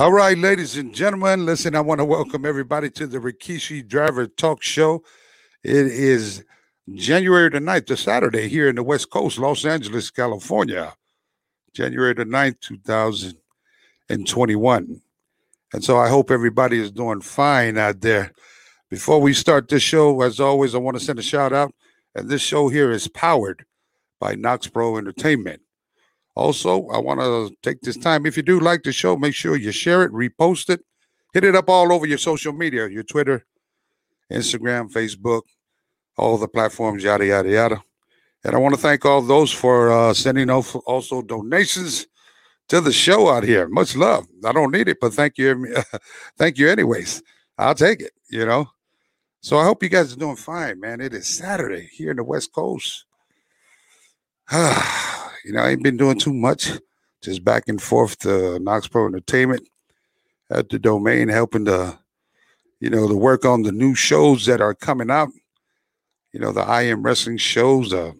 All 0.00 0.12
right, 0.12 0.38
ladies 0.38 0.78
and 0.78 0.94
gentlemen, 0.94 1.44
listen, 1.44 1.76
I 1.76 1.82
want 1.82 1.98
to 1.98 2.06
welcome 2.06 2.46
everybody 2.46 2.88
to 2.88 3.06
the 3.06 3.18
Rikishi 3.18 3.86
Driver 3.86 4.26
Talk 4.26 4.62
Show. 4.62 5.04
It 5.62 5.74
is 5.74 6.42
January 6.94 7.50
the 7.50 7.58
9th, 7.58 7.88
the 7.88 7.98
Saturday 7.98 8.48
here 8.48 8.70
in 8.70 8.76
the 8.76 8.82
West 8.82 9.10
Coast, 9.10 9.38
Los 9.38 9.66
Angeles, 9.66 10.10
California. 10.10 10.94
January 11.74 12.14
the 12.14 12.24
9th, 12.24 12.60
2021. 12.60 15.02
And 15.74 15.84
so 15.84 15.98
I 15.98 16.08
hope 16.08 16.30
everybody 16.30 16.80
is 16.80 16.90
doing 16.90 17.20
fine 17.20 17.76
out 17.76 18.00
there. 18.00 18.32
Before 18.88 19.20
we 19.20 19.34
start 19.34 19.68
this 19.68 19.82
show, 19.82 20.22
as 20.22 20.40
always, 20.40 20.74
I 20.74 20.78
want 20.78 20.98
to 20.98 21.04
send 21.04 21.18
a 21.18 21.22
shout 21.22 21.52
out. 21.52 21.74
And 22.14 22.30
this 22.30 22.40
show 22.40 22.70
here 22.70 22.90
is 22.90 23.06
powered 23.06 23.66
by 24.18 24.34
KnokX 24.34 24.72
Pro 24.72 24.96
Entertainment. 24.96 25.60
Also, 26.40 26.86
I 26.88 26.96
want 26.96 27.20
to 27.20 27.54
take 27.62 27.82
this 27.82 27.98
time. 27.98 28.24
If 28.24 28.34
you 28.34 28.42
do 28.42 28.60
like 28.60 28.82
the 28.82 28.92
show, 28.92 29.14
make 29.14 29.34
sure 29.34 29.56
you 29.56 29.72
share 29.72 30.04
it, 30.04 30.10
repost 30.10 30.70
it, 30.70 30.80
hit 31.34 31.44
it 31.44 31.54
up 31.54 31.68
all 31.68 31.92
over 31.92 32.06
your 32.06 32.16
social 32.16 32.54
media, 32.54 32.88
your 32.88 33.02
Twitter, 33.02 33.44
Instagram, 34.32 34.90
Facebook, 34.90 35.42
all 36.16 36.38
the 36.38 36.48
platforms, 36.48 37.04
yada, 37.04 37.26
yada, 37.26 37.50
yada. 37.50 37.82
And 38.42 38.54
I 38.54 38.58
want 38.58 38.74
to 38.74 38.80
thank 38.80 39.04
all 39.04 39.20
those 39.20 39.52
for 39.52 39.92
uh, 39.92 40.14
sending 40.14 40.48
also 40.48 41.20
donations 41.20 42.06
to 42.68 42.80
the 42.80 42.90
show 42.90 43.28
out 43.28 43.44
here. 43.44 43.68
Much 43.68 43.94
love. 43.94 44.26
I 44.42 44.52
don't 44.52 44.72
need 44.72 44.88
it, 44.88 44.96
but 44.98 45.12
thank 45.12 45.36
you. 45.36 45.76
thank 46.38 46.56
you 46.56 46.70
anyways. 46.70 47.22
I'll 47.58 47.74
take 47.74 48.00
it, 48.00 48.12
you 48.30 48.46
know. 48.46 48.70
So 49.42 49.58
I 49.58 49.64
hope 49.64 49.82
you 49.82 49.90
guys 49.90 50.14
are 50.14 50.16
doing 50.16 50.36
fine, 50.36 50.80
man. 50.80 51.02
It 51.02 51.12
is 51.12 51.26
Saturday 51.26 51.90
here 51.92 52.12
in 52.12 52.16
the 52.16 52.24
West 52.24 52.50
Coast. 52.50 53.04
you 55.44 55.52
know, 55.52 55.60
I 55.60 55.70
ain't 55.70 55.82
been 55.82 55.96
doing 55.96 56.18
too 56.18 56.34
much, 56.34 56.72
just 57.22 57.44
back 57.44 57.64
and 57.68 57.80
forth 57.80 58.18
to 58.20 58.28
KnokX 58.28 58.90
Pro 58.90 59.06
Entertainment 59.06 59.68
at 60.50 60.68
the 60.68 60.78
domain, 60.78 61.28
helping 61.28 61.64
to, 61.66 61.98
you 62.80 62.90
know, 62.90 63.08
to 63.08 63.14
work 63.14 63.44
on 63.44 63.62
the 63.62 63.72
new 63.72 63.94
shows 63.94 64.46
that 64.46 64.60
are 64.60 64.74
coming 64.74 65.10
out. 65.10 65.30
You 66.32 66.40
know, 66.40 66.52
the 66.52 66.62
I 66.62 66.82
Am 66.82 67.02
Wrestling 67.02 67.38
shows, 67.38 67.92
uh, 67.92 68.12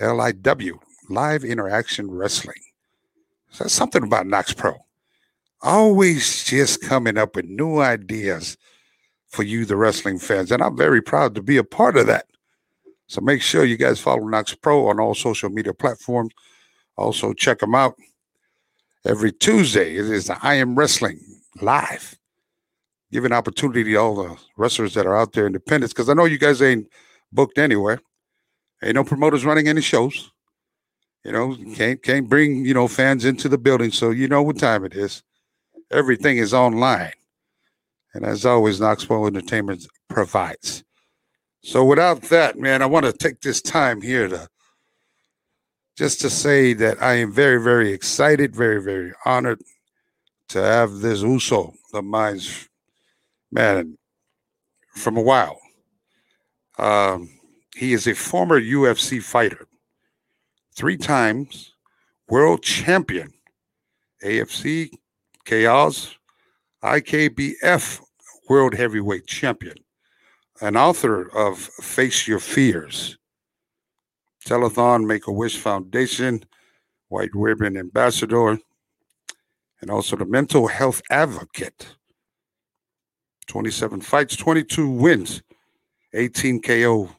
LIW, 0.00 0.78
Live 1.08 1.44
Interaction 1.44 2.10
Wrestling. 2.10 2.60
So 3.50 3.64
that's 3.64 3.74
something 3.74 4.02
about 4.02 4.26
KnokX 4.26 4.56
Pro. 4.56 4.74
Always 5.60 6.44
just 6.44 6.80
coming 6.80 7.18
up 7.18 7.36
with 7.36 7.44
new 7.44 7.80
ideas 7.80 8.56
for 9.28 9.42
you, 9.42 9.64
the 9.64 9.76
wrestling 9.76 10.18
fans. 10.18 10.50
And 10.50 10.62
I'm 10.62 10.76
very 10.76 11.00
proud 11.00 11.34
to 11.34 11.42
be 11.42 11.56
a 11.56 11.64
part 11.64 11.96
of 11.96 12.06
that. 12.06 12.26
So 13.12 13.20
make 13.20 13.42
sure 13.42 13.66
you 13.66 13.76
guys 13.76 14.00
follow 14.00 14.22
KnokX 14.22 14.58
Pro 14.62 14.88
on 14.88 14.98
all 14.98 15.14
social 15.14 15.50
media 15.50 15.74
platforms. 15.74 16.32
Also, 16.96 17.34
check 17.34 17.58
them 17.58 17.74
out 17.74 17.94
every 19.04 19.30
Tuesday. 19.30 19.96
It 19.96 20.06
is 20.06 20.28
the 20.28 20.38
I 20.42 20.54
Am 20.54 20.74
Wrestling 20.74 21.20
live. 21.60 22.16
Give 23.10 23.26
an 23.26 23.34
opportunity 23.34 23.84
to 23.84 23.96
all 23.96 24.14
the 24.14 24.38
wrestlers 24.56 24.94
that 24.94 25.04
are 25.04 25.14
out 25.14 25.34
there 25.34 25.46
independents 25.46 25.92
because 25.92 26.08
I 26.08 26.14
know 26.14 26.24
you 26.24 26.38
guys 26.38 26.62
ain't 26.62 26.88
booked 27.30 27.58
anywhere. 27.58 28.00
Ain't 28.82 28.94
no 28.94 29.04
promoters 29.04 29.44
running 29.44 29.68
any 29.68 29.82
shows. 29.82 30.30
You 31.22 31.32
know, 31.32 31.54
can't 31.74 32.02
can't 32.02 32.30
bring 32.30 32.64
you 32.64 32.72
know 32.72 32.88
fans 32.88 33.26
into 33.26 33.46
the 33.46 33.58
building, 33.58 33.90
so 33.90 34.08
you 34.08 34.26
know 34.26 34.42
what 34.42 34.58
time 34.58 34.86
it 34.86 34.94
is. 34.94 35.22
Everything 35.90 36.38
is 36.38 36.54
online, 36.54 37.12
and 38.14 38.24
as 38.24 38.46
always, 38.46 38.80
KnokX 38.80 39.06
Pro 39.06 39.26
Entertainment 39.26 39.86
provides. 40.08 40.82
So 41.64 41.84
without 41.84 42.22
that, 42.22 42.58
man, 42.58 42.82
I 42.82 42.86
want 42.86 43.06
to 43.06 43.12
take 43.12 43.40
this 43.40 43.62
time 43.62 44.00
here 44.00 44.26
to 44.26 44.48
just 45.96 46.20
to 46.22 46.30
say 46.30 46.72
that 46.72 47.00
I 47.00 47.14
am 47.14 47.30
very, 47.30 47.62
very 47.62 47.92
excited, 47.92 48.56
very, 48.56 48.82
very 48.82 49.12
honored 49.24 49.60
to 50.48 50.60
have 50.60 50.98
this 50.98 51.22
Uso 51.22 51.72
of 51.94 52.04
mine's 52.04 52.68
man 53.52 53.96
from 54.94 55.16
a 55.16 55.22
while. 55.22 55.60
Um, 56.78 57.28
he 57.76 57.92
is 57.92 58.06
a 58.06 58.14
former 58.14 58.60
UFC 58.60 59.22
fighter, 59.22 59.68
three 60.74 60.96
times 60.96 61.74
world 62.28 62.62
champion, 62.62 63.32
AFC, 64.24 64.90
Chaos, 65.44 66.16
IKBF 66.82 68.00
world 68.48 68.74
heavyweight 68.74 69.26
champion 69.26 69.76
an 70.62 70.76
author 70.76 71.28
of 71.36 71.58
Face 71.58 72.28
Your 72.28 72.38
Fears, 72.38 73.18
Telethon, 74.46 75.04
Make 75.04 75.26
a 75.26 75.32
Wish 75.32 75.58
Foundation, 75.58 76.44
White 77.08 77.30
Ribbon 77.34 77.76
Ambassador, 77.76 78.60
and 79.80 79.90
also 79.90 80.14
the 80.14 80.24
Mental 80.24 80.68
Health 80.68 81.02
Advocate. 81.10 81.96
27 83.48 84.00
fights, 84.02 84.36
22 84.36 84.88
wins, 84.88 85.42
18 86.14 86.62
KO, 86.62 87.10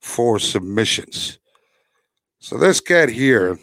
four 0.00 0.40
submissions. 0.40 1.38
So 2.40 2.58
this 2.58 2.80
cat 2.80 3.08
here, 3.08 3.56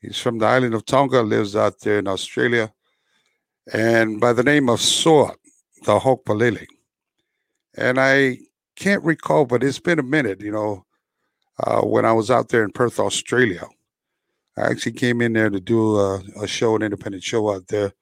he's 0.00 0.18
from 0.18 0.38
the 0.38 0.46
island 0.46 0.74
of 0.74 0.84
Tonga, 0.86 1.22
lives 1.22 1.54
out 1.54 1.78
there 1.80 2.00
in 2.00 2.08
Australia, 2.08 2.72
and 3.72 4.20
by 4.20 4.32
the 4.32 4.42
name 4.42 4.68
of 4.68 4.80
Soa, 4.80 5.36
the 5.84 6.00
Palelei 6.00 6.66
and 7.76 7.98
I 8.00 8.38
can't 8.76 9.02
recall, 9.04 9.44
but 9.44 9.62
it's 9.62 9.78
been 9.78 9.98
a 9.98 10.04
minute, 10.04 10.40
you 10.40 10.52
know, 10.52 10.84
uh, 11.62 11.82
when 11.82 12.04
I 12.04 12.12
was 12.12 12.30
out 12.30 12.48
there 12.48 12.64
in 12.64 12.72
Perth, 12.72 12.98
Australia. 12.98 13.66
I 14.58 14.70
actually 14.70 14.92
came 14.92 15.20
in 15.20 15.34
there 15.34 15.50
to 15.50 15.60
do 15.60 15.96
a, 15.96 16.22
a 16.40 16.46
show, 16.46 16.76
an 16.76 16.82
independent 16.82 17.22
show 17.22 17.54
out 17.54 17.68
there. 17.68 17.92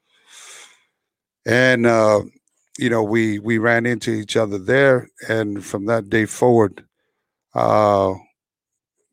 And, 1.46 1.86
uh, 1.86 2.22
you 2.78 2.90
know, 2.90 3.02
we, 3.02 3.38
we 3.38 3.58
ran 3.58 3.86
into 3.86 4.12
each 4.12 4.36
other 4.36 4.58
there. 4.58 5.08
And 5.28 5.64
from 5.64 5.86
that 5.86 6.08
day 6.10 6.26
forward, 6.26 6.84
uh, 7.54 8.14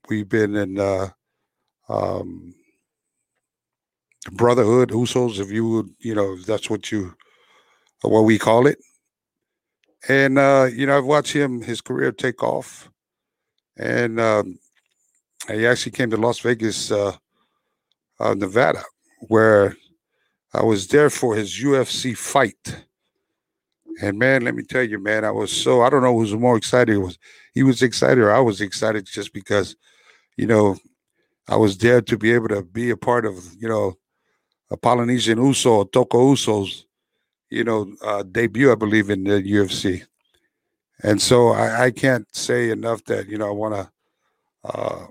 we've 0.10 0.30
been 0.30 0.56
in 0.56 0.80
uh, 0.80 1.10
um, 1.90 2.54
brotherhood, 4.32 4.90
Usos, 4.90 5.40
if 5.40 5.52
you 5.52 5.68
would, 5.68 5.90
you 6.00 6.16
know, 6.16 6.34
if 6.34 6.46
that's 6.46 6.70
what 6.70 6.92
you, 6.92 7.16
what 8.02 8.22
we 8.22 8.38
call 8.38 8.68
it. 8.68 8.78
And 10.08 10.38
uh, 10.40 10.68
you 10.72 10.86
know, 10.88 10.98
I've 10.98 11.06
watched 11.06 11.34
him 11.34 11.62
his 11.62 11.82
career 11.82 12.12
take 12.12 12.42
off, 12.42 12.90
and 13.78 14.20
um, 14.20 14.60
he 15.48 15.68
actually 15.68 15.92
came 15.92 16.10
to 16.10 16.18
Las 16.18 16.40
Vegas, 16.40 16.92
uh, 16.92 17.16
uh, 18.20 18.34
Nevada, 18.34 18.84
where 19.28 19.76
I 20.54 20.64
was 20.64 20.88
there 20.88 21.10
for 21.10 21.36
his 21.36 21.52
UFC 21.60 22.18
fight. 22.18 22.84
And 24.02 24.18
man, 24.18 24.44
let 24.44 24.56
me 24.56 24.64
tell 24.64 24.84
you, 24.84 24.98
man, 24.98 25.24
I 25.24 25.32
was 25.32 25.52
so 25.52 25.82
I 25.82 25.90
don't 25.90 26.02
know 26.02 26.14
who 26.14 26.20
was 26.20 26.34
more 26.34 26.58
excited. 26.58 26.96
It 26.96 27.00
was 27.00 27.20
he 27.54 27.64
was 27.64 27.82
excited 27.82 28.20
or 28.20 28.32
I 28.32 28.40
was 28.40 28.60
excited 28.60 29.06
just 29.06 29.34
because, 29.34 29.76
you 30.36 30.48
know, 30.48 30.78
I 31.48 31.58
was 31.58 31.78
there 31.78 32.02
to 32.02 32.18
be 32.18 32.32
able 32.32 32.48
to 32.50 32.64
be 32.64 32.90
a 32.90 32.98
part 32.98 33.26
of, 33.26 33.54
you 33.60 33.68
know, 33.68 33.96
a 34.72 34.78
Polynesian 34.78 35.38
Uso, 35.38 35.82
a 35.82 35.86
Toko 35.86 36.34
Usos 36.34 36.86
you 37.52 37.66
know, 37.66 37.94
uh, 38.02 38.24
debut, 38.24 38.72
I 38.72 38.76
believe, 38.76 39.10
in 39.10 39.26
the 39.26 39.42
UFC. 39.44 40.04
And 41.04 41.22
so 41.22 41.50
I, 41.50 41.86
I 41.86 41.92
can't 41.92 42.26
say 42.36 42.70
enough 42.70 43.04
that, 43.06 43.28
you 43.28 43.38
know, 43.38 43.48
I 43.48 43.52
want 43.52 43.76
to 43.76 43.92
uh, 44.64 45.08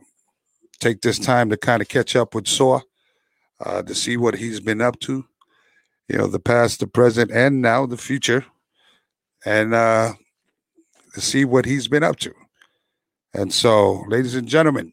take 0.81 1.03
this 1.03 1.19
time 1.19 1.51
to 1.51 1.57
kind 1.57 1.83
of 1.83 1.89
catch 1.89 2.17
up 2.17 2.35
with 2.35 2.49
Soa 2.49 2.83
uh, 3.65 3.83
to 3.83 3.95
see 3.95 4.17
what 4.17 4.37
he's 4.37 4.59
been 4.59 4.81
up 4.81 4.99
to, 5.01 5.27
you 6.09 6.19
know, 6.19 6.27
the 6.27 6.41
past, 6.41 6.81
the 6.81 6.87
present, 6.87 7.31
and 7.31 7.61
now 7.61 7.87
the 7.87 7.99
future, 7.99 8.47
and 9.45 9.75
uh, 9.75 10.15
to 11.15 11.21
see 11.21 11.45
what 11.45 11.67
he's 11.67 11.89
been 11.89 12.03
up 12.03 12.17
to. 12.21 12.33
And 13.35 13.53
so, 13.53 14.05
ladies 14.09 14.35
and 14.35 14.49
gentlemen, 14.49 14.93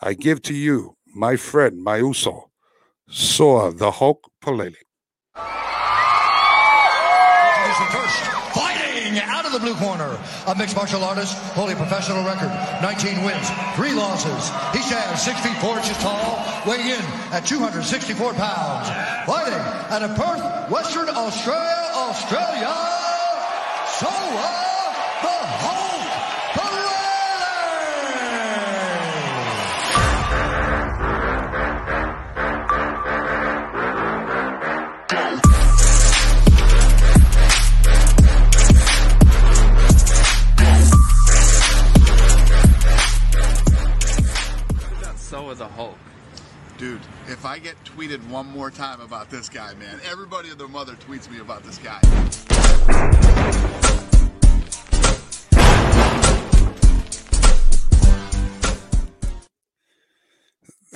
I 0.00 0.12
give 0.12 0.42
to 0.42 0.54
you 0.54 0.96
my 1.14 1.36
friend, 1.36 1.82
my 1.82 1.96
Uso, 1.96 2.50
Soa 3.08 3.72
the 3.72 3.90
Hulk 3.90 4.30
Palelei. 7.76 8.46
the 9.56 9.60
blue 9.60 9.74
corner, 9.76 10.18
a 10.46 10.54
mixed 10.54 10.76
martial 10.76 11.02
artist, 11.02 11.32
holding 11.56 11.76
a 11.76 11.78
professional 11.78 12.24
record, 12.24 12.50
19 12.82 13.24
wins, 13.24 13.48
three 13.74 13.94
losses. 13.94 14.50
He 14.76 14.82
stands 14.82 15.22
6 15.22 15.40
feet 15.40 15.56
4 15.58 15.78
inches 15.78 15.96
tall, 15.98 16.44
weighing 16.66 16.88
in 16.88 17.00
at 17.32 17.46
264 17.46 18.34
pounds. 18.34 18.88
Fighting 19.26 19.64
out 19.92 20.02
of 20.02 20.14
Perth, 20.16 20.70
Western 20.70 21.08
Australia, 21.08 21.90
Australia, 21.94 22.74
Soa 23.96 24.66
the 25.22 25.75
if 47.28 47.44
I 47.44 47.58
get 47.58 47.74
tweeted 47.84 48.26
one 48.28 48.46
more 48.46 48.70
time 48.70 49.00
about 49.00 49.30
this 49.30 49.48
guy, 49.48 49.74
man, 49.74 49.98
everybody 50.08 50.50
and 50.50 50.58
their 50.58 50.68
mother 50.68 50.92
tweets 50.94 51.28
me 51.30 51.40
about 51.40 51.64
this 51.64 51.78
guy. 51.78 52.00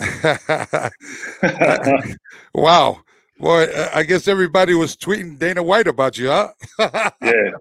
wow. 2.54 3.00
Boy, 3.38 3.66
I 3.94 4.02
guess 4.02 4.28
everybody 4.28 4.74
was 4.74 4.96
tweeting 4.96 5.38
Dana 5.38 5.62
White 5.62 5.88
about 5.88 6.18
you, 6.18 6.28
huh? 6.28 6.48
yeah, 7.22 7.52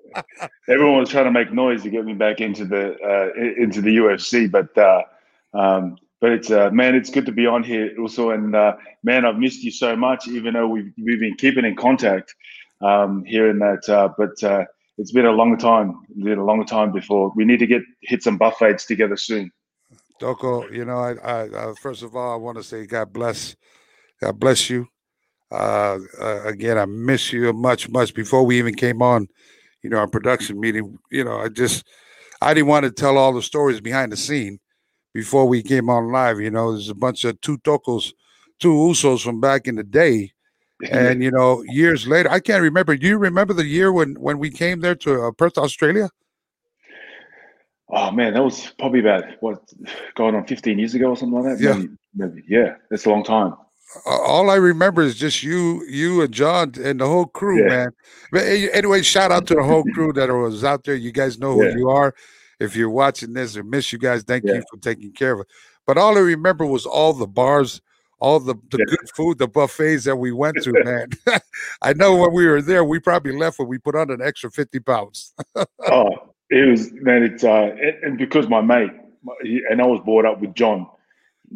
everyone 0.68 1.00
was 1.00 1.10
trying 1.10 1.24
to 1.24 1.32
make 1.32 1.54
noise 1.54 1.84
to 1.84 1.90
get 1.90 2.04
me 2.04 2.14
back 2.14 2.42
into 2.42 2.66
the 2.66 2.98
uh, 3.02 3.30
into 3.62 3.82
the 3.82 3.96
UFC, 3.96 4.52
but 4.52 4.78
uh, 4.78 5.04
um, 5.54 5.96
but 6.22 6.32
it's 6.32 6.52
uh, 6.52 6.70
man, 6.72 6.96
it's 6.96 7.10
good 7.10 7.26
to 7.26 7.32
be 7.32 7.46
on 7.46 7.64
here 7.64 7.92
also, 8.00 8.32
and 8.32 8.56
uh, 8.56 8.76
man, 9.04 9.26
I've 9.26 9.38
missed 9.38 9.64
you 9.64 9.72
so 9.72 9.96
much, 9.96 10.28
even 10.28 10.54
though 10.54 10.68
we've 10.68 10.92
we've 11.02 11.20
been 11.20 11.36
keeping 11.36 11.66
in 11.66 11.76
contact 11.76 12.36
um, 12.82 13.24
here 13.26 13.50
and 13.50 13.62
that, 13.62 13.88
uh, 13.90 14.10
but 14.18 14.42
uh, 14.44 14.66
it's 14.98 15.12
been 15.12 15.26
a 15.26 15.32
long 15.32 15.58
time, 15.58 16.02
it's 16.10 16.24
been 16.24 16.38
a 16.38 16.44
long 16.46 16.66
time 16.66 16.92
before 16.92 17.32
we 17.36 17.46
need 17.46 17.60
to 17.60 17.68
get 17.68 17.82
hit 18.02 18.22
some 18.24 18.38
buffets 18.38 18.86
together 18.86 19.16
soon. 19.16 19.52
Toko, 20.20 20.70
you 20.70 20.84
know, 20.84 20.98
I, 20.98 21.14
I, 21.14 21.44
I 21.44 21.74
first 21.82 22.04
of 22.04 22.16
all, 22.16 22.34
I 22.34 22.36
want 22.36 22.58
to 22.58 22.64
say 22.64 22.86
God 22.86 23.14
bless, 23.14 23.56
God 24.22 24.40
bless 24.40 24.70
you. 24.70 24.88
Uh, 25.52 25.98
uh, 26.22 26.44
again, 26.44 26.78
I 26.78 26.86
miss 26.86 27.34
you 27.34 27.52
much, 27.54 27.90
much 27.90 28.14
before 28.14 28.46
we 28.46 28.60
even 28.60 28.76
came 28.76 29.02
on, 29.02 29.28
you 29.82 29.90
know, 29.90 29.98
our 29.98 30.08
production 30.08 30.60
meeting. 30.60 31.00
You 31.12 31.24
know, 31.24 31.40
I 31.40 31.48
just, 31.48 31.88
I 32.42 32.54
didn't 32.54 32.68
want 32.68 32.84
to 32.84 32.92
tell 32.92 33.18
all 33.18 33.34
the 33.34 33.42
stories 33.42 33.82
behind 33.82 34.12
the 34.12 34.18
scene 34.18 34.60
before 35.14 35.48
we 35.48 35.64
came 35.64 35.90
on 35.90 36.12
live. 36.12 36.40
You 36.40 36.52
know, 36.52 36.72
there's 36.72 36.90
a 36.90 36.96
bunch 36.96 37.26
of 37.26 37.40
two 37.42 37.58
Tokos, 37.60 38.14
two 38.60 38.74
Usos 38.74 39.24
from 39.24 39.40
back 39.40 39.68
in 39.68 39.76
the 39.76 39.84
day. 39.84 40.34
And 40.92 41.22
you 41.22 41.32
know, 41.32 41.62
years 41.68 42.08
later, 42.08 42.32
I 42.32 42.40
can't 42.40 42.62
remember. 42.62 42.96
Do 42.96 43.06
you 43.06 43.18
remember 43.18 43.54
the 43.54 43.66
year 43.66 43.92
when 43.92 44.16
when 44.16 44.40
we 44.40 44.50
came 44.50 44.80
there 44.80 44.96
to 44.96 45.24
uh, 45.24 45.32
Perth, 45.32 45.58
Australia? 45.58 46.10
Oh 47.90 48.12
man, 48.12 48.34
that 48.34 48.44
was 48.44 48.72
probably 48.78 49.00
about 49.00 49.24
what 49.42 49.62
going 50.16 50.36
on 50.36 50.46
15 50.46 50.78
years 50.78 50.94
ago 50.94 51.10
or 51.10 51.18
something 51.18 51.42
like 51.42 51.58
that. 51.58 51.64
Yeah, 51.64 51.74
maybe, 51.74 51.98
maybe. 52.16 52.44
yeah, 52.48 52.76
that's 52.90 53.06
a 53.06 53.10
long 53.10 53.24
time. 53.24 53.56
All 54.06 54.52
I 54.52 54.56
remember 54.56 55.02
is 55.02 55.16
just 55.16 55.42
you, 55.42 55.84
you 55.88 56.22
and 56.22 56.32
John 56.32 56.74
and 56.82 57.00
the 57.02 57.08
whole 57.08 57.26
crew, 57.26 57.64
yeah. 57.64 57.68
man. 57.68 57.90
But 58.32 58.44
anyway, 58.44 59.02
shout 59.02 59.32
out 59.32 59.48
to 59.48 59.56
the 59.56 59.64
whole 59.64 59.84
crew 59.96 60.14
that 60.14 60.30
was 60.30 60.64
out 60.64 60.84
there. 60.84 60.94
You 60.94 61.12
guys 61.12 61.40
know 61.40 61.56
who 61.56 61.66
yeah. 61.66 61.76
you 61.76 61.90
are. 61.90 62.14
If 62.60 62.76
you're 62.76 62.90
watching 62.90 63.34
this 63.34 63.56
or 63.56 63.64
miss 63.64 63.94
you 63.94 64.00
guys, 64.00 64.24
thank 64.24 64.44
yeah. 64.46 64.56
you 64.56 64.64
for 64.70 64.78
taking 64.78 65.12
care 65.12 65.34
of 65.34 65.42
it. 65.42 65.48
But 65.88 65.98
all 65.98 66.18
I 66.18 66.22
remember 66.22 66.66
was 66.66 66.86
all 66.86 67.14
the 67.14 67.28
bars, 67.28 67.82
all 68.20 68.40
the, 68.40 68.56
the 68.70 68.78
good 68.78 69.10
food, 69.16 69.38
the 69.38 69.48
buffets 69.48 70.04
that 70.04 70.18
we 70.18 70.32
went 70.32 70.58
to, 70.64 70.74
man. 70.84 71.10
I 71.82 71.94
know 71.94 72.16
when 72.16 72.34
we 72.34 72.46
were 72.48 72.62
there, 72.62 72.84
we 72.84 73.00
probably 73.00 73.36
left 73.36 73.60
when 73.60 73.68
we 73.68 73.78
put 73.78 73.96
on 73.96 74.12
an 74.12 74.22
extra 74.22 74.52
50 74.52 74.80
pounds. 74.82 75.34
oh, 75.56 76.34
it 76.50 76.70
was 76.70 76.92
man. 76.94 77.24
It's 77.24 77.44
uh, 77.44 77.76
and 78.04 78.18
because 78.18 78.48
my 78.50 78.62
mate 78.62 78.92
and 79.70 79.82
I 79.82 79.86
was 79.86 80.02
brought 80.04 80.26
up 80.26 80.42
with 80.42 80.54
John, 80.56 80.88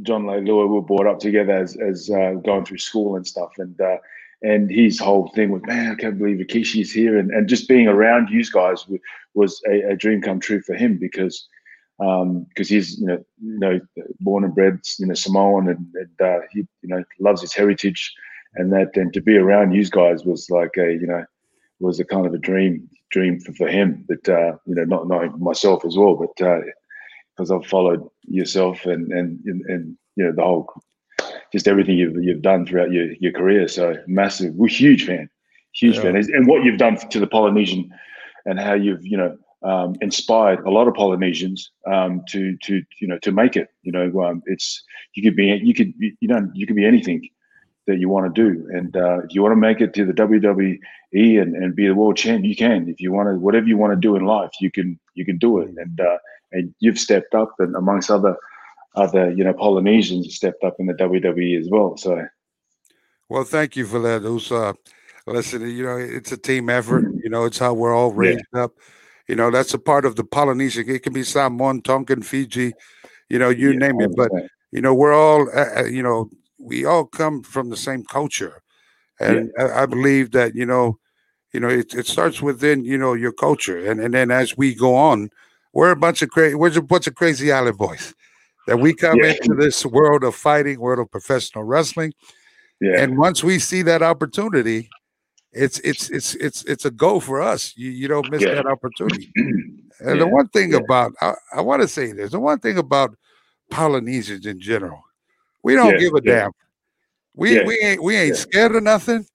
John 0.03 0.23
Leilua. 0.23 0.67
We 0.67 0.75
were 0.75 0.81
brought 0.81 1.07
up 1.07 1.19
together 1.19 1.53
as 1.53 1.75
as 1.77 2.09
uh, 2.09 2.33
going 2.43 2.65
through 2.65 2.77
school 2.77 3.15
and 3.15 3.25
stuff, 3.25 3.51
and 3.57 3.79
uh, 3.81 3.97
and 4.43 4.69
his 4.69 4.99
whole 4.99 5.29
thing 5.29 5.51
was, 5.51 5.61
man, 5.65 5.91
I 5.91 5.95
can't 5.95 6.17
believe 6.17 6.37
Rikishi's 6.37 6.91
here, 6.91 7.17
and 7.17 7.31
and 7.31 7.47
just 7.47 7.67
being 7.67 7.87
around 7.87 8.29
you 8.29 8.43
guys 8.51 8.85
was 9.33 9.61
a, 9.67 9.91
a 9.91 9.95
dream 9.95 10.21
come 10.21 10.39
true 10.39 10.61
for 10.61 10.75
him 10.75 10.97
because 10.99 11.47
because 11.97 12.21
um, 12.21 12.45
he's 12.57 12.99
you 12.99 13.07
know 13.07 13.25
you 13.41 13.59
know 13.59 13.79
born 14.19 14.43
and 14.43 14.55
bred 14.55 14.79
you 14.99 15.05
know 15.05 15.13
Samoan 15.13 15.69
and, 15.69 15.85
and 15.95 16.21
uh, 16.21 16.39
he 16.51 16.59
you 16.81 16.89
know 16.89 17.03
loves 17.19 17.41
his 17.41 17.53
heritage 17.53 18.13
and 18.55 18.71
that 18.73 18.95
and 18.97 19.13
to 19.13 19.21
be 19.21 19.37
around 19.37 19.73
you 19.73 19.87
guys 19.89 20.25
was 20.25 20.49
like 20.49 20.71
a 20.77 20.91
you 20.93 21.07
know 21.07 21.23
was 21.79 21.99
a 21.99 22.05
kind 22.05 22.25
of 22.25 22.33
a 22.33 22.37
dream 22.37 22.89
dream 23.13 23.39
for, 23.39 23.53
for 23.53 23.67
him. 23.67 24.03
But 24.07 24.27
uh, 24.27 24.57
you 24.65 24.75
know, 24.75 24.83
not 24.83 25.07
knowing 25.07 25.39
myself 25.39 25.85
as 25.85 25.95
well, 25.95 26.15
but 26.15 26.35
because 27.35 27.51
uh, 27.51 27.57
I've 27.57 27.67
followed 27.67 28.05
yourself 28.23 28.85
and, 28.85 29.11
and 29.13 29.39
and 29.45 29.97
you 30.15 30.25
know 30.25 30.33
the 30.33 30.43
whole 30.43 30.67
just 31.53 31.67
everything 31.67 31.97
you've 31.97 32.21
you've 32.21 32.41
done 32.41 32.65
throughout 32.65 32.91
your, 32.91 33.13
your 33.21 33.31
career. 33.31 33.67
So 33.69 33.95
massive, 34.07 34.53
we're 34.55 34.67
huge 34.67 35.05
fan, 35.05 35.29
huge 35.71 35.95
yeah. 35.95 36.01
fan, 36.01 36.15
and 36.15 36.47
what 36.47 36.63
you've 36.63 36.79
done 36.79 36.97
to 36.97 37.19
the 37.19 37.27
Polynesian 37.27 37.89
and 38.45 38.59
how 38.59 38.73
you've 38.73 39.05
you 39.05 39.15
know 39.15 39.37
um, 39.63 39.95
inspired 40.01 40.59
a 40.65 40.71
lot 40.71 40.87
of 40.87 40.95
Polynesians 40.95 41.71
um, 41.87 42.23
to 42.29 42.57
to 42.63 42.81
you 42.99 43.07
know 43.07 43.19
to 43.19 43.31
make 43.31 43.55
it. 43.55 43.69
You 43.83 43.91
know, 43.91 44.21
um, 44.23 44.41
it's 44.47 44.83
you 45.13 45.23
could 45.23 45.35
be 45.35 45.45
you 45.63 45.73
could 45.73 45.93
you 45.99 46.27
know 46.27 46.49
you 46.53 46.65
could 46.67 46.75
be 46.75 46.85
anything 46.85 47.29
that 47.85 47.99
you 47.99 48.09
want 48.09 48.33
to 48.33 48.41
do. 48.41 48.67
And 48.73 48.95
uh, 48.95 49.19
if 49.19 49.35
you 49.35 49.41
want 49.41 49.51
to 49.51 49.57
make 49.57 49.81
it 49.81 49.93
to 49.93 50.05
the 50.05 50.13
WWE 50.13 50.79
and, 51.41 51.53
and 51.55 51.75
be 51.75 51.85
the 51.85 51.93
world 51.93 52.15
champ, 52.15 52.45
you 52.45 52.55
can. 52.55 52.87
If 52.87 53.01
you 53.01 53.11
want 53.11 53.27
to, 53.27 53.35
whatever 53.35 53.67
you 53.67 53.77
want 53.77 53.91
to 53.91 53.99
do 53.99 54.15
in 54.15 54.25
life, 54.25 54.51
you 54.59 54.71
can 54.71 54.99
you 55.13 55.23
can 55.23 55.37
do 55.37 55.59
it. 55.59 55.69
And 55.77 56.01
uh, 56.01 56.17
and 56.51 56.73
you've 56.79 56.99
stepped 56.99 57.35
up, 57.35 57.53
and 57.59 57.75
amongst 57.75 58.09
other 58.09 58.35
other 58.95 59.31
you 59.31 59.43
know 59.43 59.53
Polynesians, 59.53 60.35
stepped 60.35 60.63
up 60.63 60.75
in 60.79 60.85
the 60.85 60.93
WWE 60.93 61.59
as 61.59 61.69
well. 61.69 61.97
So, 61.97 62.25
well, 63.29 63.43
thank 63.43 63.75
you 63.75 63.85
for 63.85 63.99
that. 63.99 64.25
Uh, 64.25 64.73
listen, 65.31 65.61
you 65.61 65.83
know, 65.83 65.97
it's 65.97 66.31
a 66.31 66.37
team 66.37 66.69
effort. 66.69 67.05
You 67.23 67.29
know, 67.29 67.45
it's 67.45 67.59
how 67.59 67.73
we're 67.73 67.95
all 67.95 68.11
raised 68.11 68.45
yeah. 68.53 68.65
up. 68.65 68.73
You 69.27 69.35
know, 69.35 69.51
that's 69.51 69.73
a 69.73 69.79
part 69.79 70.05
of 70.05 70.15
the 70.15 70.23
Polynesian. 70.23 70.89
It 70.89 71.03
can 71.03 71.13
be 71.13 71.23
Samoan, 71.23 71.81
Tongan, 71.81 72.23
Fiji, 72.23 72.73
you 73.29 73.39
know, 73.39 73.49
you 73.49 73.71
yeah, 73.71 73.79
name 73.79 74.01
it. 74.01 74.15
But 74.15 74.31
you 74.71 74.81
know, 74.81 74.93
we're 74.93 75.13
all, 75.13 75.49
uh, 75.55 75.81
uh, 75.81 75.85
you 75.85 76.03
know, 76.03 76.29
we 76.59 76.85
all 76.85 77.05
come 77.05 77.41
from 77.43 77.69
the 77.69 77.77
same 77.77 78.03
culture, 78.03 78.61
and 79.19 79.51
yeah. 79.57 79.65
I, 79.65 79.83
I, 79.83 79.85
believe 79.85 80.31
that 80.31 80.55
you 80.55 80.65
know, 80.65 80.99
you 81.53 81.59
know, 81.59 81.69
it, 81.69 81.93
it 81.93 82.07
starts 82.07 82.41
within 82.41 82.83
you 82.83 82.97
know 82.97 83.13
your 83.13 83.31
culture, 83.31 83.89
and 83.89 83.99
and 83.99 84.13
then 84.13 84.29
as 84.29 84.57
we 84.57 84.75
go 84.75 84.95
on, 84.95 85.29
we're 85.73 85.91
a 85.91 85.95
bunch 85.95 86.21
of 86.21 86.29
crazy, 86.29 86.55
we're 86.55 86.77
a 86.77 86.81
bunch 86.81 87.07
of 87.07 87.15
crazy 87.15 87.51
island 87.51 87.77
boys 87.77 88.13
that 88.67 88.77
we 88.77 88.93
come 88.93 89.17
yeah. 89.17 89.31
into 89.31 89.55
this 89.55 89.85
world 89.85 90.23
of 90.23 90.35
fighting, 90.35 90.79
world 90.79 90.99
of 90.99 91.11
professional 91.11 91.63
wrestling, 91.63 92.13
yeah. 92.79 93.01
and 93.01 93.17
once 93.17 93.43
we 93.43 93.59
see 93.59 93.81
that 93.83 94.01
opportunity, 94.01 94.89
it's 95.51 95.79
it's 95.79 96.09
it's 96.09 96.35
it's 96.35 96.63
it's 96.65 96.85
a 96.85 96.91
go 96.91 97.19
for 97.19 97.41
us. 97.41 97.73
You 97.77 97.91
you 97.91 98.07
don't 98.07 98.29
miss 98.31 98.41
yeah. 98.41 98.55
that 98.55 98.65
opportunity. 98.65 99.31
And 99.99 100.19
the 100.19 100.27
one 100.27 100.47
thing 100.49 100.73
about 100.73 101.13
I, 101.21 101.33
I 101.55 101.61
want 101.61 101.81
to 101.81 101.87
say 101.87 102.11
this, 102.11 102.31
the 102.31 102.39
one 102.39 102.59
thing 102.59 102.77
about 102.77 103.15
Polynesians 103.69 104.45
in 104.45 104.59
general, 104.59 105.01
we 105.61 105.75
don't 105.75 105.97
give 105.99 106.13
a 106.13 106.19
damn. 106.19 106.51
We 107.35 107.63
we 107.63 107.79
ain't 107.79 108.03
we 108.03 108.15
ain't 108.17 108.35
scared 108.35 108.75
of 108.75 108.83
nothing. 108.83 109.25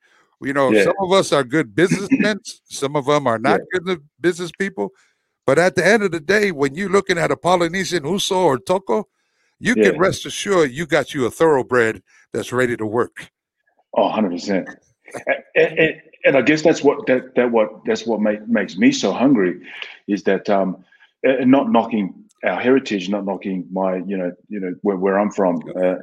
You 0.41 0.53
know, 0.53 0.73
some 0.83 0.95
of 1.01 1.13
us 1.13 1.33
are 1.33 1.43
good 1.43 1.75
businessmen, 1.75 2.41
some 2.65 2.97
of 2.97 3.07
them 3.07 3.27
are 3.27 3.39
not 3.39 3.61
good 3.73 4.03
business 4.21 4.51
people. 4.59 4.91
But 5.47 5.59
at 5.59 5.75
the 5.75 5.87
end 5.87 6.03
of 6.03 6.11
the 6.11 6.21
day, 6.21 6.53
when 6.53 6.75
you're 6.75 6.91
looking 6.91 7.19
at 7.19 7.31
a 7.31 7.37
Polynesian 7.37 8.05
Uso 8.05 8.37
or 8.37 8.59
Toko, 8.59 9.09
you 9.61 9.75
can 9.75 9.99
rest 9.99 10.27
assured 10.27 10.71
you 10.71 10.87
got 10.87 11.15
you 11.15 11.27
a 11.27 11.31
thoroughbred 11.31 12.03
that's 12.33 12.53
ready 12.53 12.77
to 12.77 12.87
work. 12.87 13.31
Oh, 13.97 14.05
100 14.05 14.31
percent. 14.31 14.69
And, 15.55 16.01
and, 16.25 16.37
I 16.37 16.43
guess 16.43 16.63
that's 16.63 16.83
what 16.83 17.07
that 17.07 17.35
that 17.37 17.51
what 17.51 17.85
that's 17.87 18.07
what 18.07 18.21
make, 18.21 18.47
makes 18.47 18.77
me 18.77 18.93
so 18.93 19.13
hungry, 19.13 19.61
is 20.07 20.23
that 20.25 20.51
um, 20.51 20.85
and 21.23 21.51
not 21.51 21.71
knocking 21.71 22.29
our 22.45 22.61
heritage, 22.61 23.09
not 23.09 23.25
knocking 23.25 23.67
my, 23.73 23.97
you 23.97 24.17
know, 24.17 24.33
you 24.49 24.61
know 24.61 24.75
where, 24.83 24.97
where 24.97 25.19
I'm 25.19 25.31
from, 25.31 25.61
uh, 25.77 25.97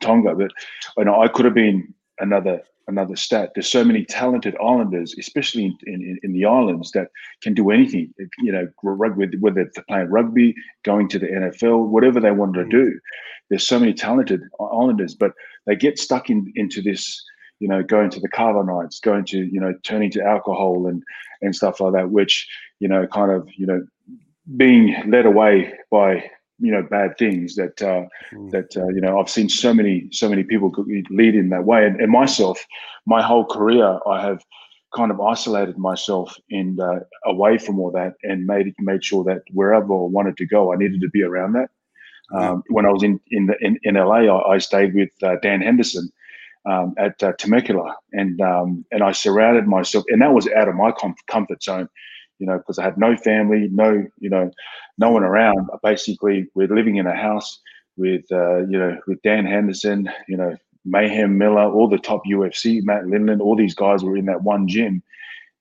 Tonga. 0.00 0.34
But 0.34 0.50
you 0.98 1.04
know, 1.04 1.20
I 1.20 1.28
could 1.28 1.44
have 1.44 1.54
been 1.54 1.92
another 2.20 2.62
another 2.90 3.16
stat. 3.16 3.52
There's 3.54 3.70
so 3.70 3.84
many 3.84 4.04
talented 4.04 4.56
islanders, 4.62 5.14
especially 5.18 5.64
in, 5.64 5.76
in, 5.86 6.18
in 6.22 6.32
the 6.32 6.44
islands, 6.44 6.90
that 6.92 7.08
can 7.40 7.54
do 7.54 7.70
anything. 7.70 8.12
You 8.38 8.52
know, 8.52 8.68
rugby, 8.82 9.36
whether 9.38 9.60
it's 9.60 9.78
playing 9.88 10.10
rugby, 10.10 10.54
going 10.84 11.08
to 11.08 11.18
the 11.18 11.28
NFL, 11.28 11.88
whatever 11.88 12.20
they 12.20 12.32
wanted 12.32 12.58
to 12.58 12.66
mm. 12.66 12.70
do. 12.70 13.00
There's 13.48 13.66
so 13.66 13.80
many 13.80 13.94
talented 13.94 14.42
islanders, 14.60 15.14
but 15.14 15.32
they 15.66 15.76
get 15.76 15.98
stuck 15.98 16.28
in 16.28 16.52
into 16.56 16.82
this. 16.82 17.24
You 17.60 17.68
know, 17.68 17.82
going 17.82 18.08
to 18.08 18.20
the 18.20 18.62
nights, 18.64 19.00
going 19.00 19.26
to 19.26 19.38
you 19.38 19.60
know, 19.60 19.74
turning 19.82 20.10
to 20.12 20.24
alcohol 20.24 20.86
and 20.86 21.02
and 21.42 21.54
stuff 21.54 21.80
like 21.80 21.92
that, 21.92 22.10
which 22.10 22.48
you 22.78 22.88
know, 22.88 23.06
kind 23.06 23.30
of 23.30 23.48
you 23.54 23.66
know, 23.66 23.86
being 24.56 24.96
led 25.06 25.26
away 25.26 25.74
by 25.90 26.30
you 26.60 26.70
know 26.70 26.82
bad 26.82 27.16
things 27.18 27.56
that 27.56 27.80
uh, 27.82 28.04
mm. 28.32 28.50
that 28.50 28.76
uh, 28.76 28.88
you 28.88 29.00
know 29.00 29.18
I've 29.18 29.30
seen 29.30 29.48
so 29.48 29.72
many 29.74 30.08
so 30.12 30.28
many 30.28 30.42
people 30.42 30.72
lead 31.10 31.34
in 31.34 31.48
that 31.50 31.64
way. 31.64 31.86
And, 31.86 32.00
and 32.00 32.10
myself 32.10 32.64
my 33.06 33.22
whole 33.22 33.44
career 33.44 33.98
I 34.06 34.20
have 34.20 34.44
kind 34.94 35.10
of 35.10 35.20
isolated 35.20 35.78
myself 35.78 36.36
in 36.50 36.78
uh, 36.80 37.00
away 37.24 37.58
from 37.58 37.78
all 37.78 37.90
that 37.92 38.14
and 38.22 38.46
made 38.46 38.74
made 38.78 39.04
sure 39.04 39.24
that 39.24 39.42
wherever 39.52 39.92
I 39.92 40.06
wanted 40.16 40.36
to 40.38 40.46
go 40.46 40.72
I 40.72 40.76
needed 40.76 41.00
to 41.00 41.10
be 41.10 41.22
around 41.22 41.54
that. 41.54 41.70
Um, 42.32 42.62
when 42.68 42.86
I 42.86 42.90
was 42.90 43.02
in 43.02 43.18
in, 43.30 43.46
the, 43.46 43.56
in, 43.60 43.78
in 43.82 43.94
LA 43.94 44.26
I, 44.26 44.54
I 44.54 44.58
stayed 44.58 44.94
with 44.94 45.10
uh, 45.22 45.36
Dan 45.42 45.62
Henderson 45.62 46.08
um, 46.64 46.94
at 46.98 47.20
uh, 47.22 47.32
Temecula. 47.32 47.96
And 48.12 48.40
um, 48.40 48.84
and 48.92 49.02
I 49.02 49.12
surrounded 49.12 49.66
myself 49.66 50.04
and 50.08 50.22
that 50.22 50.32
was 50.32 50.48
out 50.48 50.68
of 50.68 50.74
my 50.74 50.92
com- 50.92 51.14
comfort 51.26 51.62
zone 51.62 51.88
you 52.40 52.46
know, 52.46 52.58
because 52.58 52.78
I 52.78 52.84
had 52.84 52.98
no 52.98 53.16
family, 53.16 53.68
no, 53.70 54.04
you 54.18 54.30
know, 54.30 54.50
no 54.98 55.10
one 55.10 55.22
around. 55.22 55.68
Basically, 55.82 56.48
we're 56.54 56.74
living 56.74 56.96
in 56.96 57.06
a 57.06 57.14
house 57.14 57.60
with, 57.96 58.24
uh, 58.32 58.66
you 58.66 58.78
know, 58.78 58.98
with 59.06 59.22
Dan 59.22 59.46
Henderson, 59.46 60.10
you 60.26 60.36
know, 60.36 60.56
Mayhem 60.84 61.36
Miller, 61.36 61.70
all 61.70 61.88
the 61.88 61.98
top 61.98 62.22
UFC, 62.26 62.82
Matt 62.82 63.04
Lindland, 63.04 63.40
all 63.40 63.54
these 63.54 63.74
guys 63.74 64.02
were 64.02 64.16
in 64.16 64.24
that 64.26 64.42
one 64.42 64.66
gym, 64.66 65.02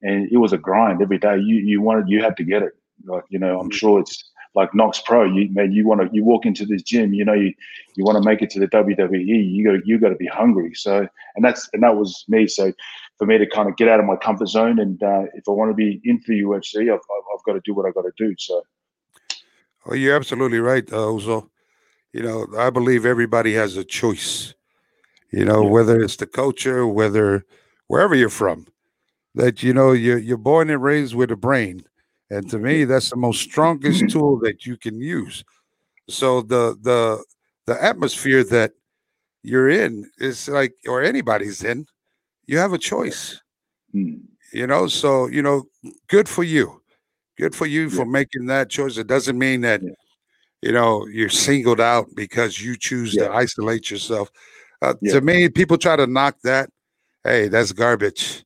and 0.01 0.31
it 0.31 0.37
was 0.37 0.53
a 0.53 0.57
grind 0.57 1.01
every 1.01 1.17
day. 1.17 1.37
You 1.37 1.57
you 1.57 1.81
wanted 1.81 2.07
you 2.07 2.23
had 2.23 2.37
to 2.37 2.43
get 2.43 2.63
it. 2.63 2.71
Like 3.05 3.25
you 3.29 3.39
know, 3.39 3.59
I'm 3.59 3.67
mm-hmm. 3.67 3.75
sure 3.75 3.99
it's 3.99 4.28
like 4.55 4.71
KnokX 4.71 5.03
Pro. 5.05 5.25
You 5.25 5.49
man, 5.51 5.71
you 5.71 5.87
want 5.87 6.01
to 6.01 6.09
you 6.11 6.23
walk 6.23 6.45
into 6.45 6.65
this 6.65 6.81
gym, 6.81 7.13
you 7.13 7.23
know, 7.23 7.33
you 7.33 7.53
you 7.95 8.03
want 8.03 8.21
to 8.21 8.27
make 8.27 8.41
it 8.41 8.49
to 8.51 8.59
the 8.59 8.67
WWE. 8.67 9.51
You 9.51 9.63
got 9.63 9.87
you 9.87 9.99
got 9.99 10.09
to 10.09 10.15
be 10.15 10.27
hungry. 10.27 10.73
So 10.75 11.07
and 11.35 11.45
that's 11.45 11.69
and 11.73 11.83
that 11.83 11.95
was 11.95 12.25
me. 12.27 12.47
So 12.47 12.73
for 13.17 13.25
me 13.25 13.37
to 13.37 13.45
kind 13.45 13.69
of 13.69 13.77
get 13.77 13.87
out 13.87 13.99
of 13.99 14.05
my 14.05 14.15
comfort 14.15 14.47
zone, 14.47 14.79
and 14.79 15.01
uh, 15.03 15.23
if 15.33 15.47
I 15.47 15.51
want 15.51 15.69
to 15.71 15.75
be 15.75 16.01
into 16.03 16.27
the 16.27 16.41
UFC, 16.41 16.83
I've, 16.83 16.99
I've, 16.99 17.23
I've 17.33 17.43
got 17.45 17.53
to 17.53 17.61
do 17.63 17.73
what 17.73 17.85
I 17.85 17.91
got 17.91 18.03
to 18.03 18.11
do. 18.17 18.33
So. 18.37 18.63
Oh, 19.85 19.93
you're 19.93 20.15
absolutely 20.15 20.59
right, 20.59 20.91
uh, 20.91 21.11
Uso. 21.11 21.49
You 22.11 22.23
know, 22.23 22.47
I 22.57 22.69
believe 22.69 23.05
everybody 23.05 23.53
has 23.53 23.77
a 23.77 23.83
choice. 23.83 24.53
You 25.31 25.45
know, 25.45 25.63
yeah. 25.63 25.69
whether 25.69 26.01
it's 26.01 26.15
the 26.15 26.25
culture, 26.25 26.87
whether 26.87 27.45
wherever 27.87 28.15
you're 28.15 28.29
from, 28.29 28.67
that 29.35 29.61
you 29.61 29.73
know 29.73 29.91
you're 29.91 30.17
you're 30.17 30.37
born 30.37 30.69
and 30.69 30.81
raised 30.81 31.13
with 31.13 31.31
a 31.31 31.35
brain, 31.35 31.83
and 32.29 32.49
to 32.49 32.59
me, 32.59 32.85
that's 32.85 33.09
the 33.09 33.15
most 33.15 33.41
strongest 33.41 34.09
tool 34.09 34.39
that 34.39 34.65
you 34.65 34.77
can 34.77 34.99
use. 35.01 35.43
So 36.09 36.41
the 36.41 36.77
the 36.81 37.23
the 37.65 37.83
atmosphere 37.83 38.43
that 38.45 38.71
you're 39.43 39.69
in 39.69 40.09
is 40.17 40.47
like, 40.47 40.73
or 40.87 41.01
anybody's 41.01 41.63
in, 41.63 41.85
you 42.45 42.57
have 42.57 42.73
a 42.73 42.77
choice. 42.77 43.39
Mm. 43.95 44.21
You 44.53 44.67
know, 44.67 44.87
so 44.87 45.27
you 45.27 45.41
know, 45.41 45.63
good 46.07 46.27
for 46.27 46.43
you. 46.43 46.81
Good 47.37 47.55
for 47.55 47.65
you 47.65 47.83
yeah. 47.83 47.95
for 47.95 48.05
making 48.05 48.47
that 48.47 48.69
choice. 48.69 48.97
It 48.97 49.07
doesn't 49.07 49.37
mean 49.37 49.61
that 49.61 49.81
yeah. 49.81 49.89
you 50.61 50.71
know 50.71 51.07
you're 51.07 51.29
singled 51.29 51.79
out 51.79 52.07
because 52.15 52.61
you 52.61 52.75
choose 52.77 53.15
yeah. 53.15 53.27
to 53.27 53.33
isolate 53.33 53.89
yourself. 53.89 54.29
Uh, 54.81 54.93
to 55.09 55.21
me, 55.21 55.49
people 55.49 55.77
try 55.77 55.95
to 55.95 56.07
knock 56.07 56.37
that. 56.43 56.69
Hey, 57.23 57.47
that's 57.49 57.71
garbage. 57.71 58.45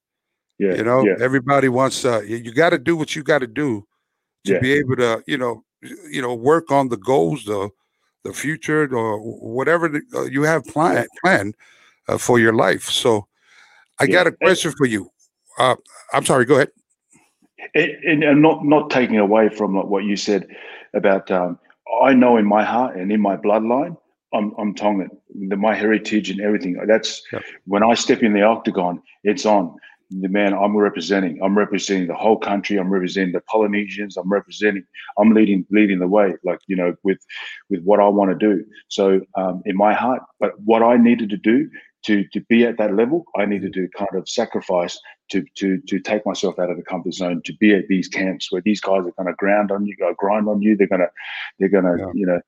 Yeah, 0.63 0.75
you 0.75 0.83
know, 0.83 1.05
everybody 1.19 1.67
wants. 1.67 2.05
Uh, 2.05 2.21
you, 2.21 2.37
you 2.37 2.53
got 2.53 2.69
to 2.69 2.77
do 2.77 2.95
what 2.95 3.15
you 3.15 3.23
got 3.23 3.39
to 3.39 3.47
do 3.47 3.85
to 4.45 4.59
be 4.61 4.71
able 4.73 4.95
to, 4.95 5.21
you 5.27 5.37
know, 5.37 5.63
you 6.09 6.21
know, 6.21 6.33
work 6.33 6.71
on 6.71 6.87
the 6.87 6.95
goals, 6.97 7.43
the 7.43 7.69
the 8.23 8.31
future, 8.31 8.87
or 8.95 9.19
whatever 9.19 9.89
the, 9.89 10.01
uh, 10.15 10.23
you 10.23 10.43
have 10.43 10.63
plan 10.65 11.05
planned 11.21 11.55
uh, 12.07 12.17
for 12.17 12.39
your 12.39 12.53
life. 12.53 12.83
So, 12.83 13.27
I 13.99 14.05
yeah. 14.05 14.11
got 14.13 14.27
a 14.27 14.31
question 14.31 14.71
for 14.71 14.85
you. 14.85 15.11
Uh, 15.59 15.75
I'm 16.13 16.25
sorry. 16.25 16.45
Go 16.45 16.55
ahead. 16.55 16.71
And, 17.75 18.23
and, 18.23 18.41
not 18.41 18.63
not 18.63 18.89
taking 18.89 19.19
away 19.19 19.49
from 19.49 19.75
what 19.89 20.05
you 20.05 20.15
said 20.15 20.47
about. 20.93 21.29
Um, 21.29 21.59
I 22.03 22.13
know 22.13 22.37
in 22.37 22.45
my 22.45 22.63
heart 22.63 22.95
and 22.95 23.11
in 23.11 23.19
my 23.19 23.35
bloodline, 23.35 23.97
I'm 24.33 24.53
I'm 24.57 24.73
Tongan. 24.73 25.09
The, 25.49 25.57
my 25.57 25.75
heritage 25.75 26.29
and 26.29 26.39
everything. 26.39 26.81
That's 26.87 27.21
yeah. 27.33 27.39
when 27.65 27.83
I 27.83 27.95
step 27.95 28.23
in 28.23 28.33
the 28.33 28.43
octagon. 28.43 29.01
It's 29.23 29.45
on. 29.45 29.75
The 30.21 30.29
man 30.29 30.53
I'm 30.53 30.75
representing. 30.75 31.41
I'm 31.41 31.57
representing 31.57 32.07
the 32.07 32.15
whole 32.15 32.37
country. 32.37 32.77
I'm 32.77 32.91
representing 32.91 33.33
the 33.33 33.41
Polynesians. 33.41 34.17
I'm 34.17 34.31
representing. 34.31 34.85
I'm 35.17 35.33
leading 35.33 35.65
leading 35.71 35.99
the 35.99 36.07
way. 36.07 36.33
Like 36.43 36.59
you 36.67 36.75
know, 36.75 36.95
with 37.03 37.19
with 37.69 37.81
what 37.83 37.99
I 37.99 38.07
want 38.07 38.31
to 38.31 38.35
do. 38.35 38.65
So 38.89 39.21
um, 39.35 39.61
in 39.65 39.75
my 39.75 39.93
heart, 39.93 40.21
but 40.39 40.59
what 40.59 40.83
I 40.83 40.97
needed 40.97 41.29
to 41.31 41.37
do 41.37 41.69
to 42.05 42.25
to 42.33 42.41
be 42.41 42.65
at 42.65 42.77
that 42.77 42.93
level, 42.95 43.25
I 43.35 43.45
needed 43.45 43.73
to 43.73 43.87
kind 43.97 44.13
of 44.13 44.29
sacrifice 44.29 44.99
to 45.31 45.43
to 45.55 45.79
to 45.87 45.99
take 45.99 46.25
myself 46.25 46.59
out 46.59 46.69
of 46.69 46.77
the 46.77 46.83
comfort 46.83 47.13
zone, 47.13 47.41
to 47.45 47.53
be 47.57 47.73
at 47.73 47.87
these 47.87 48.07
camps 48.07 48.51
where 48.51 48.61
these 48.61 48.81
guys 48.81 48.99
are 48.99 49.11
going 49.11 49.27
to 49.27 49.33
ground 49.33 49.71
on 49.71 49.85
you, 49.85 49.95
go 49.97 50.13
grind 50.17 50.47
on 50.47 50.61
you. 50.61 50.75
They're 50.77 50.87
gonna 50.87 51.09
they're 51.59 51.69
gonna 51.69 51.97
yeah. 51.97 52.11
you 52.13 52.25
know 52.25 52.41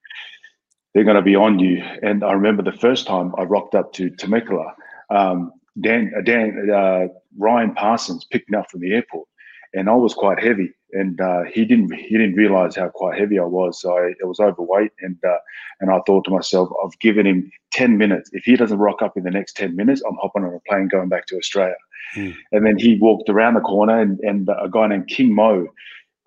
they're 0.93 1.03
gonna 1.03 1.21
be 1.21 1.35
on 1.35 1.59
you. 1.59 1.83
And 2.03 2.23
I 2.23 2.33
remember 2.33 2.63
the 2.63 2.77
first 2.77 3.07
time 3.07 3.33
I 3.37 3.43
rocked 3.43 3.75
up 3.75 3.93
to 3.93 4.09
Temecula, 4.09 4.75
um, 5.09 5.51
Dan 5.81 6.13
uh, 6.17 6.21
Dan 6.21 6.69
uh, 6.69 7.07
Ryan 7.37 7.73
Parsons 7.73 8.25
picked 8.25 8.49
me 8.49 8.57
up 8.57 8.71
from 8.71 8.79
the 8.79 8.93
airport, 8.93 9.27
and 9.73 9.89
I 9.89 9.95
was 9.95 10.13
quite 10.13 10.41
heavy, 10.41 10.73
and 10.93 11.19
uh, 11.19 11.43
he 11.43 11.65
didn't 11.65 11.93
he 11.93 12.17
didn't 12.17 12.35
realize 12.35 12.75
how 12.75 12.87
quite 12.89 13.19
heavy 13.19 13.39
I 13.39 13.43
was. 13.43 13.81
So 13.81 13.97
I, 13.97 14.13
I 14.21 14.25
was 14.25 14.39
overweight, 14.39 14.91
and 15.01 15.17
uh, 15.27 15.37
and 15.81 15.91
I 15.91 15.99
thought 16.05 16.23
to 16.25 16.31
myself, 16.31 16.69
I've 16.83 16.97
given 16.99 17.27
him 17.27 17.51
ten 17.71 17.97
minutes. 17.97 18.29
If 18.33 18.45
he 18.45 18.55
doesn't 18.55 18.77
rock 18.77 19.01
up 19.01 19.17
in 19.17 19.23
the 19.23 19.31
next 19.31 19.57
ten 19.57 19.75
minutes, 19.75 20.01
I'm 20.07 20.17
hopping 20.21 20.43
on 20.43 20.53
a 20.53 20.59
plane 20.69 20.87
going 20.87 21.09
back 21.09 21.25
to 21.27 21.37
Australia. 21.37 21.75
Mm. 22.15 22.35
And 22.53 22.65
then 22.65 22.77
he 22.77 22.97
walked 22.99 23.29
around 23.29 23.55
the 23.55 23.61
corner, 23.61 23.99
and, 23.99 24.19
and 24.19 24.47
a 24.47 24.69
guy 24.69 24.87
named 24.87 25.07
King 25.07 25.35
Mo, 25.35 25.67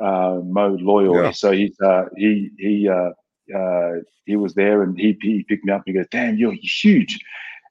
uh, 0.00 0.40
Mo 0.44 0.76
Lawal. 0.76 1.24
Yeah. 1.24 1.30
So 1.30 1.52
he's 1.52 1.78
uh, 1.80 2.04
he 2.16 2.50
he 2.58 2.88
uh, 2.88 3.12
uh, 3.56 3.92
he 4.26 4.36
was 4.36 4.52
there, 4.54 4.82
and 4.82 4.98
he 4.98 5.16
he 5.22 5.42
picked 5.44 5.64
me 5.64 5.72
up. 5.72 5.82
and 5.86 5.94
He 5.94 5.98
goes, 5.98 6.08
"Damn, 6.10 6.36
you're 6.36 6.52
huge." 6.52 7.18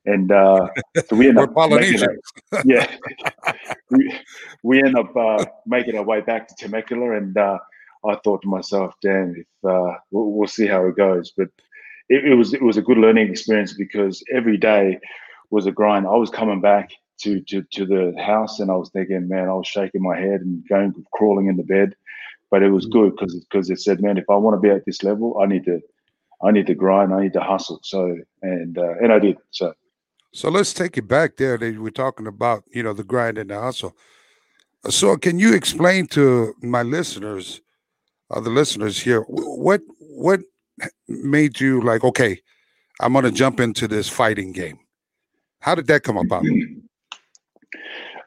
And 0.08 0.32
uh, 0.32 0.70
so 1.08 1.16
we 1.18 1.28
end 1.28 1.38
up 1.38 1.54
Polynesian. 1.54 2.18
yeah, 2.66 2.90
we, 3.92 4.20
we 4.64 4.82
end 4.82 4.98
up 4.98 5.16
uh, 5.16 5.46
making 5.66 5.98
our 5.98 6.04
way 6.04 6.22
back 6.22 6.48
to 6.48 6.56
Temecula, 6.56 7.18
and 7.18 7.38
uh, 7.38 7.60
I 8.08 8.16
thought 8.24 8.42
to 8.44 8.48
myself, 8.48 8.94
"Damn, 9.02 9.36
if 9.36 9.70
uh, 9.70 9.98
we'll, 10.12 10.32
we'll, 10.32 10.48
see 10.48 10.66
how 10.66 10.86
it 10.88 10.96
goes." 10.96 11.34
But 11.36 11.50
it, 12.08 12.24
it, 12.24 12.36
was 12.36 12.54
it 12.54 12.62
was 12.62 12.78
a 12.78 12.82
good 12.82 12.98
learning 12.98 13.30
experience 13.30 13.74
because 13.74 14.24
every 14.34 14.58
day 14.58 14.98
was 15.50 15.66
a 15.66 15.72
grind. 15.72 16.08
I 16.08 16.16
was 16.16 16.30
coming 16.30 16.62
back 16.62 16.90
to 17.24 17.42
to 17.42 17.62
to 17.74 17.86
the 17.86 18.16
house, 18.18 18.62
and 18.62 18.72
I 18.72 18.76
was 18.76 18.90
thinking, 18.92 19.28
"Man, 19.28 19.50
I 19.50 19.54
was 19.54 19.68
shaking 19.68 20.02
my 20.02 20.18
head 20.18 20.40
and 20.40 20.64
going 20.70 20.94
crawling 21.14 21.48
in 21.48 21.58
the 21.58 21.64
bed." 21.64 21.96
But 22.50 22.64
it 22.64 22.70
was 22.70 22.88
mm. 22.88 22.92
good 22.92 23.12
because 23.18 23.36
because 23.36 23.70
it 23.70 23.82
said, 23.82 24.02
"Man, 24.02 24.18
if 24.18 24.30
I 24.30 24.38
want 24.38 24.56
to 24.56 24.66
be 24.66 24.74
at 24.74 24.86
this 24.86 25.04
level, 25.04 25.38
I 25.42 25.48
need 25.48 25.66
to." 25.66 25.82
I 26.40 26.52
need 26.52 26.68
to 26.68 26.76
grind. 26.76 27.16
I 27.16 27.24
need 27.24 27.34
to 27.34 27.40
hustle. 27.40 27.80
So, 27.82 28.16
and 28.44 28.78
uh, 28.78 28.94
and 29.02 29.12
I 29.12 29.18
did. 29.18 29.38
So 29.50 29.74
so 30.38 30.50
let's 30.50 30.72
take 30.72 31.00
it 31.00 31.08
back 31.08 31.38
there. 31.38 31.58
That 31.58 31.80
we're 31.80 31.90
talking 31.90 32.28
about, 32.28 32.64
you 32.72 32.84
know, 32.84 32.94
the 32.94 33.04
grind 33.04 33.40
and 33.40 33.50
the 33.50 33.60
hustle. 33.60 33.98
So, 34.88 35.18
can 35.18 35.40
you 35.40 35.56
explain 35.56 36.06
to 36.10 36.54
my 36.62 36.84
listeners, 36.84 37.60
uh, 38.30 38.40
the 38.40 38.52
listeners 38.52 39.00
here, 39.00 39.22
what 39.28 39.82
what 40.00 40.42
made 41.08 41.60
you 41.60 41.82
like, 41.82 42.04
okay, 42.04 42.40
I'm 43.02 43.14
going 43.14 43.26
to 43.26 43.32
jump 43.32 43.60
into 43.60 43.88
this 43.88 44.10
fighting 44.10 44.52
game? 44.52 44.78
How 45.60 45.74
did 45.74 45.88
that 45.88 46.04
come 46.04 46.18
about? 46.18 46.44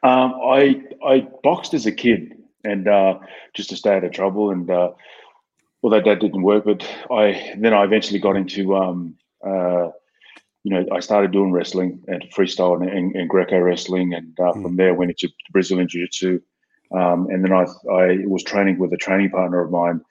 Um, 0.03 0.33
I 0.43 0.83
I 1.05 1.29
boxed 1.43 1.73
as 1.73 1.85
a 1.85 1.93
kid, 1.93 2.33
and 2.65 2.89
uh, 2.89 3.19
just 3.53 3.69
to 3.69 3.77
stay 3.77 3.95
out 3.95 4.03
of 4.03 4.11
trouble, 4.11 4.51
and 4.51 4.69
uh, 4.69 4.91
well, 5.81 5.91
that 5.91 6.03
that 6.03 6.19
didn't 6.19 6.43
work. 6.43 6.65
But 6.65 6.85
I 7.09 7.53
then 7.57 7.73
I 7.73 7.85
eventually 7.85 8.19
got 8.19 8.35
into 8.35 8.75
um, 8.75 9.15
uh, 9.41 9.91
you 10.63 10.71
know, 10.71 10.85
I 10.91 10.99
started 10.99 11.31
doing 11.31 11.51
wrestling 11.51 12.03
and 12.07 12.23
freestyle 12.35 12.79
and, 12.79 12.89
and, 12.89 13.15
and 13.15 13.29
Greco 13.29 13.57
wrestling, 13.59 14.13
and 14.13 14.39
uh, 14.39 14.53
mm. 14.53 14.61
from 14.61 14.75
there 14.75 14.93
went 14.93 15.11
into 15.11 15.29
Brazilian 15.51 15.87
Jiu 15.87 16.05
Jitsu. 16.05 16.39
Um, 16.91 17.27
and 17.29 17.43
then 17.43 17.53
I, 17.53 17.65
I 17.91 18.17
was 18.25 18.43
training 18.43 18.77
with 18.77 18.93
a 18.93 18.97
training 18.97 19.31
partner 19.31 19.61
of 19.61 19.71
mine, 19.71 20.01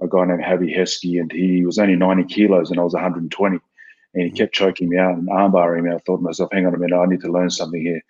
a 0.00 0.06
guy 0.06 0.24
named 0.26 0.44
Javi 0.44 0.76
Heskey, 0.76 1.20
and 1.20 1.32
he 1.32 1.64
was 1.64 1.78
only 1.78 1.96
90 1.96 2.24
kilos 2.24 2.70
and 2.70 2.78
I 2.78 2.84
was 2.84 2.92
120. 2.92 3.58
And 4.14 4.24
he 4.24 4.30
mm. 4.30 4.36
kept 4.36 4.54
choking 4.54 4.90
me 4.90 4.98
out 4.98 5.16
and 5.16 5.28
armbarring 5.28 5.84
me. 5.84 5.90
I 5.90 5.98
thought 5.98 6.18
to 6.18 6.22
myself, 6.22 6.50
hang 6.52 6.66
on 6.66 6.74
a 6.74 6.78
minute, 6.78 6.96
I 6.96 7.06
need 7.06 7.22
to 7.22 7.32
learn 7.32 7.50
something 7.50 7.80
here. 7.80 8.02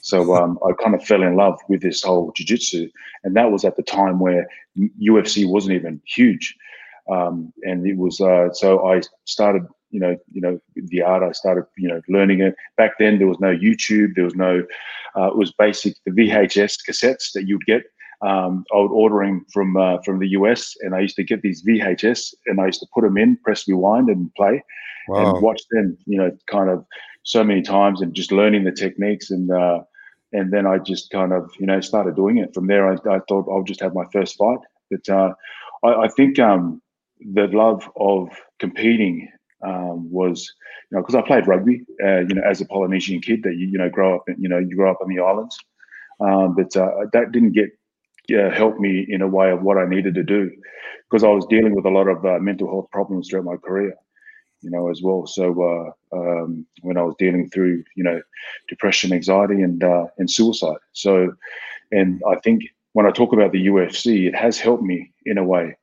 So 0.00 0.34
um, 0.42 0.58
I 0.66 0.72
kind 0.80 0.94
of 0.94 1.04
fell 1.04 1.22
in 1.22 1.36
love 1.36 1.58
with 1.68 1.82
this 1.82 2.02
whole 2.02 2.32
jiu-jitsu. 2.32 2.88
And 3.24 3.36
that 3.36 3.50
was 3.50 3.64
at 3.64 3.76
the 3.76 3.82
time 3.82 4.20
where 4.20 4.46
UFC 5.00 5.46
wasn't 5.46 5.74
even 5.74 6.00
huge. 6.06 6.56
Um, 7.10 7.52
and 7.62 7.86
it 7.86 7.96
was, 7.96 8.20
uh, 8.20 8.52
so 8.52 8.88
I 8.88 9.02
started 9.24 9.66
you 9.92 10.00
know, 10.00 10.16
you 10.32 10.40
know, 10.40 10.58
the 10.74 11.02
art. 11.02 11.22
I 11.22 11.32
started, 11.32 11.64
you 11.76 11.88
know, 11.88 12.00
learning 12.08 12.40
it. 12.40 12.56
Back 12.76 12.92
then, 12.98 13.18
there 13.18 13.28
was 13.28 13.38
no 13.38 13.54
YouTube. 13.54 14.14
There 14.16 14.24
was 14.24 14.34
no. 14.34 14.64
Uh, 15.16 15.28
it 15.28 15.36
was 15.36 15.52
basic 15.52 15.94
the 16.04 16.10
VHS 16.10 16.78
cassettes 16.88 17.32
that 17.34 17.46
you'd 17.46 17.66
get. 17.66 17.82
Um, 18.22 18.64
I 18.72 18.78
would 18.78 18.90
order 18.90 19.24
them 19.24 19.44
from 19.52 19.76
uh, 19.76 19.98
from 20.04 20.18
the 20.18 20.28
US, 20.30 20.74
and 20.80 20.94
I 20.94 21.00
used 21.00 21.16
to 21.16 21.24
get 21.24 21.42
these 21.42 21.62
VHS, 21.62 22.34
and 22.46 22.60
I 22.60 22.66
used 22.66 22.80
to 22.80 22.86
put 22.94 23.04
them 23.04 23.18
in, 23.18 23.36
press 23.44 23.68
rewind, 23.68 24.08
and 24.08 24.32
play, 24.34 24.62
wow. 25.08 25.34
and 25.34 25.42
watch 25.42 25.60
them. 25.70 25.98
You 26.06 26.18
know, 26.18 26.30
kind 26.50 26.70
of 26.70 26.84
so 27.24 27.44
many 27.44 27.62
times, 27.62 28.00
and 28.00 28.14
just 28.14 28.32
learning 28.32 28.64
the 28.64 28.72
techniques, 28.72 29.30
and 29.30 29.50
uh, 29.50 29.80
and 30.32 30.52
then 30.52 30.66
I 30.66 30.78
just 30.78 31.10
kind 31.10 31.32
of 31.32 31.50
you 31.60 31.66
know 31.66 31.80
started 31.80 32.16
doing 32.16 32.38
it. 32.38 32.54
From 32.54 32.66
there, 32.66 32.88
I, 32.88 32.94
I 33.10 33.20
thought 33.28 33.48
I'll 33.50 33.64
just 33.64 33.82
have 33.82 33.94
my 33.94 34.06
first 34.12 34.38
fight. 34.38 34.60
But 34.90 35.08
uh, 35.08 35.34
I, 35.84 36.04
I 36.04 36.08
think 36.08 36.38
um, 36.38 36.80
the 37.20 37.48
love 37.48 37.88
of 37.96 38.28
competing 38.58 39.28
um, 39.62 40.10
was, 40.10 40.52
you 40.90 40.96
know, 40.96 41.02
because 41.02 41.14
I 41.14 41.22
played 41.22 41.46
rugby, 41.46 41.84
uh, 42.02 42.20
you 42.20 42.34
know, 42.34 42.42
as 42.42 42.60
a 42.60 42.66
Polynesian 42.66 43.20
kid 43.20 43.42
that 43.44 43.56
you, 43.56 43.68
you 43.68 43.78
know 43.78 43.88
grow 43.88 44.16
up, 44.16 44.28
in, 44.28 44.36
you 44.40 44.48
know, 44.48 44.58
you 44.58 44.76
grow 44.76 44.90
up 44.90 45.00
on 45.00 45.08
the 45.08 45.22
islands, 45.22 45.58
um, 46.20 46.54
but 46.54 46.76
uh, 46.76 47.06
that 47.12 47.32
didn't 47.32 47.52
get 47.52 47.70
uh, 48.36 48.50
help 48.50 48.78
me 48.78 49.04
in 49.08 49.22
a 49.22 49.28
way 49.28 49.50
of 49.50 49.62
what 49.62 49.78
I 49.78 49.86
needed 49.86 50.14
to 50.14 50.22
do 50.22 50.50
because 51.10 51.24
I 51.24 51.28
was 51.28 51.46
dealing 51.46 51.74
with 51.74 51.84
a 51.84 51.90
lot 51.90 52.08
of 52.08 52.24
uh, 52.24 52.38
mental 52.38 52.68
health 52.68 52.90
problems 52.90 53.28
throughout 53.28 53.44
my 53.44 53.56
career, 53.56 53.94
you 54.62 54.70
know, 54.70 54.88
as 54.90 55.02
well. 55.02 55.26
So 55.26 55.94
uh, 56.12 56.16
um, 56.16 56.66
when 56.82 56.96
I 56.96 57.02
was 57.02 57.14
dealing 57.18 57.50
through, 57.50 57.84
you 57.96 58.04
know, 58.04 58.22
depression, 58.68 59.12
anxiety, 59.12 59.62
and 59.62 59.82
uh, 59.82 60.06
and 60.18 60.30
suicide. 60.30 60.78
So, 60.92 61.34
and 61.90 62.22
I 62.28 62.36
think 62.36 62.62
when 62.92 63.06
I 63.06 63.10
talk 63.10 63.32
about 63.32 63.52
the 63.52 63.66
UFC, 63.66 64.26
it 64.26 64.34
has 64.34 64.58
helped 64.58 64.82
me 64.82 65.12
in 65.26 65.38
a 65.38 65.44
way 65.44 65.76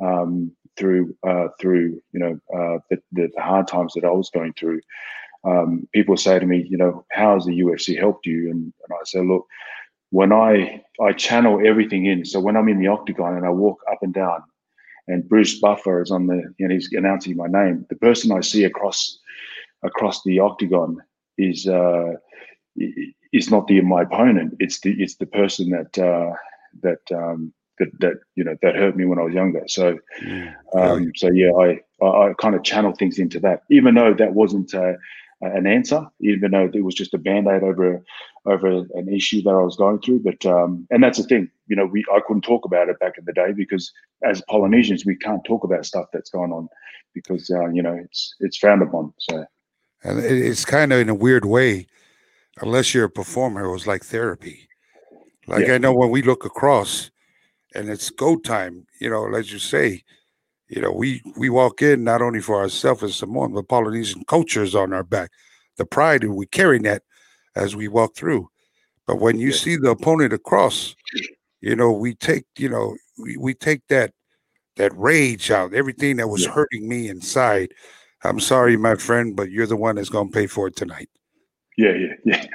um, 0.00 0.52
through 0.76 1.16
uh, 1.26 1.48
through 1.60 2.00
you 2.12 2.20
know 2.20 2.40
uh, 2.54 2.78
the, 2.90 3.02
the, 3.12 3.30
hard 3.38 3.68
times 3.68 3.92
that 3.94 4.04
I 4.04 4.10
was 4.10 4.30
going 4.30 4.52
through. 4.54 4.80
um, 5.44 5.88
people 5.92 6.16
say 6.16 6.38
to 6.38 6.46
me, 6.46 6.66
you 6.68 6.76
know, 6.76 7.04
how 7.12 7.34
has 7.34 7.44
the 7.44 7.58
UFC 7.60 7.98
helped 7.98 8.26
you? 8.26 8.50
And, 8.50 8.72
and 8.82 8.92
I 8.92 9.04
say, 9.04 9.20
look, 9.20 9.46
when 10.10 10.32
I 10.32 10.82
I 11.00 11.12
channel 11.12 11.66
everything 11.66 12.06
in, 12.06 12.24
so 12.24 12.40
when 12.40 12.56
I'm 12.56 12.68
in 12.68 12.78
the 12.78 12.88
octagon 12.88 13.36
and 13.36 13.46
I 13.46 13.50
walk 13.50 13.78
up 13.90 13.98
and 14.02 14.14
down, 14.14 14.42
and 15.08 15.28
Bruce 15.28 15.60
Buffer 15.60 16.02
is 16.02 16.10
on 16.10 16.26
the, 16.26 16.42
know, 16.68 16.74
he's 16.74 16.92
announcing 16.92 17.36
my 17.36 17.46
name. 17.46 17.86
The 17.88 17.96
person 17.96 18.32
I 18.32 18.40
see 18.40 18.64
across 18.64 19.18
across 19.82 20.22
the 20.24 20.40
octagon 20.40 20.98
is 21.38 21.66
uh, 21.66 22.14
is 23.32 23.50
not 23.50 23.66
the 23.66 23.80
my 23.82 24.02
opponent. 24.02 24.54
It's 24.58 24.80
the 24.80 24.92
it's 25.00 25.16
the 25.16 25.26
person 25.26 25.70
that 25.70 25.98
uh, 25.98 26.34
that 26.82 27.16
um, 27.16 27.52
that 27.78 27.88
that 28.00 28.14
you 28.34 28.44
know 28.44 28.56
that 28.62 28.76
hurt 28.76 28.96
me 28.96 29.04
when 29.04 29.18
I 29.18 29.22
was 29.22 29.34
younger. 29.34 29.62
So 29.66 29.98
mm, 30.22 30.54
um, 30.74 31.12
so 31.16 31.30
yeah, 31.30 31.52
I 31.52 31.80
I, 32.04 32.30
I 32.30 32.34
kind 32.38 32.54
of 32.54 32.62
channeled 32.62 32.98
things 32.98 33.18
into 33.18 33.40
that, 33.40 33.62
even 33.70 33.94
though 33.94 34.14
that 34.14 34.34
wasn't 34.34 34.74
uh, 34.74 34.94
an 35.40 35.66
answer, 35.66 36.06
even 36.20 36.52
though 36.52 36.70
it 36.72 36.84
was 36.84 36.94
just 36.94 37.14
a 37.14 37.18
band 37.18 37.46
aid 37.48 37.62
over 37.62 38.02
over 38.46 38.84
an 38.94 39.12
issue 39.12 39.42
that 39.42 39.50
I 39.50 39.62
was 39.62 39.76
going 39.76 40.00
through. 40.00 40.20
But 40.20 40.44
um, 40.46 40.86
and 40.90 41.02
that's 41.02 41.18
the 41.18 41.24
thing, 41.24 41.50
you 41.66 41.76
know, 41.76 41.86
we 41.86 42.04
I 42.12 42.20
couldn't 42.26 42.42
talk 42.42 42.64
about 42.64 42.88
it 42.88 42.98
back 43.00 43.18
in 43.18 43.24
the 43.24 43.32
day 43.32 43.52
because 43.52 43.92
as 44.24 44.42
Polynesians 44.48 45.04
we 45.04 45.16
can't 45.16 45.44
talk 45.44 45.64
about 45.64 45.86
stuff 45.86 46.06
that's 46.12 46.30
going 46.30 46.52
on 46.52 46.68
because 47.14 47.50
uh, 47.50 47.68
you 47.68 47.82
know 47.82 47.94
it's 47.94 48.34
it's 48.40 48.56
frowned 48.56 48.82
upon. 48.82 49.12
So 49.18 49.44
and 50.02 50.20
it's 50.20 50.64
kind 50.64 50.92
of 50.92 51.00
in 51.00 51.08
a 51.08 51.14
weird 51.14 51.44
way, 51.44 51.86
unless 52.60 52.94
you're 52.94 53.06
a 53.06 53.10
performer, 53.10 53.64
it 53.64 53.72
was 53.72 53.86
like 53.86 54.04
therapy. 54.04 54.68
Like 55.46 55.66
yeah. 55.66 55.74
I 55.74 55.78
know 55.78 55.94
when 55.94 56.10
we 56.10 56.22
look 56.22 56.44
across 56.44 57.10
and 57.76 57.90
it's 57.90 58.10
go 58.10 58.36
time, 58.36 58.86
you 59.00 59.10
know, 59.10 59.32
as 59.34 59.52
you 59.52 59.58
say, 59.58 60.02
you 60.68 60.80
know, 60.80 60.90
we 60.90 61.22
we 61.36 61.48
walk 61.50 61.82
in 61.82 62.02
not 62.02 62.22
only 62.22 62.40
for 62.40 62.56
ourselves 62.56 63.02
as 63.02 63.16
Samoan, 63.16 63.52
but 63.52 63.68
Polynesian 63.68 64.24
culture 64.26 64.62
is 64.62 64.74
on 64.74 64.92
our 64.92 65.04
back. 65.04 65.30
The 65.76 65.84
pride 65.84 66.24
and 66.24 66.34
we 66.34 66.46
carry 66.46 66.78
that 66.80 67.02
as 67.54 67.76
we 67.76 67.86
walk 67.86 68.16
through. 68.16 68.48
But 69.06 69.20
when 69.20 69.38
you 69.38 69.52
see 69.52 69.76
the 69.76 69.90
opponent 69.90 70.32
across, 70.32 70.96
you 71.60 71.76
know, 71.76 71.92
we 71.92 72.14
take, 72.14 72.46
you 72.58 72.68
know, 72.68 72.96
we, 73.18 73.36
we 73.36 73.54
take 73.54 73.86
that 73.88 74.12
that 74.76 74.92
rage 74.96 75.50
out, 75.50 75.72
everything 75.72 76.16
that 76.16 76.28
was 76.28 76.44
yeah. 76.44 76.52
hurting 76.52 76.88
me 76.88 77.08
inside. 77.08 77.72
I'm 78.24 78.40
sorry, 78.40 78.76
my 78.76 78.96
friend, 78.96 79.36
but 79.36 79.50
you're 79.50 79.66
the 79.66 79.76
one 79.76 79.96
that's 79.96 80.08
gonna 80.08 80.30
pay 80.30 80.46
for 80.46 80.66
it 80.66 80.76
tonight. 80.76 81.08
Yeah, 81.76 81.92
yeah, 81.92 82.14
yeah. 82.24 82.46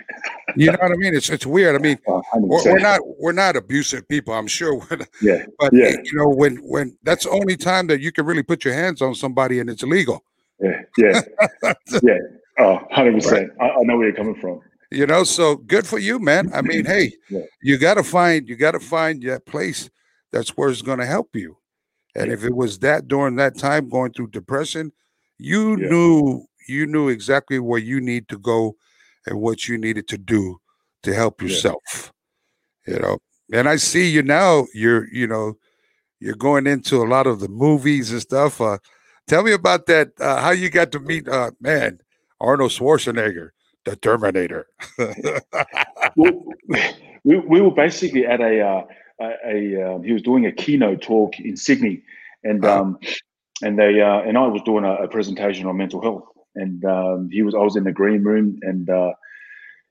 You 0.55 0.71
know 0.71 0.77
what 0.79 0.91
I 0.91 0.95
mean? 0.95 1.15
It's 1.15 1.29
it's 1.29 1.45
weird. 1.45 1.75
I 1.75 1.79
mean, 1.79 1.97
we're, 2.05 2.63
we're, 2.63 2.79
not 2.79 2.99
we're 3.19 3.31
not 3.31 3.55
abusive 3.55 4.07
people. 4.07 4.33
I'm 4.33 4.47
sure. 4.47 4.81
yeah, 5.21 5.45
but 5.59 5.73
yeah. 5.73 5.95
you 6.03 6.17
know 6.17 6.29
when 6.29 6.57
when 6.57 6.97
that's 7.03 7.25
the 7.25 7.31
only 7.31 7.57
time 7.57 7.87
that 7.87 8.01
you 8.01 8.11
can 8.11 8.25
really 8.25 8.43
put 8.43 8.65
your 8.65 8.73
hands 8.73 9.01
on 9.01 9.15
somebody 9.15 9.59
and 9.59 9.69
it's 9.69 9.83
illegal. 9.83 10.23
Yeah, 10.59 10.81
yeah, 10.97 11.21
yeah. 12.03 12.17
Oh, 12.59 12.75
100 12.75 13.13
percent. 13.13 13.51
I, 13.59 13.69
I 13.69 13.83
know 13.83 13.97
where 13.97 14.07
you're 14.07 14.15
coming 14.15 14.35
from. 14.35 14.61
You 14.91 15.07
know, 15.07 15.23
so 15.23 15.55
good 15.55 15.87
for 15.87 15.99
you, 15.99 16.19
man. 16.19 16.51
I 16.53 16.61
mean, 16.61 16.85
hey, 16.85 17.13
yeah. 17.29 17.41
you 17.61 17.77
got 17.77 17.93
to 17.95 18.03
find 18.03 18.47
you 18.47 18.55
got 18.55 18.71
to 18.71 18.79
find 18.79 19.23
that 19.23 19.45
place 19.45 19.89
that's 20.31 20.49
where 20.51 20.69
it's 20.69 20.81
going 20.81 20.99
to 20.99 21.05
help 21.05 21.35
you. 21.35 21.57
And 22.15 22.27
yeah. 22.27 22.33
if 22.33 22.43
it 22.43 22.55
was 22.55 22.79
that 22.79 23.07
during 23.07 23.35
that 23.37 23.57
time 23.57 23.89
going 23.89 24.11
through 24.11 24.27
depression, 24.27 24.91
you 25.37 25.77
yeah. 25.77 25.89
knew 25.89 26.45
you 26.67 26.85
knew 26.85 27.09
exactly 27.09 27.59
where 27.59 27.79
you 27.79 27.99
need 27.99 28.27
to 28.29 28.37
go 28.37 28.75
and 29.25 29.39
what 29.39 29.67
you 29.67 29.77
needed 29.77 30.07
to 30.10 30.17
do 30.17 30.60
to 31.03 31.13
help 31.13 31.41
yourself. 31.41 32.12
Yeah. 32.88 32.93
You 32.93 32.99
know, 32.99 33.17
and 33.53 33.69
I 33.69 33.75
see 33.75 34.10
you 34.10 34.23
now. 34.23 34.65
You're, 34.73 35.07
you 35.13 35.27
know, 35.27 35.57
you're 36.19 36.36
going 36.36 36.67
into 36.67 36.97
a 36.97 37.07
lot 37.07 37.27
of 37.27 37.39
the 37.39 37.47
movies 37.47 38.12
and 38.12 38.21
stuff. 38.21 38.62
Uh, 38.62 38.77
tell 39.27 39.43
me 39.43 39.51
about 39.51 39.86
that. 39.88 40.12
Uh, 40.19 40.41
how 40.41 40.51
you 40.51 40.69
got 40.69 40.91
to 40.93 40.99
meet, 40.99 41.27
uh, 41.27 41.51
man, 41.60 41.99
Arnold 42.39 42.71
Schwarzenegger, 42.71 43.49
the 43.86 43.95
Terminator. 43.95 44.67
well, 46.15 46.45
we, 47.23 47.39
we 47.39 47.62
were 47.62 47.71
basically 47.71 48.25
at 48.25 48.41
a, 48.41 48.62
uh, 48.62 48.84
a, 49.19 49.36
a 49.45 49.95
um, 49.95 50.03
he 50.03 50.13
was 50.13 50.21
doing 50.21 50.45
a 50.45 50.51
keynote 50.51 51.01
talk 51.01 51.39
in 51.39 51.55
Sydney, 51.55 52.01
and 52.43 52.65
uh-huh. 52.65 52.81
um, 52.81 52.99
and 53.62 53.77
they 53.77 54.01
uh, 54.01 54.21
and 54.21 54.38
I 54.38 54.47
was 54.47 54.62
doing 54.63 54.84
a, 54.84 54.95
a 54.95 55.07
presentation 55.07 55.67
on 55.67 55.77
mental 55.77 56.01
health 56.01 56.25
and 56.55 56.83
um, 56.85 57.29
he 57.31 57.41
was 57.41 57.55
I 57.55 57.59
was 57.59 57.75
in 57.75 57.83
the 57.83 57.91
green 57.91 58.23
room 58.23 58.59
and 58.61 58.89
uh, 58.89 59.13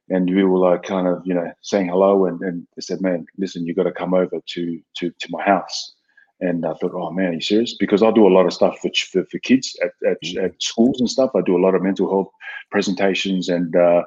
and 0.09 0.29
we 0.29 0.45
were 0.45 0.59
like 0.59 0.83
kind 0.83 1.07
of 1.07 1.23
you 1.25 1.35
know 1.35 1.53
saying 1.63 1.89
hello 1.89 2.27
and, 2.27 2.41
and 2.43 2.67
they 2.77 2.83
said 2.83 3.01
man 3.01 3.27
listen 3.39 3.67
you 3.67 3.75
got 3.75 3.85
to 3.85 3.93
come 3.93 4.15
over 4.15 4.41
to 4.47 4.81
to 4.97 5.11
to 5.11 5.29
my 5.31 5.43
house. 5.43 5.95
And 6.43 6.65
I 6.65 6.73
thought 6.75 6.95
oh 6.95 7.11
man 7.11 7.31
are 7.31 7.35
you 7.35 7.41
serious? 7.41 7.75
Because 7.75 8.03
I 8.03 8.11
do 8.11 8.27
a 8.27 8.35
lot 8.35 8.47
of 8.47 8.53
stuff 8.53 8.79
for 8.81 8.91
for, 9.11 9.25
for 9.25 9.39
kids 9.41 9.77
at, 9.83 9.93
at, 10.09 10.23
mm. 10.23 10.45
at, 10.45 10.63
schools 10.63 11.01
and 11.01 11.11
stuff. 11.11 11.31
I 11.35 11.43
do 11.43 11.57
a 11.57 11.65
lot 11.65 11.75
of 11.75 11.83
mental 11.83 12.09
health 12.09 12.31
presentations 12.71 13.49
and 13.49 13.77
uh, 13.77 14.03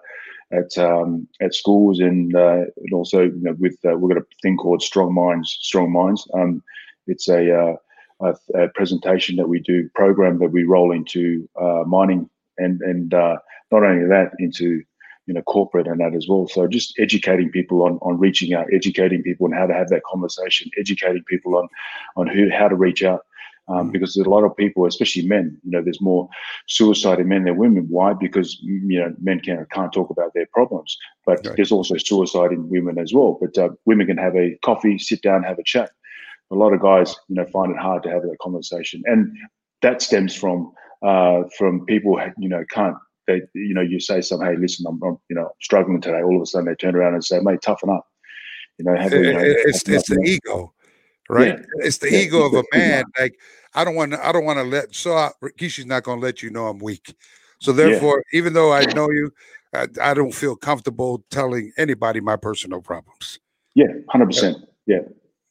at 0.51 0.77
um, 0.77 1.27
at 1.41 1.53
schools 1.53 1.99
and, 1.99 2.35
uh, 2.35 2.65
and 2.77 2.93
also 2.93 3.23
you 3.23 3.41
know, 3.41 3.55
with 3.59 3.77
uh, 3.85 3.95
we've 3.97 4.15
got 4.15 4.23
a 4.23 4.27
thing 4.41 4.57
called 4.57 4.81
Strong 4.81 5.13
Minds 5.13 5.57
Strong 5.61 5.91
Minds. 5.91 6.27
Um, 6.33 6.63
it's 7.07 7.27
a 7.27 7.55
uh, 7.55 7.75
a, 8.21 8.35
a, 8.55 8.67
presentation 8.69 9.35
that 9.35 9.49
we 9.49 9.59
do 9.59 9.89
program 9.95 10.39
that 10.39 10.51
we 10.51 10.63
roll 10.63 10.91
into 10.91 11.47
uh, 11.59 11.83
mining 11.85 12.29
and 12.57 12.81
and 12.81 13.13
uh, 13.13 13.37
not 13.71 13.83
only 13.83 14.07
that 14.07 14.31
into 14.39 14.83
you 15.25 15.33
know 15.33 15.41
corporate 15.43 15.87
and 15.87 15.99
that 15.99 16.15
as 16.15 16.27
well. 16.27 16.47
So 16.47 16.67
just 16.67 16.93
educating 16.99 17.49
people 17.49 17.83
on 17.83 17.97
on 18.01 18.19
reaching 18.19 18.53
out, 18.53 18.67
educating 18.73 19.23
people 19.23 19.45
on 19.45 19.53
how 19.53 19.65
to 19.65 19.73
have 19.73 19.89
that 19.89 20.03
conversation, 20.03 20.69
educating 20.77 21.23
people 21.23 21.55
on 21.55 21.67
on 22.15 22.27
who 22.27 22.49
how 22.49 22.67
to 22.67 22.75
reach 22.75 23.03
out. 23.03 23.21
Um, 23.69 23.87
mm. 23.87 23.91
because 23.93 24.13
there's 24.13 24.27
a 24.27 24.29
lot 24.29 24.43
of 24.43 24.57
people, 24.57 24.85
especially 24.85 25.25
men, 25.25 25.57
you 25.63 25.71
know, 25.71 25.81
there's 25.81 26.01
more 26.01 26.27
suicide 26.67 27.21
in 27.21 27.29
men 27.29 27.45
than 27.45 27.55
women. 27.55 27.85
Why? 27.89 28.11
Because 28.11 28.59
you 28.61 28.99
know 28.99 29.15
men 29.21 29.39
can't 29.39 29.69
can't 29.71 29.93
talk 29.93 30.09
about 30.09 30.33
their 30.33 30.47
problems, 30.53 30.97
but 31.25 31.45
right. 31.45 31.55
there's 31.55 31.71
also 31.71 31.95
suicide 31.97 32.51
in 32.51 32.69
women 32.69 32.97
as 32.97 33.13
well. 33.13 33.37
But 33.39 33.57
uh, 33.57 33.69
women 33.85 34.07
can 34.07 34.17
have 34.17 34.35
a 34.35 34.57
coffee, 34.65 34.97
sit 34.99 35.21
down, 35.21 35.43
have 35.43 35.59
a 35.59 35.63
chat. 35.63 35.91
A 36.51 36.55
lot 36.55 36.73
of 36.73 36.81
guys, 36.81 37.15
you 37.29 37.35
know, 37.35 37.45
find 37.45 37.71
it 37.71 37.77
hard 37.77 38.03
to 38.03 38.09
have 38.09 38.23
that 38.23 38.37
conversation, 38.41 39.01
and 39.05 39.33
that 39.81 40.01
stems 40.01 40.35
from 40.35 40.73
uh, 41.03 41.43
from 41.57 41.85
people 41.85 42.19
you 42.37 42.49
know 42.49 42.63
can't 42.69 42.95
they 43.27 43.41
you 43.53 43.73
know 43.73 43.81
you 43.81 43.99
say 43.99 44.21
some 44.21 44.41
hey 44.41 44.55
listen 44.57 44.85
I'm, 44.87 45.01
I'm, 45.03 45.17
you 45.29 45.35
know 45.35 45.49
struggling 45.61 46.01
today. 46.01 46.21
All 46.21 46.35
of 46.35 46.41
a 46.41 46.45
sudden 46.45 46.67
they 46.67 46.75
turn 46.75 46.95
around 46.95 47.13
and 47.13 47.23
say 47.23 47.39
mate 47.39 47.61
toughen 47.61 47.89
up. 47.89 48.07
You 48.77 48.85
know, 48.85 48.95
have, 48.95 49.13
you 49.13 49.33
know 49.33 49.39
it's 49.41 49.87
it's 49.87 50.09
the 50.09 50.21
ego 50.25 50.73
right? 51.29 51.47
Yeah. 51.47 51.65
it's 51.77 51.97
the 51.97 52.11
yeah. 52.11 52.19
ego 52.19 52.45
of 52.45 52.53
a 52.53 52.63
man. 52.73 53.03
Like 53.19 53.39
I 53.73 53.83
don't 53.83 53.95
want 53.95 54.11
to 54.11 54.25
I 54.25 54.31
don't 54.31 54.45
want 54.45 54.59
to 54.59 54.63
let 54.63 54.95
so 54.95 55.15
I, 55.15 55.31
Kishi's 55.57 55.85
not 55.85 56.03
going 56.03 56.19
to 56.19 56.25
let 56.25 56.41
you 56.41 56.49
know 56.49 56.67
I'm 56.67 56.79
weak. 56.79 57.15
So 57.59 57.71
therefore 57.71 58.23
yeah. 58.31 58.39
even 58.39 58.53
though 58.53 58.73
I 58.73 58.85
know 58.93 59.09
you 59.09 59.31
I, 59.73 59.87
I, 60.01 60.13
don't 60.13 60.33
feel 60.33 60.55
comfortable 60.55 61.23
telling 61.31 61.71
anybody 61.77 62.19
my 62.19 62.35
personal 62.35 62.81
problems. 62.81 63.39
Yeah 63.73 63.87
100% 64.13 64.55
yeah 64.85 64.99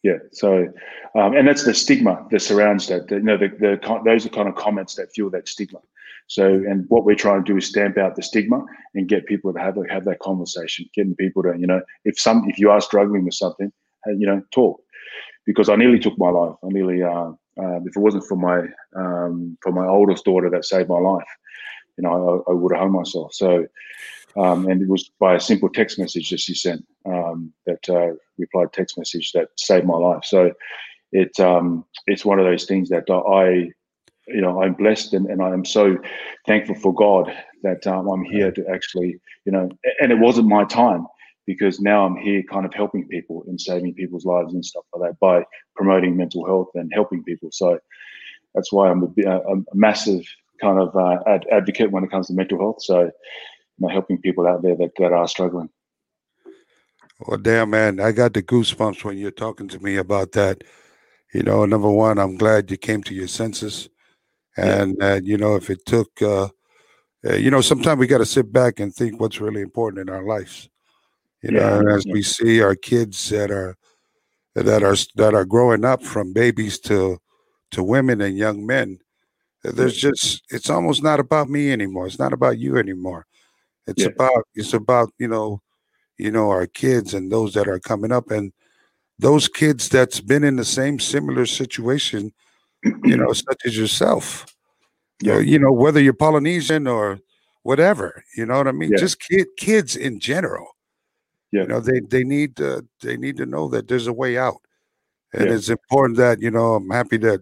yeah. 0.02 0.18
So, 0.32 0.66
um, 1.14 1.36
and 1.36 1.46
that's 1.46 1.64
the 1.64 1.74
stigma 1.74 2.26
that 2.30 2.40
surrounds 2.40 2.88
that. 2.88 3.10
You 3.10 3.20
know, 3.20 3.36
the, 3.36 3.48
the 3.48 4.00
those 4.04 4.26
are 4.26 4.30
kind 4.30 4.48
of 4.48 4.56
comments 4.56 4.94
that 4.96 5.12
fuel 5.12 5.30
that 5.30 5.48
stigma. 5.48 5.78
So, 6.26 6.46
and 6.46 6.86
what 6.88 7.04
we're 7.04 7.14
trying 7.14 7.44
to 7.44 7.52
do 7.52 7.58
is 7.58 7.66
stamp 7.66 7.98
out 7.98 8.16
the 8.16 8.22
stigma 8.22 8.64
and 8.94 9.08
get 9.08 9.26
people 9.26 9.52
to 9.52 9.60
have 9.60 9.76
have 9.90 10.04
that 10.06 10.20
conversation, 10.20 10.88
getting 10.94 11.14
people 11.14 11.42
to, 11.42 11.54
you 11.58 11.66
know, 11.66 11.82
if 12.04 12.18
some 12.18 12.48
if 12.48 12.58
you 12.58 12.70
are 12.70 12.80
struggling 12.80 13.24
with 13.24 13.34
something, 13.34 13.72
you 14.06 14.26
know, 14.26 14.42
talk. 14.50 14.80
Because 15.44 15.68
I 15.68 15.76
nearly 15.76 15.98
took 15.98 16.16
my 16.18 16.30
life. 16.30 16.54
I 16.64 16.68
nearly, 16.68 17.02
uh, 17.02 17.32
uh, 17.60 17.80
if 17.84 17.96
it 17.96 18.00
wasn't 18.00 18.24
for 18.24 18.36
my 18.36 18.62
um, 18.96 19.58
for 19.60 19.72
my 19.72 19.86
oldest 19.86 20.24
daughter 20.24 20.48
that 20.50 20.64
saved 20.64 20.88
my 20.88 20.98
life, 20.98 21.26
you 21.96 22.02
know, 22.02 22.44
I, 22.46 22.52
I 22.52 22.54
would 22.54 22.72
have 22.72 22.80
hung 22.80 22.92
myself. 22.92 23.34
So, 23.34 23.66
um, 24.36 24.68
and 24.68 24.82
it 24.82 24.88
was 24.88 25.10
by 25.18 25.34
a 25.34 25.40
simple 25.40 25.68
text 25.68 25.98
message 25.98 26.30
that 26.30 26.40
she 26.40 26.54
sent 26.54 26.84
um, 27.06 27.52
that 27.66 27.88
uh, 27.88 28.14
replied 28.38 28.72
text 28.72 28.96
message 28.98 29.32
that 29.32 29.48
saved 29.56 29.86
my 29.86 29.96
life. 29.96 30.24
So 30.24 30.52
it 31.12 31.38
um, 31.40 31.84
it's 32.06 32.24
one 32.24 32.38
of 32.38 32.46
those 32.46 32.64
things 32.64 32.88
that 32.88 33.10
I 33.10 33.70
you 34.28 34.40
know 34.40 34.62
I'm 34.62 34.74
blessed 34.74 35.14
and, 35.14 35.26
and 35.26 35.42
I 35.42 35.50
am 35.50 35.64
so 35.64 35.96
thankful 36.46 36.76
for 36.76 36.94
God 36.94 37.32
that 37.62 37.86
um, 37.86 38.08
I'm 38.08 38.24
here 38.24 38.50
to 38.52 38.66
actually 38.68 39.18
you 39.44 39.52
know 39.52 39.68
and 40.00 40.12
it 40.12 40.18
wasn't 40.18 40.48
my 40.48 40.64
time 40.64 41.06
because 41.46 41.80
now 41.80 42.06
I'm 42.06 42.16
here 42.16 42.42
kind 42.44 42.64
of 42.64 42.72
helping 42.72 43.06
people 43.08 43.44
and 43.48 43.60
saving 43.60 43.94
people's 43.94 44.24
lives 44.24 44.54
and 44.54 44.64
stuff 44.64 44.84
like 44.94 45.10
that 45.10 45.20
by 45.20 45.44
promoting 45.74 46.16
mental 46.16 46.46
health 46.46 46.68
and 46.74 46.90
helping 46.94 47.24
people. 47.24 47.50
So 47.50 47.80
that's 48.54 48.72
why 48.72 48.90
I'm 48.90 49.02
a, 49.02 49.38
a 49.38 49.56
massive 49.74 50.24
kind 50.60 50.78
of 50.78 50.94
uh, 50.94 51.18
ad- 51.26 51.46
advocate 51.50 51.90
when 51.90 52.04
it 52.04 52.10
comes 52.10 52.28
to 52.28 52.32
mental 52.32 52.58
health. 52.58 52.82
So 52.82 53.10
know, 53.78 53.88
helping 53.88 54.18
people 54.18 54.46
out 54.46 54.62
there 54.62 54.76
that, 54.76 54.92
that 54.98 55.12
are 55.12 55.28
struggling. 55.28 55.68
Well, 57.20 57.38
damn, 57.38 57.70
man, 57.70 58.00
I 58.00 58.12
got 58.12 58.34
the 58.34 58.42
goosebumps 58.42 59.04
when 59.04 59.18
you're 59.18 59.30
talking 59.30 59.68
to 59.68 59.78
me 59.78 59.96
about 59.96 60.32
that. 60.32 60.64
You 61.32 61.42
know, 61.42 61.64
number 61.64 61.90
one, 61.90 62.18
I'm 62.18 62.36
glad 62.36 62.70
you 62.70 62.76
came 62.76 63.02
to 63.04 63.14
your 63.14 63.28
senses. 63.28 63.88
And, 64.56 64.96
yeah. 65.00 65.12
uh, 65.12 65.20
you 65.22 65.38
know, 65.38 65.56
if 65.56 65.70
it 65.70 65.86
took, 65.86 66.10
uh, 66.20 66.48
uh, 67.24 67.34
you 67.34 67.50
know, 67.50 67.60
sometimes 67.60 67.98
we 67.98 68.06
got 68.06 68.18
to 68.18 68.26
sit 68.26 68.52
back 68.52 68.80
and 68.80 68.94
think 68.94 69.20
what's 69.20 69.40
really 69.40 69.62
important 69.62 70.08
in 70.08 70.14
our 70.14 70.24
lives. 70.24 70.68
You 71.42 71.56
yeah. 71.56 71.80
know, 71.80 71.96
as 71.96 72.04
we 72.06 72.22
see 72.22 72.60
our 72.60 72.74
kids 72.74 73.30
that 73.30 73.50
are, 73.50 73.76
that 74.54 74.82
are 74.82 74.96
that 75.16 75.34
are 75.34 75.46
growing 75.46 75.82
up 75.82 76.02
from 76.02 76.34
babies 76.34 76.78
to 76.80 77.18
to 77.70 77.82
women 77.82 78.20
and 78.20 78.36
young 78.36 78.66
men 78.66 78.98
There's 79.64 79.96
just 79.96 80.42
it's 80.50 80.68
almost 80.68 81.02
not 81.02 81.20
about 81.20 81.48
me 81.48 81.70
anymore. 81.70 82.06
It's 82.06 82.18
not 82.18 82.32
about 82.32 82.58
you 82.58 82.76
anymore. 82.76 83.26
It's 83.86 84.02
Yeah. 84.04 84.10
about 84.10 84.44
it's 84.54 84.74
about 84.74 85.10
you 85.18 85.28
know, 85.28 85.60
you 86.18 86.30
know 86.30 86.50
our 86.50 86.66
kids 86.66 87.14
and 87.14 87.32
those 87.32 87.54
that 87.54 87.68
are 87.68 87.80
coming 87.80 88.12
up 88.12 88.30
and 88.30 88.52
those 89.18 89.48
kids 89.48 89.88
that's 89.90 90.20
been 90.20 90.44
in 90.44 90.56
the 90.56 90.64
same 90.64 90.98
similar 91.00 91.46
situation, 91.46 92.32
you 93.04 93.16
know, 93.16 93.32
such 93.32 93.62
as 93.66 93.76
yourself. 93.78 94.46
Yeah. 95.22 95.36
Uh, 95.36 95.38
you 95.40 95.58
know, 95.58 95.72
whether 95.72 96.00
you're 96.00 96.14
Polynesian 96.14 96.86
or 96.88 97.20
whatever, 97.64 98.24
you 98.36 98.46
know 98.46 98.58
what 98.58 98.68
I 98.68 98.72
mean? 98.72 98.92
Yeah. 98.92 98.98
Just 98.98 99.20
kid 99.20 99.48
kids 99.58 99.96
in 99.96 100.20
general. 100.20 100.68
Yeah. 101.52 101.62
You 101.62 101.68
know, 101.68 101.80
they 101.80 102.00
they 102.00 102.24
need 102.24 102.56
to 102.56 102.86
they 103.02 103.16
need 103.16 103.36
to 103.38 103.46
know 103.46 103.68
that 103.70 103.88
there's 103.88 104.06
a 104.08 104.12
way 104.12 104.38
out. 104.38 104.62
And 105.34 105.48
Yeah. 105.48 105.54
it's 105.56 105.70
important 105.70 106.18
that, 106.18 106.40
you 106.42 106.50
know, 106.50 106.74
I'm 106.76 106.90
happy 106.90 107.18
that 107.18 107.40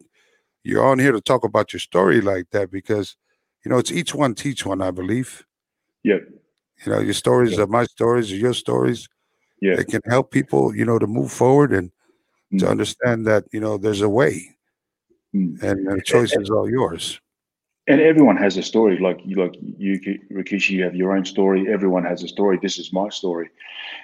you're 0.65 0.85
on 0.85 0.99
here 1.01 1.13
to 1.13 1.21
talk 1.23 1.45
about 1.45 1.73
your 1.73 1.81
story 1.81 2.21
like 2.23 2.51
that 2.53 2.71
because, 2.71 3.17
you 3.65 3.71
know, 3.71 3.79
it's 3.79 3.93
each 3.93 4.15
one 4.15 4.35
teach 4.35 4.67
one, 4.67 4.83
I 4.83 4.91
believe. 4.93 5.45
Yeah. 6.03 6.19
You 6.85 6.93
know, 6.93 7.01
your 7.01 7.15
stories 7.15 7.57
Yeah. 7.57 7.65
are 7.65 7.67
my 7.67 7.85
stories, 7.85 8.33
are 8.33 8.37
your 8.37 8.55
stories. 8.55 9.09
Yeah. 9.61 9.75
It 9.81 9.89
can 9.89 10.01
help 10.07 10.31
people, 10.31 10.75
you 10.75 10.85
know, 10.85 10.99
to 10.99 11.07
move 11.07 11.31
forward 11.31 11.73
and 11.73 11.91
to 12.59 12.65
Mm. 12.67 12.71
understand 12.71 13.27
that, 13.27 13.45
you 13.53 13.61
know, 13.61 13.77
there's 13.79 14.01
a 14.03 14.09
way 14.09 14.57
Mm. 15.35 15.63
and 15.63 15.87
the 15.87 16.03
choice 16.03 16.33
is 16.37 16.51
all 16.51 16.69
yours. 16.69 17.21
and 17.87 18.01
everyone 18.01 18.37
has 18.37 18.57
a 18.57 18.63
story 18.63 18.99
like 18.99 19.19
you 19.25 19.37
like 19.37 19.55
you 19.79 19.99
rikishi 20.31 20.71
you 20.77 20.83
have 20.85 20.95
your 20.95 21.17
own 21.17 21.25
story 21.25 21.67
everyone 21.73 22.05
has 22.05 22.23
a 22.23 22.29
story 22.29 22.59
this 22.63 22.79
is 22.79 22.93
my 22.93 23.09
story 23.09 23.49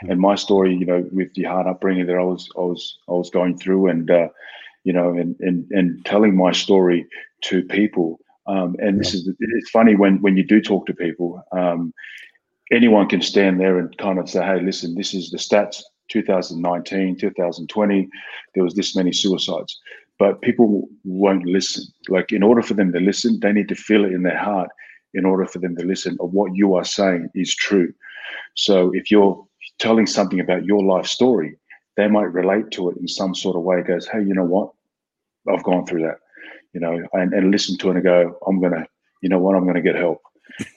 and 0.09 0.19
my 0.19 0.35
story 0.35 0.75
you 0.75 0.87
know 0.87 1.05
with 1.13 1.31
the 1.35 1.45
hard 1.45 1.67
upbringing 1.67 2.07
that 2.07 2.17
i 2.17 2.23
was 2.33 2.49
i 2.57 2.61
was 2.61 2.99
i 3.09 3.13
was 3.13 3.31
going 3.31 3.57
through 3.59 3.87
and 3.93 4.11
uh, 4.11 4.29
you 4.85 4.93
know 4.93 5.09
and 5.21 5.37
and 5.41 5.71
and 5.79 6.05
telling 6.05 6.35
my 6.35 6.53
story 6.53 7.07
to 7.43 7.63
people 7.79 8.19
um, 8.49 8.77
and 8.79 9.01
this 9.01 9.15
is 9.15 9.29
it's 9.39 9.71
funny 9.71 9.95
when 9.97 10.21
when 10.23 10.37
you 10.37 10.45
do 10.45 10.61
talk 10.61 10.87
to 10.87 10.95
people 10.95 11.43
um, 11.53 11.93
anyone 12.73 13.09
can 13.09 13.21
stand 13.21 13.61
there 13.61 13.79
and 13.79 13.97
kind 13.99 14.19
of 14.19 14.29
say 14.29 14.45
hey 14.45 14.61
listen 14.61 14.95
this 14.95 15.15
is 15.15 15.31
the 15.31 15.39
stats 15.39 15.83
2019 16.09 17.17
2020 17.17 18.09
there 18.55 18.65
was 18.65 18.75
this 18.75 18.95
many 18.95 19.13
suicides 19.13 19.81
but 20.19 20.41
people 20.41 20.89
won't 21.05 21.45
listen. 21.45 21.85
Like, 22.09 22.33
in 22.33 22.43
order 22.43 22.63
for 22.63 22.75
them 22.75 22.93
to 22.93 23.01
listen, 23.01 23.39
they 23.41 23.53
need 23.53 23.69
to 23.69 23.75
feel 23.75 24.05
it 24.05 24.13
in 24.13 24.23
their 24.23 24.39
heart 24.39 24.71
in 25.15 25.25
order 25.25 25.47
for 25.47 25.59
them 25.59 25.77
to 25.77 25.85
listen 25.85 26.17
of 26.21 26.33
what 26.33 26.55
you 26.55 26.75
are 26.75 26.85
saying 26.85 27.29
is 27.35 27.55
true. 27.55 27.93
So, 28.55 28.91
if 28.95 29.11
you're 29.11 29.47
telling 29.79 30.07
something 30.07 30.41
about 30.41 30.65
your 30.65 30.83
life 30.83 31.07
story, 31.07 31.57
they 31.97 32.09
might 32.09 32.33
relate 32.33 32.71
to 32.73 32.91
it 32.91 32.97
in 32.99 33.09
some 33.09 33.35
sort 33.35 33.57
of 33.57 33.63
way. 33.63 33.81
It 33.81 33.87
goes, 33.87 34.07
hey, 34.07 34.21
you 34.21 34.35
know 34.35 34.45
what? 34.45 34.73
I've 35.49 35.65
gone 35.65 35.87
through 35.87 36.03
that, 36.03 36.19
you 36.77 36.81
know, 36.85 36.95
and, 37.15 37.33
and 37.33 37.51
listen 37.51 37.79
to 37.79 37.89
it 37.89 37.95
and 37.97 38.05
go, 38.05 38.37
I'm 38.47 38.61
gonna, 38.61 38.87
you 39.23 39.31
know 39.31 39.39
what? 39.39 39.57
I'm 39.57 39.67
gonna 39.67 39.81
get 39.81 39.95
help, 39.97 40.21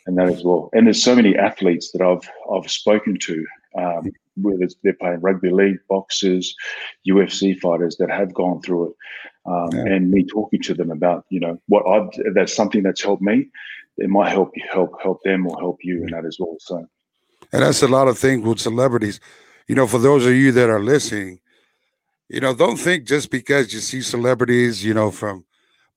and 0.06 0.18
that 0.18 0.30
as 0.30 0.46
well. 0.46 0.70
And 0.72 0.88
there's 0.88 1.04
so 1.04 1.14
many 1.14 1.36
athletes 1.36 1.92
that 1.92 2.02
I've 2.02 2.26
I've 2.54 2.72
spoken 2.72 3.18
to. 3.28 3.46
Um, 3.78 4.12
whether 4.42 4.70
they're 4.84 4.94
playing 4.94 5.20
rugby 5.20 5.52
league, 5.52 5.80
boxers, 5.90 6.56
UFC 7.06 7.60
fighters 7.60 7.98
that 7.98 8.10
have 8.10 8.34
gone 8.34 8.62
through 8.62 8.84
it, 8.92 8.96
um, 9.46 9.70
Yeah. 9.74 9.94
and 9.94 10.10
me 10.10 10.24
talking 10.24 10.62
to 10.68 10.74
them 10.74 10.90
about 10.90 11.26
you 11.30 11.42
know 11.42 11.60
what 11.68 11.84
I've 11.94 12.10
that's 12.34 12.56
something 12.56 12.82
that's 12.82 13.04
helped 13.04 13.22
me. 13.22 13.50
It 13.98 14.10
might 14.10 14.30
help 14.30 14.52
you 14.56 14.64
help 14.72 14.92
help 15.04 15.20
them 15.24 15.46
or 15.48 15.60
help 15.60 15.80
you 15.84 15.96
in 16.04 16.12
that 16.12 16.24
as 16.24 16.38
well. 16.40 16.56
So 16.62 16.78
And 17.52 17.62
that's 17.64 17.84
a 17.84 17.90
lot 17.90 18.08
of 18.08 18.18
things 18.18 18.46
with 18.48 18.60
celebrities. 18.70 19.20
You 19.68 19.76
know, 19.76 19.88
for 19.88 20.00
those 20.00 20.26
of 20.26 20.34
you 20.34 20.54
that 20.54 20.70
are 20.70 20.80
listening, 20.94 21.42
you 22.30 22.40
know, 22.40 22.54
don't 22.56 22.80
think 22.88 23.04
just 23.16 23.30
because 23.30 23.74
you 23.74 23.82
see 23.82 24.02
celebrities, 24.02 24.76
you 24.86 24.94
know, 24.94 25.12
from 25.12 25.44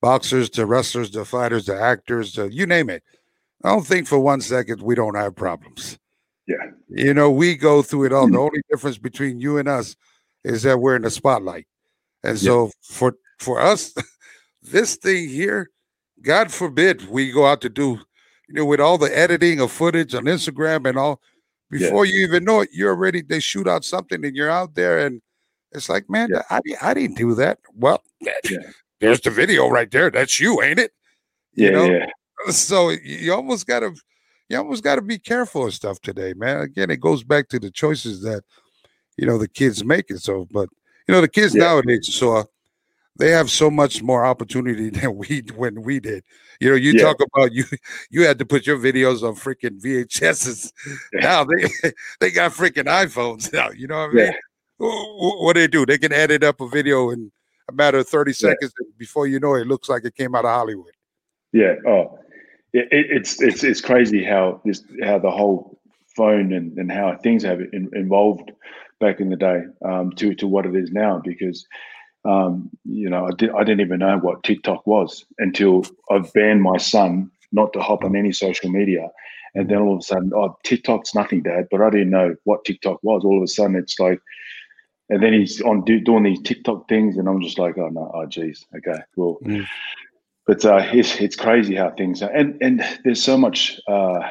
boxers 0.03 0.51
to 0.51 0.67
wrestlers 0.67 1.09
to 1.11 1.25
fighters 1.25 1.65
to 1.67 1.81
actors 1.81 2.33
to 2.33 2.53
you 2.53 2.67
name 2.67 2.91
it. 2.91 3.03
I 3.65 3.71
don't 3.71 3.87
think 3.87 4.07
for 4.07 4.19
one 4.19 4.43
second 4.43 4.83
we 4.83 4.95
don't 4.95 5.15
have 5.15 5.35
problems. 5.35 5.99
yeah, 6.47 6.57
You 6.89 7.15
know, 7.15 7.31
we 7.31 7.55
go 7.57 7.81
through 7.81 8.07
it 8.07 8.13
all. 8.13 8.27
The 8.27 8.33
hmm. 8.33 8.39
only 8.39 8.61
difference 8.69 8.99
between 8.99 9.41
you 9.41 9.57
and 9.59 9.69
us 9.69 9.97
is 10.45 10.65
that 10.65 10.81
we're 10.81 10.97
in 10.97 11.03
the 11.03 11.11
spotlight. 11.11 11.67
And 12.25 12.37
Yeah. 12.37 12.49
so 12.49 12.71
for 12.83 13.15
for 13.39 13.61
us, 13.61 13.95
this 14.63 14.97
thing 14.97 15.29
here, 15.29 15.71
God 16.21 16.53
forbid 16.53 17.09
we 17.09 17.31
go 17.33 17.47
out 17.47 17.61
to 17.63 17.69
do, 17.69 18.01
you 18.49 18.55
know, 18.55 18.65
with 18.65 18.81
all 18.81 18.99
the 18.99 19.17
editing 19.17 19.61
of 19.61 19.71
footage 19.71 20.15
on 20.15 20.25
Instagram 20.25 20.89
and 20.89 20.99
all, 20.99 21.21
Yeah. 21.71 21.79
before 21.87 22.07
you 22.07 22.23
even 22.25 22.45
know 22.45 22.61
it, 22.63 22.71
you're 22.73 22.91
already 22.91 23.23
they 23.23 23.41
shoot 23.41 23.69
out 23.69 23.85
something 23.85 24.25
and 24.25 24.35
you're 24.37 24.51
out 24.51 24.75
there 24.75 24.99
and 25.07 25.23
it's 25.71 25.89
like, 25.89 26.11
man, 26.11 26.29
Yeah. 26.33 26.43
I, 26.51 26.61
I 26.83 26.95
didn't 26.95 27.17
do 27.17 27.35
that. 27.37 27.59
Well, 27.75 28.03
Yeah. 28.21 28.59
There's 29.03 29.21
the 29.21 29.31
video 29.31 29.69
right 29.69 29.91
there. 29.91 30.11
That's 30.11 30.41
you, 30.41 30.63
ain't 30.63 30.79
it? 30.79 30.93
yeah, 31.55 31.67
You 31.67 31.73
know? 31.73 31.85
yeah, 31.87 32.07
so 32.53 32.89
you 32.91 33.33
almost 33.35 33.67
gotta 33.67 33.93
you 34.49 34.57
almost 34.57 34.83
gotta 34.83 35.03
be 35.03 35.19
careful 35.19 35.67
of 35.67 35.75
stuff 35.75 36.01
today, 36.01 36.33
man. 36.35 36.61
Again, 36.63 36.91
it 36.91 37.01
goes 37.01 37.23
back 37.23 37.49
to 37.49 37.59
the 37.61 37.71
choices 37.71 38.23
that 38.23 38.43
you 39.17 39.27
know 39.27 39.37
the 39.39 39.49
kids 39.49 39.85
make 39.85 40.11
it. 40.11 40.21
So, 40.21 40.47
but 40.51 40.69
you 41.07 41.15
know, 41.15 41.21
the 41.21 41.29
kids 41.29 41.55
Yeah. 41.55 41.65
nowadays, 41.65 42.09
so 42.15 42.37
uh, 42.37 42.45
they 43.19 43.31
have 43.31 43.51
so 43.51 43.71
much 43.71 44.03
more 44.03 44.25
opportunity 44.25 44.89
than 44.99 45.17
we 45.17 45.43
when 45.57 45.83
we 45.83 46.01
did. 46.01 46.25
You 46.61 46.71
know, 46.71 46.77
you 46.77 46.93
Yeah. 46.93 47.03
talk 47.03 47.19
about 47.21 47.53
you 47.53 47.65
you 48.11 48.25
had 48.25 48.39
to 48.39 48.47
put 48.47 48.67
your 48.67 48.79
videos 48.79 49.23
on 49.23 49.35
freaking 49.35 49.81
VHSs. 49.81 50.73
Now 51.15 51.45
they 51.45 51.69
they 52.21 52.31
got 52.31 52.53
freaking 52.53 52.87
iPhones 52.87 53.53
now. 53.53 53.71
You 53.71 53.87
know 53.89 53.99
what 53.99 54.11
I 54.11 54.15
mean? 54.15 54.27
Yeah. 54.27 54.33
Wh- 54.79 55.19
wh- 55.19 55.41
What 55.43 55.53
do 55.55 55.61
they 55.61 55.69
do? 55.69 55.85
They 55.87 55.99
can 55.99 56.13
edit 56.13 56.43
up 56.45 56.61
a 56.61 56.69
video 56.69 57.11
in 57.11 57.31
a 57.73 57.77
matter 57.77 57.99
of 57.99 58.09
30 58.09 58.33
seconds 58.33 58.73
and 58.79 58.99
before 58.99 59.27
you 59.27 59.41
know 59.41 59.55
it, 59.55 59.63
it 59.63 59.67
looks 59.67 59.89
like 59.89 60.05
it 60.05 60.15
came 60.15 60.35
out 60.35 60.45
of 60.45 60.51
Hollywood. 60.51 60.93
yeah. 61.53 61.75
Oh, 61.87 62.19
it, 62.73 62.89
it, 62.91 63.07
it's 63.11 63.41
it's 63.43 63.65
it's 63.65 63.81
crazy 63.81 64.25
how 64.25 64.61
this 64.65 64.83
how 65.03 65.19
the 65.19 65.31
whole 65.31 65.79
phone 66.17 66.53
and, 66.53 66.77
and 66.79 66.91
how 66.91 67.17
things 67.23 67.43
have 67.43 67.61
in, 67.61 67.91
involved 67.95 68.51
back 69.01 69.21
in 69.21 69.31
the 69.31 69.37
day 69.37 69.63
um, 69.85 70.13
to 70.13 70.35
to 70.35 70.47
what 70.47 70.67
it 70.67 70.75
is 70.75 70.91
now 70.91 71.21
because 71.25 71.67
um, 72.25 72.71
you 72.85 73.11
know 73.11 73.27
I 73.27 73.31
did 73.37 73.51
I 73.51 73.65
didn't 73.65 73.81
even 73.81 73.99
know 73.99 74.19
what 74.19 74.43
TikTok 74.43 74.87
was 74.87 75.25
until 75.39 75.85
I've 76.11 76.33
banned 76.33 76.63
my 76.63 76.79
son 76.79 77.31
not 77.53 77.73
to 77.75 77.81
hop 77.81 78.05
on 78.05 78.17
any 78.17 78.33
social 78.33 78.71
media. 78.71 79.09
And 79.55 79.69
then 79.69 79.79
all 79.79 79.95
of 79.95 80.01
a 80.01 80.03
sudden, 80.03 80.33
oh, 80.35 80.57
TikTok's 80.65 81.15
nothing, 81.15 81.43
Dad. 81.43 81.69
But 81.71 81.83
I 81.83 81.91
didn't 81.91 82.11
know 82.11 82.35
what 82.45 82.65
TikTok 82.65 82.99
was. 83.03 83.23
All 83.25 83.37
of 83.37 83.43
a 83.43 83.49
sudden, 83.49 83.77
it's 83.77 84.01
like, 84.01 84.19
and 85.09 85.23
then 85.23 85.33
he's 85.33 85.61
on 85.63 85.85
do, 85.85 86.01
doing 86.01 86.25
these 86.25 86.41
TikTok 86.43 86.89
things, 86.89 87.17
and 87.17 87.29
I'm 87.29 87.43
just 87.43 87.59
like, 87.59 87.79
oh 87.79 87.89
no, 87.89 88.11
oh 88.15 88.27
geez, 88.27 88.65
okay, 88.77 89.01
well, 89.17 89.39
Mm. 89.43 89.65
but 90.47 90.65
uh, 90.65 90.83
it's 90.93 91.21
it's 91.21 91.37
crazy 91.37 91.75
how 91.75 91.91
things 91.91 92.23
are, 92.23 92.31
and 92.31 92.57
and 92.63 92.85
there's 93.05 93.23
so 93.23 93.37
much, 93.37 93.81
uh, 93.89 94.31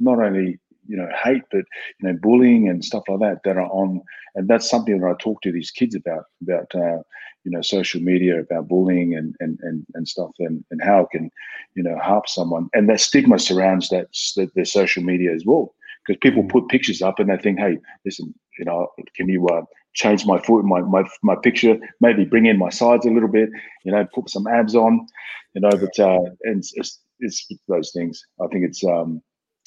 not 0.00 0.18
only 0.18 0.58
you 0.88 0.96
know 0.96 1.08
hate, 1.22 1.42
but 1.50 1.64
you 2.00 2.08
know 2.08 2.18
bullying 2.22 2.68
and 2.68 2.84
stuff 2.84 3.04
like 3.08 3.20
that 3.20 3.42
that 3.44 3.56
are 3.56 3.70
on, 3.70 4.02
and 4.34 4.48
that's 4.48 4.68
something 4.68 4.98
that 5.00 5.06
I 5.06 5.14
talk 5.18 5.40
to 5.42 5.52
these 5.52 5.70
kids 5.70 5.94
about 5.94 6.24
about 6.42 6.74
uh, 6.74 7.02
you 7.44 7.50
know 7.50 7.62
social 7.62 8.00
media 8.00 8.40
about 8.40 8.68
bullying 8.68 9.14
and 9.14 9.34
and 9.40 9.58
and, 9.62 9.86
and 9.94 10.06
stuff, 10.06 10.30
and 10.38 10.64
and 10.70 10.82
how 10.82 11.02
it 11.02 11.10
can 11.10 11.30
you 11.74 11.82
know 11.82 11.98
help 11.98 12.28
someone, 12.28 12.68
and 12.74 12.88
that 12.88 13.00
stigma 13.00 13.38
surrounds 13.38 13.88
that 13.88 14.08
that 14.36 14.54
their 14.54 14.64
social 14.64 15.02
media 15.02 15.32
as 15.32 15.44
well, 15.44 15.74
because 16.06 16.18
people 16.20 16.42
Mhm. 16.42 16.50
put 16.50 16.68
pictures 16.68 17.02
up 17.02 17.18
and 17.18 17.30
they 17.30 17.36
think, 17.36 17.58
hey, 17.58 17.78
listen, 18.04 18.34
you 18.58 18.64
know, 18.64 18.88
can 19.16 19.28
you 19.28 19.46
uh, 19.48 19.62
change 19.94 20.26
my 20.26 20.38
foot, 20.38 20.64
my, 20.64 20.80
my 20.80 21.04
my 21.22 21.36
picture, 21.36 21.78
maybe 22.00 22.24
bring 22.24 22.46
in 22.46 22.58
my 22.58 22.70
sides 22.70 23.06
a 23.06 23.10
little 23.10 23.28
bit, 23.28 23.48
you 23.84 23.92
know, 23.92 24.06
put 24.14 24.30
some 24.30 24.46
abs 24.46 24.74
on, 24.74 25.06
you 25.54 25.60
know, 25.60 25.70
but 25.70 25.98
uh, 25.98 26.20
and 26.42 26.58
it's, 26.58 26.72
it's, 26.74 27.00
it's 27.20 27.46
those 27.68 27.92
things. 27.92 28.22
I 28.40 28.46
think 28.48 28.64
it's 28.64 28.84
um, 28.84 29.22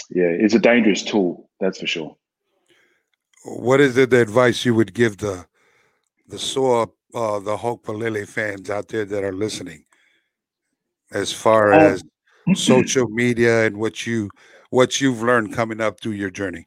yeah, 0.09 0.27
it's 0.27 0.53
a 0.53 0.59
dangerous 0.59 1.03
tool, 1.03 1.49
that's 1.59 1.79
for 1.79 1.87
sure. 1.87 2.17
what 3.43 3.79
is 3.79 3.97
it 3.97 4.09
the 4.09 4.21
advice 4.21 4.65
you 4.65 4.73
would 4.75 4.93
give 4.93 5.17
the 5.17 5.45
the 6.27 6.39
Soa 6.39 6.87
uh 7.13 7.39
the 7.39 7.57
Hulk 7.57 7.87
Lily 7.87 8.25
fans 8.25 8.69
out 8.69 8.87
there 8.89 9.05
that 9.05 9.23
are 9.23 9.33
listening 9.33 9.85
as 11.11 11.31
far 11.31 11.73
Um, 11.73 11.81
as 11.81 12.03
social 12.55 13.07
media 13.09 13.65
and 13.65 13.77
what 13.77 14.05
you 14.07 14.29
what 14.69 14.99
you've 15.01 15.21
learned 15.21 15.53
coming 15.53 15.81
up 15.81 15.99
through 15.99 16.13
your 16.13 16.31
journey 16.31 16.65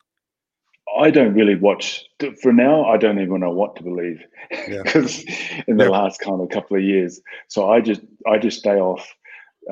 I 0.98 1.10
don't 1.10 1.34
really 1.34 1.54
watch 1.54 2.04
for 2.42 2.52
now. 2.52 2.84
I 2.84 2.96
don't 2.96 3.20
even 3.20 3.40
know 3.40 3.50
what 3.50 3.76
to 3.76 3.82
believe 3.82 4.20
Yeah. 4.68 4.82
because 4.84 5.24
in 5.66 5.76
the 5.76 5.84
Yeah. 5.84 5.90
last 5.90 6.20
kind 6.20 6.40
of 6.40 6.48
couple 6.50 6.76
of 6.76 6.82
years, 6.82 7.20
so 7.48 7.70
I 7.70 7.80
just 7.80 8.02
I 8.26 8.38
just 8.38 8.58
stay 8.58 8.78
off 8.78 9.06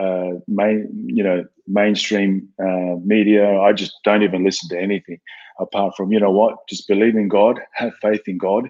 uh, 0.01 0.33
main 0.47 0.89
you 1.07 1.25
know 1.25 1.45
mainstream 1.67 2.49
uh, 2.61 2.97
media. 3.05 3.59
I 3.61 3.73
just 3.73 3.95
don't 4.05 4.23
even 4.23 4.45
listen 4.45 4.69
to 4.71 4.81
anything 4.81 5.19
apart 5.59 5.97
from 5.97 6.13
you 6.13 6.21
know 6.21 6.31
what, 6.31 6.57
just 6.69 6.89
believe 6.89 7.17
in 7.17 7.29
God, 7.29 7.61
have 7.73 7.95
faith 8.03 8.23
in 8.27 8.39
God, 8.39 8.69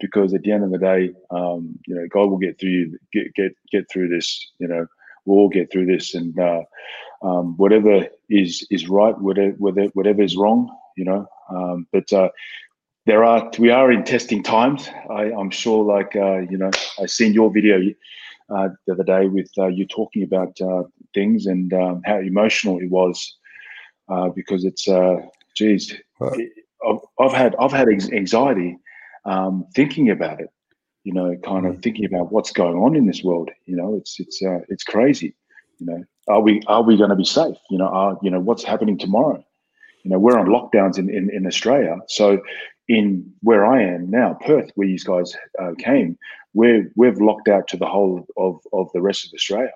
because 0.00 0.34
at 0.34 0.42
the 0.42 0.52
end 0.52 0.64
of 0.64 0.70
the 0.70 0.78
day, 0.78 1.10
um, 1.30 1.78
you 1.86 1.94
know 1.94 2.06
God 2.12 2.30
will 2.30 2.38
get 2.38 2.58
through 2.60 2.70
you, 2.70 2.98
get 3.12 3.34
get 3.34 3.52
get 3.72 3.90
through 3.90 4.08
this. 4.08 4.52
You 4.58 4.68
know, 4.68 4.86
we'll 5.24 5.38
all 5.38 5.48
get 5.48 5.72
through 5.72 5.86
this, 5.86 6.14
and 6.14 6.38
uh, 6.38 6.62
um, 7.22 7.56
whatever 7.56 8.06
is 8.30 8.66
is 8.70 8.88
right, 8.88 9.18
whatever, 9.18 9.56
whatever 9.58 10.22
is 10.22 10.36
wrong, 10.36 10.70
you 10.96 11.04
know. 11.04 11.26
Um, 11.50 11.86
but 11.92 12.12
uh, 12.12 12.28
there 13.06 13.24
are 13.24 13.50
we 13.58 13.70
are 13.70 13.92
in 13.92 14.04
testing 14.04 14.42
times. 14.42 14.88
I, 15.10 15.32
I'm 15.32 15.50
sure, 15.50 15.84
like 15.84 16.16
uh, 16.16 16.38
you 16.38 16.58
know, 16.58 16.70
I 17.00 17.06
seen 17.06 17.32
your 17.32 17.52
video 17.52 17.80
uh, 18.50 18.68
the 18.86 18.92
other 18.92 19.04
day 19.04 19.26
with 19.26 19.50
uh, 19.58 19.66
you 19.66 19.86
talking 19.86 20.22
about 20.22 20.60
uh, 20.60 20.84
things 21.14 21.46
and 21.46 21.72
um, 21.72 22.02
how 22.04 22.18
emotional 22.18 22.78
it 22.78 22.90
was 22.90 23.36
uh, 24.08 24.28
because 24.28 24.64
it's, 24.64 24.88
uh, 24.88 25.16
geez, 25.56 25.92
it, 26.20 26.52
I've, 26.86 26.98
I've, 27.18 27.32
had 27.32 27.56
I've 27.58 27.72
had 27.72 27.88
anxiety 27.88 28.78
um, 29.24 29.66
thinking 29.74 30.10
about 30.10 30.40
it. 30.40 30.50
You 31.04 31.12
know, 31.12 31.36
kind 31.44 31.66
of 31.66 31.76
mm. 31.76 31.82
thinking 31.82 32.04
about 32.04 32.32
what's 32.32 32.50
going 32.50 32.76
on 32.76 32.96
in 32.96 33.06
this 33.06 33.22
world. 33.22 33.50
You 33.66 33.76
know, 33.76 33.94
it's 33.94 34.18
it's 34.18 34.42
uh, 34.42 34.58
it's 34.68 34.82
crazy. 34.82 35.36
You 35.78 35.86
know, 35.86 36.04
are 36.26 36.40
we 36.40 36.62
are 36.66 36.82
we 36.82 36.96
going 36.96 37.10
to 37.10 37.16
be 37.16 37.24
safe? 37.24 37.56
You 37.70 37.78
know, 37.78 37.86
are 37.86 38.18
you 38.22 38.30
know 38.30 38.40
what's 38.40 38.64
happening 38.64 38.98
tomorrow? 38.98 39.45
You 40.06 40.10
know, 40.10 40.20
we're 40.20 40.38
on 40.38 40.46
lockdowns 40.46 40.98
in, 40.98 41.10
in, 41.10 41.28
in 41.34 41.48
Australia. 41.48 41.96
So 42.06 42.40
in 42.86 43.28
where 43.42 43.66
I 43.66 43.82
am 43.82 44.08
now, 44.08 44.38
Perth, 44.46 44.70
where 44.76 44.86
these 44.86 45.02
guys 45.02 45.34
uh, 45.60 45.72
came, 45.78 46.16
we're 46.54 46.92
we've 46.94 47.20
locked 47.20 47.48
out 47.48 47.66
to 47.68 47.76
the 47.76 47.88
whole 47.88 48.24
of, 48.36 48.60
of 48.72 48.88
the 48.94 49.02
rest 49.02 49.26
of 49.26 49.32
Australia. 49.34 49.72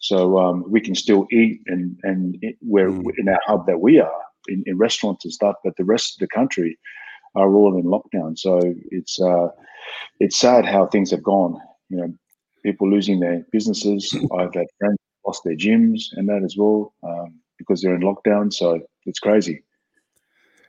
So 0.00 0.36
um, 0.36 0.64
we 0.68 0.80
can 0.80 0.96
still 0.96 1.28
eat 1.30 1.60
and 1.66 1.96
and 2.02 2.44
we're 2.60 2.88
mm. 2.88 3.04
in 3.18 3.28
our 3.28 3.38
hub 3.46 3.66
that 3.66 3.80
we 3.80 4.00
are 4.00 4.22
in, 4.48 4.64
in 4.66 4.78
restaurants 4.78 5.24
and 5.24 5.32
stuff, 5.32 5.54
but 5.62 5.76
the 5.76 5.84
rest 5.84 6.16
of 6.16 6.18
the 6.18 6.34
country 6.34 6.76
are 7.36 7.54
all 7.54 7.78
in 7.78 7.84
lockdown. 7.84 8.36
So 8.36 8.74
it's 8.90 9.20
uh, 9.20 9.46
it's 10.18 10.40
sad 10.40 10.66
how 10.66 10.86
things 10.86 11.12
have 11.12 11.22
gone. 11.22 11.56
You 11.88 11.98
know, 11.98 12.14
people 12.64 12.90
losing 12.90 13.20
their 13.20 13.46
businesses. 13.52 14.12
I've 14.36 14.54
had 14.54 14.66
friends 14.80 14.98
lost 15.24 15.44
their 15.44 15.54
gyms 15.54 16.06
and 16.14 16.28
that 16.28 16.42
as 16.42 16.56
well 16.56 16.92
um, 17.04 17.41
because 17.62 17.80
they're 17.80 17.94
in 17.94 18.02
lockdown. 18.02 18.52
So 18.52 18.80
it's 19.06 19.18
crazy. 19.18 19.62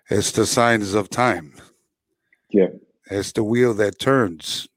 It's 0.09 0.31
the 0.31 0.45
signs 0.45 0.93
of 0.93 1.09
time. 1.09 1.53
Yeah. 2.49 2.69
It's 3.09 3.31
the 3.31 3.43
wheel 3.43 3.73
that 3.75 3.99
turns 3.99 4.67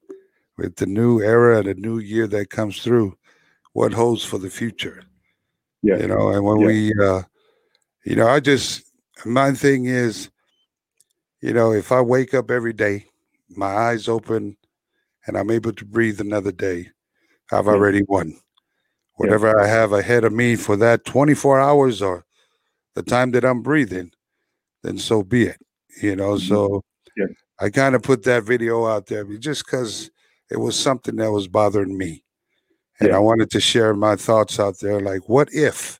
with 0.57 0.75
the 0.75 0.85
new 0.85 1.21
era 1.21 1.59
and 1.59 1.67
the 1.67 1.75
new 1.75 1.99
year 1.99 2.27
that 2.27 2.49
comes 2.49 2.81
through. 2.81 3.17
What 3.73 3.93
holds 3.93 4.23
for 4.23 4.39
the 4.39 4.49
future? 4.49 5.03
Yeah. 5.83 5.97
You 5.97 6.07
know, 6.07 6.29
and 6.29 6.43
when 6.43 6.59
yeah. 6.61 6.67
we, 6.67 6.93
uh, 7.01 7.21
you 8.05 8.15
know, 8.15 8.27
I 8.27 8.39
just, 8.39 8.83
my 9.25 9.51
thing 9.53 9.85
is, 9.85 10.29
you 11.41 11.53
know, 11.53 11.71
if 11.71 11.91
I 11.91 12.01
wake 12.01 12.33
up 12.33 12.49
every 12.49 12.73
day, 12.73 13.05
my 13.49 13.67
eyes 13.67 14.07
open, 14.07 14.57
and 15.27 15.37
I'm 15.37 15.51
able 15.51 15.73
to 15.73 15.85
breathe 15.85 16.19
another 16.19 16.51
day, 16.51 16.89
I've 17.51 17.65
yeah. 17.65 17.71
already 17.71 18.01
won. 18.07 18.35
Whatever 19.17 19.47
yeah. 19.47 19.63
I 19.63 19.67
have 19.67 19.93
ahead 19.93 20.23
of 20.23 20.33
me 20.33 20.55
for 20.55 20.75
that 20.77 21.05
24 21.05 21.59
hours 21.59 22.01
or 22.01 22.25
the 22.95 23.03
time 23.03 23.31
that 23.31 23.43
I'm 23.43 23.61
breathing, 23.61 24.11
then 24.83 24.97
so 24.97 25.23
be 25.23 25.43
it. 25.43 25.61
You 26.01 26.15
know, 26.15 26.35
mm-hmm. 26.35 26.47
so 26.47 26.83
yeah. 27.15 27.25
I 27.59 27.69
kind 27.69 27.95
of 27.95 28.03
put 28.03 28.23
that 28.23 28.43
video 28.43 28.85
out 28.85 29.07
there 29.07 29.23
just 29.37 29.65
because 29.65 30.11
it 30.51 30.57
was 30.57 30.79
something 30.79 31.15
that 31.17 31.31
was 31.31 31.47
bothering 31.47 31.97
me. 31.97 32.23
And 32.99 33.13
I 33.13 33.19
wanted 33.19 33.51
to 33.51 33.59
share 33.59 33.93
my 33.93 34.15
thoughts 34.15 34.59
out 34.59 34.79
there 34.79 34.99
like, 34.99 35.29
what 35.29 35.49
if? 35.53 35.99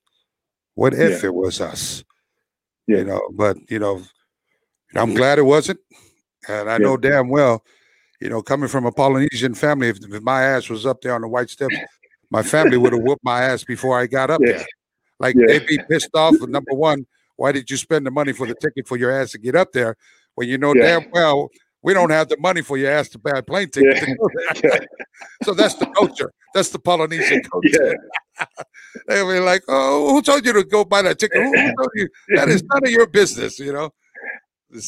What 0.74 0.94
if 0.94 1.24
it 1.24 1.34
was 1.34 1.62
us? 1.62 2.04
You 2.88 3.04
know, 3.04 3.22
but, 3.34 3.58
you 3.70 3.78
know, 3.78 4.02
I'm 4.96 5.14
glad 5.14 5.38
it 5.38 5.44
wasn't. 5.44 5.80
And 6.48 6.70
I 6.70 6.78
know 6.78 6.98
damn 6.98 7.30
well, 7.30 7.64
you 8.20 8.30
know, 8.30 8.42
coming 8.42 8.70
from 8.70 8.86
a 8.86 8.92
Polynesian 8.92 9.54
family, 9.54 9.90
if, 9.90 9.98
if 10.04 10.24
my 10.24 10.44
ass 10.44 10.70
was 10.70 10.86
up 10.86 11.02
there 11.02 11.14
on 11.14 11.22
the 11.22 11.28
white 11.28 11.50
steps, 11.50 11.76
my 12.30 12.44
family 12.44 12.78
would 12.78 12.94
have 12.94 13.02
whooped 13.02 13.24
my 13.24 13.42
ass 13.42 13.64
before 13.64 14.00
I 14.00 14.08
got 14.08 14.30
up 14.30 14.42
there. 14.44 14.66
Like 15.20 15.36
yeah. 15.36 15.46
they'd 15.48 15.68
be 15.68 15.80
pissed 15.90 16.10
off. 16.14 16.36
Number 16.42 16.74
one, 16.74 17.06
why 17.36 17.52
did 17.52 17.70
you 17.70 17.78
spend 17.78 18.06
the 18.06 18.12
money 18.12 18.34
for 18.34 18.46
the 18.46 18.56
ticket 18.56 18.88
for 18.88 18.98
your 18.98 19.12
ass 19.12 19.32
to 19.32 19.38
get 19.38 19.56
up 19.56 19.72
there 19.72 19.96
when 20.36 20.48
you 20.48 20.58
know 20.58 20.74
yeah. 20.76 21.00
damn 21.00 21.12
well 21.12 21.50
we 21.84 21.94
don't 21.94 22.10
have 22.10 22.28
the 22.28 22.38
money 22.38 22.62
for 22.62 22.78
your 22.78 22.92
ass 22.92 23.08
to 23.10 23.20
buy 23.20 23.32
a 23.36 23.44
plane 23.44 23.70
ticket? 23.70 24.18
Yeah. 24.64 24.80
so 25.44 25.54
that's 25.54 25.76
the 25.76 25.86
culture. 25.88 26.32
That's 26.54 26.70
the 26.70 26.80
Polynesian 26.80 27.42
culture. 27.52 27.96
They'd 29.08 29.24
be 29.24 29.40
like, 29.40 29.64
"Oh, 29.68 30.14
who 30.14 30.22
told 30.22 30.46
you 30.46 30.54
to 30.54 30.64
go 30.64 30.84
buy 30.84 31.02
that 31.04 31.20
ticket? 31.20 31.42
Who, 31.42 31.54
told 31.54 31.92
you 31.96 32.10
that 32.36 32.50
is 32.50 32.64
none 32.64 32.84
of 32.84 32.92
your 32.92 33.08
business?" 33.08 33.60
You 33.60 33.74
know. 33.74 33.94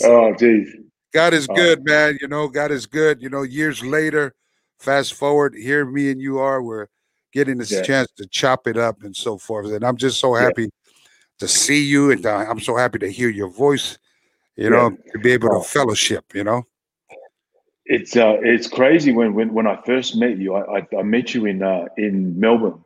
oh, 0.04 0.34
geez. 0.36 0.68
God 1.14 1.34
is 1.34 1.48
oh. 1.50 1.56
good, 1.56 1.86
man. 1.86 2.18
You 2.22 2.28
know, 2.28 2.48
God 2.48 2.72
is 2.72 2.86
good. 2.86 3.22
You 3.22 3.30
know, 3.30 3.44
years 3.44 3.84
later, 3.84 4.34
fast 4.80 5.14
forward, 5.14 5.56
here 5.56 5.86
me 5.86 6.12
and 6.12 6.22
you 6.22 6.40
are, 6.40 6.62
we're 6.62 6.88
getting 7.32 7.58
this 7.58 7.72
yeah. 7.72 7.82
chance 7.82 8.12
to 8.18 8.28
chop 8.28 8.68
it 8.68 8.78
up 8.78 9.04
and 9.04 9.16
so 9.16 9.38
forth. 9.38 9.72
And 9.72 9.84
I'm 9.84 9.98
just 9.98 10.20
so 10.20 10.34
happy 10.34 10.64
yeah. 10.64 10.70
to 11.40 11.48
see 11.48 11.84
you, 11.84 12.12
and 12.12 12.26
uh, 12.26 12.46
I'm 12.50 12.60
so 12.60 12.76
happy 12.76 13.00
to 13.00 13.12
hear 13.12 13.30
your 13.30 13.50
voice. 13.50 13.98
You 14.56 14.70
know, 14.70 14.90
yeah. 14.90 15.12
to 15.14 15.20
be 15.20 15.32
able 15.32 15.50
to 15.50 15.56
oh. 15.56 15.62
fellowship. 15.62 16.26
You 16.34 16.44
know, 16.44 16.64
it's 17.86 18.16
uh, 18.16 18.38
it's 18.42 18.68
crazy 18.68 19.12
when 19.12 19.34
when 19.34 19.54
when 19.54 19.68
I 19.68 19.82
first 19.86 20.16
met 20.16 20.38
you. 20.38 20.56
I 20.56 20.80
I, 20.80 20.88
I 21.00 21.04
met 21.04 21.34
you 21.34 21.46
in 21.46 21.64
uh, 21.64 21.86
in 21.98 22.40
Melbourne 22.40 22.84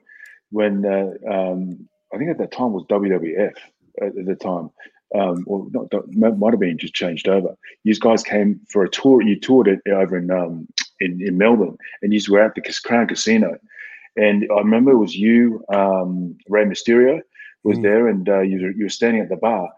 when 0.51 0.85
uh, 0.85 1.13
um, 1.29 1.89
I 2.13 2.17
think 2.17 2.29
at 2.29 2.37
that 2.37 2.51
time 2.51 2.73
was 2.73 2.85
WWF 2.85 3.53
at, 4.01 4.17
at 4.17 4.25
the 4.25 4.35
time. 4.35 4.69
Um, 5.15 5.43
or 5.45 5.67
not, 5.69 5.93
might 6.15 6.53
have 6.53 6.59
been 6.59 6.79
just 6.79 6.95
changed 6.95 7.27
over. 7.27 7.55
You 7.83 7.93
guys 7.99 8.23
came 8.23 8.59
for 8.67 8.83
a 8.83 8.89
tour. 8.89 9.21
You 9.21 9.39
toured 9.39 9.67
it 9.67 9.79
over 9.87 10.17
in 10.17 10.31
um, 10.31 10.67
in, 11.01 11.21
in 11.21 11.37
Melbourne, 11.37 11.77
and 12.01 12.13
you 12.13 12.19
were 12.31 12.41
at 12.41 12.55
the 12.55 12.61
Crown 12.83 13.07
Casino, 13.07 13.57
and 14.15 14.47
I 14.51 14.59
remember 14.59 14.91
it 14.91 14.97
was 14.97 15.15
you, 15.15 15.63
um, 15.73 16.37
Rey 16.47 16.65
Mysterio, 16.65 17.21
was 17.63 17.77
mm. 17.77 17.83
there, 17.83 18.07
and 18.07 18.27
uh, 18.27 18.41
you, 18.41 18.61
were, 18.61 18.71
you 18.71 18.85
were 18.85 18.89
standing 18.89 19.21
at 19.21 19.29
the 19.29 19.37
bar, 19.37 19.69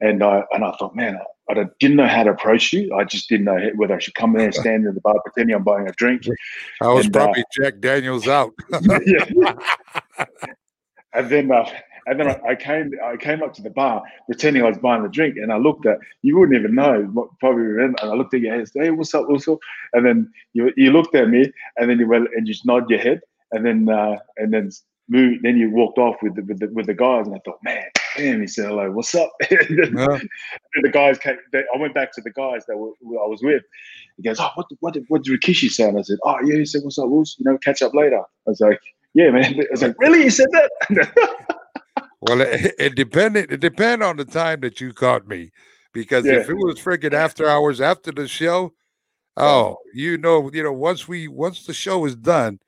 and 0.00 0.22
I 0.22 0.44
and 0.52 0.64
I 0.64 0.72
thought, 0.72 0.94
man, 0.94 1.16
I, 1.16 1.60
I 1.60 1.64
didn't 1.78 1.96
know 1.96 2.06
how 2.06 2.22
to 2.22 2.30
approach 2.30 2.72
you. 2.72 2.94
I 2.94 3.04
just 3.04 3.28
didn't 3.28 3.46
know 3.46 3.58
whether 3.74 3.94
I 3.94 3.98
should 3.98 4.14
come 4.14 4.32
there 4.34 4.46
and 4.46 4.54
stand 4.54 4.86
in 4.86 4.94
the 4.94 5.00
bar 5.00 5.20
pretending 5.24 5.54
I'm 5.54 5.64
buying 5.64 5.88
a 5.88 5.92
drink. 5.92 6.22
I 6.80 6.88
was 6.88 7.06
and, 7.06 7.16
uh, 7.16 7.18
probably 7.18 7.42
uh, 7.42 7.62
Jack 7.62 7.80
Daniels 7.80 8.28
out. 8.28 8.52
yeah. 9.06 9.54
and 11.12 11.28
then 11.28 11.50
uh, 11.50 11.68
and 12.06 12.18
then 12.18 12.28
I, 12.28 12.40
I, 12.48 12.54
came 12.54 12.92
I 13.04 13.16
came 13.16 13.42
up 13.42 13.52
to 13.54 13.62
the 13.62 13.70
bar 13.70 14.02
pretending 14.26 14.62
I 14.62 14.68
was 14.68 14.78
buying 14.78 15.04
a 15.04 15.08
drink, 15.08 15.36
and 15.36 15.52
I 15.52 15.56
looked 15.56 15.86
at 15.86 15.98
you 16.22 16.38
wouldn't 16.38 16.58
even 16.58 16.74
know 16.74 17.30
probably 17.40 17.62
remember. 17.62 17.98
And 18.02 18.12
I 18.12 18.14
looked 18.14 18.34
at 18.34 18.40
your 18.40 18.54
head, 18.54 18.68
hey, 18.74 18.90
what's 18.90 19.14
up, 19.14 19.28
what's 19.28 19.48
up? 19.48 19.58
And 19.92 20.04
then 20.06 20.32
you 20.52 20.72
you 20.76 20.92
looked 20.92 21.14
at 21.14 21.28
me, 21.28 21.50
and 21.76 21.90
then 21.90 21.98
you 21.98 22.06
went 22.06 22.28
and 22.34 22.46
just 22.46 22.66
nod 22.66 22.88
your 22.88 23.00
head, 23.00 23.20
and 23.52 23.64
then 23.64 23.88
uh, 23.88 24.16
and 24.36 24.52
then 24.52 24.70
moved. 25.10 25.42
Then 25.42 25.58
you 25.58 25.70
walked 25.70 25.98
off 25.98 26.16
with 26.22 26.36
the, 26.36 26.42
with 26.42 26.60
the 26.60 26.68
with 26.68 26.86
the 26.86 26.94
guys, 26.94 27.26
and 27.26 27.36
I 27.36 27.40
thought, 27.44 27.58
man, 27.62 27.84
damn. 28.16 28.40
He 28.40 28.46
said 28.46 28.66
hello, 28.66 28.90
what's 28.90 29.14
up? 29.14 29.30
and, 29.50 29.78
then, 29.78 29.98
yeah. 29.98 30.18
the 30.82 30.88
guys 30.90 31.18
came. 31.18 31.36
They, 31.52 31.64
I 31.74 31.78
went 31.78 31.94
back 31.94 32.12
to 32.14 32.22
the 32.22 32.30
guys 32.30 32.64
that 32.66 32.76
were, 32.76 32.90
I 32.90 33.26
was 33.26 33.40
with. 33.42 33.62
He 34.16 34.22
goes, 34.22 34.38
oh, 34.40 34.50
what 34.54 34.66
what 34.80 34.94
did, 34.94 35.04
what 35.08 35.24
did 35.24 35.38
Rikishi 35.38 35.68
say? 35.68 35.88
And 35.88 35.98
I 35.98 36.02
said, 36.02 36.18
oh 36.24 36.38
yeah. 36.44 36.56
He 36.56 36.64
said, 36.64 36.82
what's 36.82 36.98
up, 36.98 37.08
Wolves? 37.08 37.36
You 37.38 37.50
know, 37.50 37.58
catch 37.58 37.82
up 37.82 37.94
later. 37.94 38.20
I 38.20 38.50
was 38.50 38.60
like, 38.60 38.80
yeah, 39.12 39.30
man. 39.30 39.54
I 39.60 39.66
was 39.70 39.82
like, 39.82 39.96
really? 39.98 40.22
He 40.22 40.30
said 40.30 40.48
that? 40.52 41.10
well, 42.22 42.40
it, 42.40 42.74
it 42.78 42.94
depended. 42.94 43.52
It 43.52 43.60
depended 43.60 44.06
on 44.06 44.16
the 44.16 44.24
time 44.24 44.60
that 44.60 44.80
you 44.80 44.92
caught 44.92 45.26
me, 45.26 45.50
because 45.92 46.24
yeah. 46.24 46.34
if 46.34 46.48
it 46.48 46.54
was 46.54 46.78
freaking 46.78 47.12
after 47.12 47.48
hours 47.48 47.80
after 47.80 48.12
the 48.12 48.28
show. 48.28 48.72
Oh, 49.36 49.78
you 49.94 50.18
know, 50.18 50.50
you 50.52 50.62
know, 50.62 50.72
once 50.72 51.08
we 51.08 51.26
once 51.26 51.64
the 51.64 51.72
show 51.72 52.04
is 52.04 52.14
done, 52.14 52.58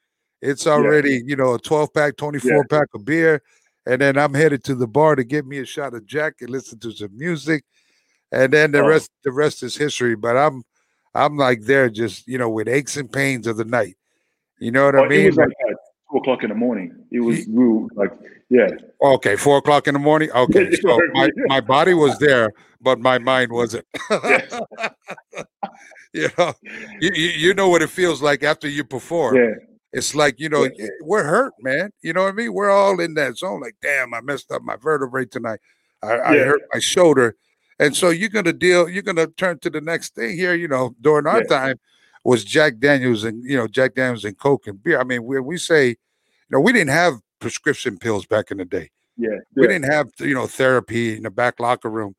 it's 0.43 0.67
already, 0.67 1.15
yeah. 1.15 1.23
you 1.25 1.37
know, 1.37 1.55
a 1.55 1.59
12 1.59 1.95
pack, 1.95 2.17
24 2.17 2.51
yeah. 2.51 2.63
pack 2.69 2.89
of 2.95 3.05
beer. 3.05 3.41
And 3.87 4.01
then 4.01 4.19
I'm 4.19 4.35
headed 4.35 4.65
to 4.65 4.75
the 4.75 4.89
bar 4.89 5.15
to 5.15 5.25
get 5.25 5.47
me 5.47 5.59
a 5.59 5.65
shot 5.65 5.95
of 5.95 6.05
Jack 6.05 6.35
and 6.41 6.51
listen 6.51 6.79
to 6.81 6.93
some 6.93 7.17
music. 7.17 7.65
And 8.33 8.53
then 8.53 8.73
the 8.73 8.81
oh. 8.81 8.87
rest, 8.87 9.11
the 9.25 9.33
rest 9.33 9.63
is 9.63 9.77
history. 9.77 10.17
But 10.17 10.37
I'm 10.37 10.65
I'm 11.15 11.37
like 11.37 11.63
there 11.63 11.89
just, 11.89 12.27
you 12.27 12.39
know, 12.39 12.49
with 12.49 12.69
aches 12.69 12.97
and 12.97 13.11
pains 13.11 13.47
of 13.47 13.57
the 13.57 13.65
night. 13.65 13.97
You 14.59 14.71
know 14.71 14.87
what 14.87 14.97
I 14.97 15.09
mean? 15.09 15.21
It 15.21 15.27
was 15.27 15.37
like 15.37 15.49
uh, 15.49 15.75
two 16.11 16.19
o'clock 16.19 16.43
in 16.43 16.49
the 16.49 16.55
morning. 16.55 16.95
It 17.11 17.21
was 17.21 17.47
we 17.49 17.89
like, 17.95 18.13
yeah. 18.49 18.69
Okay, 19.03 19.37
four 19.37 19.59
o'clock 19.59 19.89
in 19.89 19.95
the 19.95 20.01
morning. 20.01 20.31
Okay. 20.31 20.71
So 20.81 21.01
my, 21.13 21.29
my 21.47 21.61
body 21.61 21.95
was 21.95 22.19
there, 22.19 22.53
but 22.81 23.01
my 23.01 23.19
mind 23.19 23.53
wasn't. 23.53 23.85
you 26.13 26.29
know, 26.39 26.55
you, 27.01 27.11
you 27.13 27.55
know 27.55 27.69
what 27.69 27.83
it 27.83 27.91
feels 27.91 28.23
like 28.23 28.43
after 28.43 28.69
you 28.69 28.85
perform. 28.85 29.37
Yeah 29.37 29.55
it's 29.93 30.15
like, 30.15 30.41
you 30.41 30.49
know, 30.49 30.65
yeah. 30.65 30.87
we're 31.03 31.25
hurt, 31.25 31.53
man. 31.61 31.91
You 32.01 32.13
know 32.13 32.23
what 32.23 32.31
I 32.31 32.33
mean? 32.33 32.53
We're 32.53 32.71
all 32.71 32.99
in 33.01 33.15
that 33.15 33.37
zone. 33.37 33.61
Like, 33.61 33.77
damn, 33.83 34.15
I 34.15 34.21
messed 34.21 34.51
up 34.51 34.63
my 34.63 34.77
vertebrae 34.77 35.27
tonight. 35.27 35.61
I, 36.03 36.15
yeah. 36.15 36.23
I 36.25 36.39
hurt 36.39 36.63
my 36.73 36.81
shoulder. 36.81 37.37
And 37.79 37.97
so 37.97 38.11
you're 38.11 38.29
gonna 38.29 38.53
deal, 38.53 38.89
you're 38.89 39.03
gonna 39.03 39.27
turn 39.27 39.59
to 39.61 39.71
the 39.71 39.81
next 39.81 40.15
thing 40.15 40.37
here, 40.37 40.55
you 40.55 40.69
know, 40.69 40.95
during 41.01 41.27
our 41.27 41.43
yeah. 41.43 41.49
time 41.49 41.81
was 42.25 42.45
Jack 42.45 42.79
Daniels 42.79 43.25
and 43.25 43.45
you 43.45 43.57
know, 43.57 43.67
Jack 43.67 43.95
Daniels 43.95 44.25
and 44.25 44.39
Coke 44.39 44.67
and 44.67 44.83
beer. 44.83 45.01
I 45.01 45.05
mean, 45.05 45.25
we 45.25 45.41
we 45.41 45.59
say, 45.59 45.89
you 45.89 45.97
know, 46.51 46.61
we 46.61 46.73
didn't 46.73 46.91
have 46.91 47.15
prescription 47.41 47.99
pills 47.99 48.25
back 48.25 48.51
in 48.51 48.59
the 48.59 48.65
day. 48.65 48.91
Yeah. 49.17 49.39
We 49.57 49.67
didn't 49.67 49.91
have, 49.91 50.09
you 50.21 50.35
know, 50.35 50.47
therapy 50.47 51.17
in 51.17 51.25
the 51.25 51.31
back 51.31 51.61
locker 51.61 51.91
room. 51.91 52.15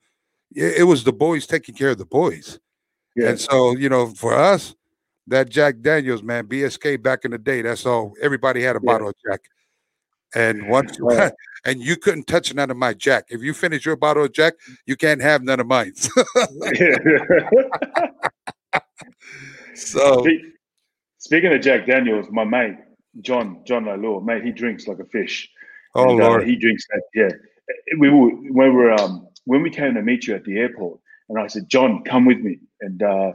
It, 0.53 0.79
it 0.79 0.83
was 0.83 1.03
the 1.03 1.13
boys 1.13 1.47
taking 1.47 1.75
care 1.75 1.89
of 1.89 1.97
the 1.97 2.05
boys. 2.05 2.59
And 3.15 3.39
so, 3.39 3.75
you 3.77 3.89
know, 3.89 4.07
for 4.07 4.33
us, 4.33 4.75
that 5.27 5.49
Jack 5.49 5.81
Daniels, 5.81 6.23
man, 6.23 6.47
BSK 6.47 7.01
back 7.01 7.25
in 7.25 7.31
the 7.31 7.37
day. 7.37 7.61
That's 7.61 7.85
all. 7.85 8.13
Everybody 8.21 8.61
had 8.61 8.75
a 8.75 8.79
yeah. 8.83 8.91
bottle 8.91 9.09
of 9.09 9.15
Jack. 9.27 9.41
And 10.35 10.67
once 10.69 10.99
right. 10.99 11.31
and 11.65 11.81
you 11.81 11.95
couldn't 11.95 12.27
touch 12.27 12.53
none 12.53 12.69
of 12.71 12.77
my 12.77 12.93
Jack. 12.93 13.25
If 13.29 13.41
you 13.41 13.53
finish 13.53 13.85
your 13.85 13.95
bottle 13.95 14.25
of 14.25 14.33
Jack, 14.33 14.55
you 14.85 14.95
can't 14.95 15.21
have 15.21 15.43
none 15.43 15.59
of 15.59 15.67
mine. 15.67 15.93
so 19.75 20.25
speaking 21.19 21.53
of 21.53 21.61
Jack 21.61 21.85
Daniels, 21.85 22.27
my 22.31 22.43
mate, 22.43 22.75
John 23.21 23.61
John 23.65 23.85
Lailua, 23.85 24.23
mate, 24.23 24.43
he 24.43 24.51
drinks 24.51 24.87
like 24.87 24.99
a 24.99 25.05
fish. 25.05 25.49
Oh 25.95 26.09
And, 26.09 26.21
uh, 26.21 26.27
Lord. 26.27 26.47
he 26.47 26.55
drinks 26.55 26.85
that. 26.89 27.03
Yeah, 27.13 27.29
we 27.99 28.09
were 28.09 28.29
when 28.29 28.69
we 28.69 28.75
were 28.75 28.93
um 28.93 29.27
when 29.45 29.61
we 29.61 29.69
came 29.69 29.93
to 29.93 30.01
meet 30.01 30.25
you 30.27 30.35
at 30.35 30.43
the 30.45 30.57
airport, 30.57 30.99
and 31.29 31.39
I 31.39 31.47
said, 31.47 31.69
John, 31.69 32.03
come 32.03 32.25
with 32.25 32.39
me, 32.39 32.59
and 32.81 33.01
uh, 33.03 33.33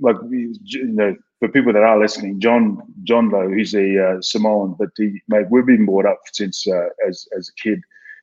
like 0.00 0.16
you 0.30 0.56
know, 0.84 1.16
for 1.38 1.48
people 1.48 1.72
that 1.72 1.82
are 1.82 1.98
listening, 1.98 2.40
John 2.40 2.82
John 3.04 3.30
Lowe, 3.30 3.52
he's 3.52 3.74
a 3.74 4.04
uh, 4.04 4.20
Samoan, 4.22 4.76
but 4.78 4.90
he, 4.96 5.20
mate, 5.28 5.46
we've 5.50 5.66
been 5.66 5.86
brought 5.86 6.06
up 6.06 6.20
since 6.32 6.66
uh, 6.66 6.88
as 7.06 7.26
as 7.36 7.48
a 7.48 7.62
kid. 7.62 7.80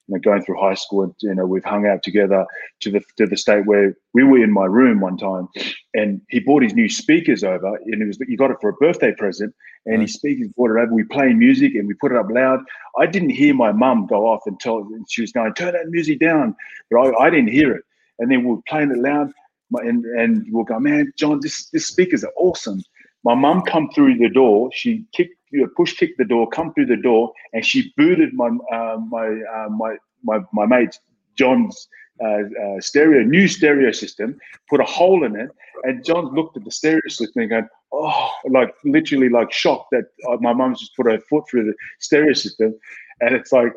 You 0.08 0.16
know, 0.16 0.20
going 0.20 0.44
through 0.44 0.60
high 0.60 0.74
school, 0.74 1.04
and 1.04 1.14
you 1.22 1.36
know, 1.36 1.46
we've 1.46 1.64
hung 1.64 1.86
out 1.86 2.02
together 2.02 2.46
to 2.82 2.92
the 2.92 3.02
to 3.18 3.28
the 3.28 3.38
state 3.38 3.66
where 3.68 3.96
we 4.14 4.24
were 4.24 4.44
in 4.44 4.52
my 4.52 4.66
room 4.66 5.00
one 5.00 5.16
time, 5.16 5.48
and 5.94 6.22
he 6.30 6.40
brought 6.40 6.64
his 6.64 6.74
new 6.74 6.90
speakers 6.90 7.44
over, 7.44 7.76
and 7.86 8.02
it 8.02 8.06
was 8.08 8.18
he 8.28 8.36
got 8.36 8.50
it 8.50 8.58
for 8.60 8.72
a 8.72 8.74
birthday 8.74 9.14
present, 9.14 9.54
and 9.86 10.02
his 10.02 10.14
speakers 10.14 10.48
brought 10.58 10.72
it 10.72 10.82
over. 10.82 10.94
We 10.94 11.04
playing 11.04 11.38
music, 11.38 11.76
and 11.76 11.88
we 11.88 11.94
put 11.94 12.12
it 12.12 12.18
up 12.18 12.32
loud. 12.32 12.62
I 12.98 13.06
didn't 13.06 13.30
hear 13.30 13.54
my 13.54 13.72
mum 13.72 14.08
go 14.08 14.28
off 14.28 14.42
and 14.48 14.60
tell 14.60 14.88
she 15.08 15.22
was 15.22 15.32
going, 15.32 15.54
turn 15.54 15.74
that 15.74 15.88
music 15.90 16.20
down. 16.20 16.56
But 16.90 17.00
I, 17.00 17.26
I 17.26 17.30
didn't 17.30 17.52
hear 17.52 17.72
it. 17.72 17.84
And 18.20 18.30
then 18.32 18.44
we 18.44 18.56
were 18.56 18.62
playing 18.68 18.92
it 18.92 18.98
loud. 18.98 19.32
And, 19.74 20.06
and 20.06 20.46
we'll 20.50 20.66
go, 20.66 20.80
man, 20.80 21.12
John, 21.18 21.40
this, 21.42 21.70
this 21.70 21.88
speakers 21.88 22.24
are 22.24 22.34
awesome. 22.38 22.82
My 23.24 23.36
mum 23.36 23.62
come 23.62 23.90
through 23.94 24.18
the 24.18 24.30
door. 24.30 24.70
She 24.74 25.06
kicked, 25.14 25.36
you 25.52 25.62
know, 25.62 25.70
push 25.76 25.94
kicked 25.96 26.18
the 26.18 26.26
door, 26.26 26.50
come 26.50 26.74
through 26.74 26.88
the 26.88 26.98
door, 26.98 27.32
and 27.54 27.66
she 27.66 27.94
booted 27.98 28.34
my 28.34 28.50
uh, 28.72 28.98
my, 29.10 29.28
uh, 29.28 29.70
my 29.70 29.96
my 30.24 30.40
my 30.54 30.66
mate 30.66 30.98
John's 31.38 31.88
uh, 32.24 32.44
uh, 32.64 32.80
stereo, 32.80 33.24
new 33.24 33.48
stereo 33.48 33.92
system, 33.92 34.38
put 34.70 34.80
a 34.80 34.86
hole 34.86 35.24
in 35.24 35.36
it, 35.36 35.50
and 35.84 36.04
John 36.06 36.34
looked 36.34 36.58
at 36.58 36.64
the 36.64 36.72
stereo 36.72 37.02
system 37.08 37.42
and 37.42 37.50
going, 37.50 37.68
oh, 37.92 38.32
like 38.50 38.74
literally 38.86 39.30
like 39.30 39.52
shocked 39.52 39.88
that 39.92 40.06
uh, 40.30 40.38
my 40.40 40.54
mum's 40.54 40.80
just 40.80 40.96
put 40.96 41.12
her 41.12 41.20
foot 41.20 41.44
through 41.50 41.66
the 41.66 41.74
stereo 42.00 42.34
system, 42.34 42.78
and 43.22 43.36
it's 43.36 43.52
like 43.52 43.74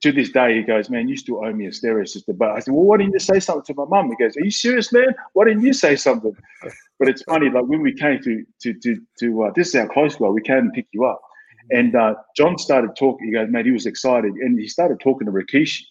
to 0.00 0.12
this 0.12 0.30
day 0.30 0.56
he 0.56 0.62
goes, 0.62 0.90
man, 0.90 1.08
you 1.08 1.16
still 1.16 1.44
owe 1.44 1.52
me 1.52 1.66
a 1.66 1.72
stereo 1.72 2.04
system. 2.04 2.36
But 2.36 2.50
I 2.50 2.60
said, 2.60 2.74
well, 2.74 2.84
why 2.84 2.96
didn't 2.98 3.12
you 3.14 3.18
say 3.18 3.40
something 3.40 3.74
to 3.74 3.74
my 3.74 3.86
mum? 3.88 4.10
He 4.10 4.16
goes, 4.22 4.36
are 4.36 4.44
you 4.44 4.50
serious, 4.50 4.92
man? 4.92 5.14
Why 5.32 5.44
didn't 5.46 5.62
you 5.62 5.72
say 5.72 5.96
something? 5.96 6.36
But 6.98 7.08
it's 7.08 7.22
funny, 7.22 7.50
like 7.50 7.64
when 7.64 7.82
we 7.82 7.92
came 7.92 8.22
to 8.22 8.44
to 8.62 8.74
to 8.74 9.00
to 9.20 9.44
uh, 9.44 9.52
this 9.54 9.68
is 9.68 9.80
how 9.80 9.88
close 9.88 10.18
we 10.18 10.26
are. 10.26 10.32
We 10.32 10.42
came 10.42 10.58
and 10.58 10.72
pick 10.72 10.86
you 10.92 11.04
up, 11.04 11.20
and 11.70 11.94
uh, 11.96 12.14
John 12.36 12.56
started 12.56 12.94
talking. 12.96 13.26
He 13.26 13.32
goes, 13.32 13.48
Man, 13.50 13.64
he 13.64 13.72
was 13.72 13.86
excited, 13.86 14.32
and 14.34 14.58
he 14.58 14.68
started 14.68 15.00
talking 15.00 15.26
to 15.26 15.32
Rikishi, 15.32 15.82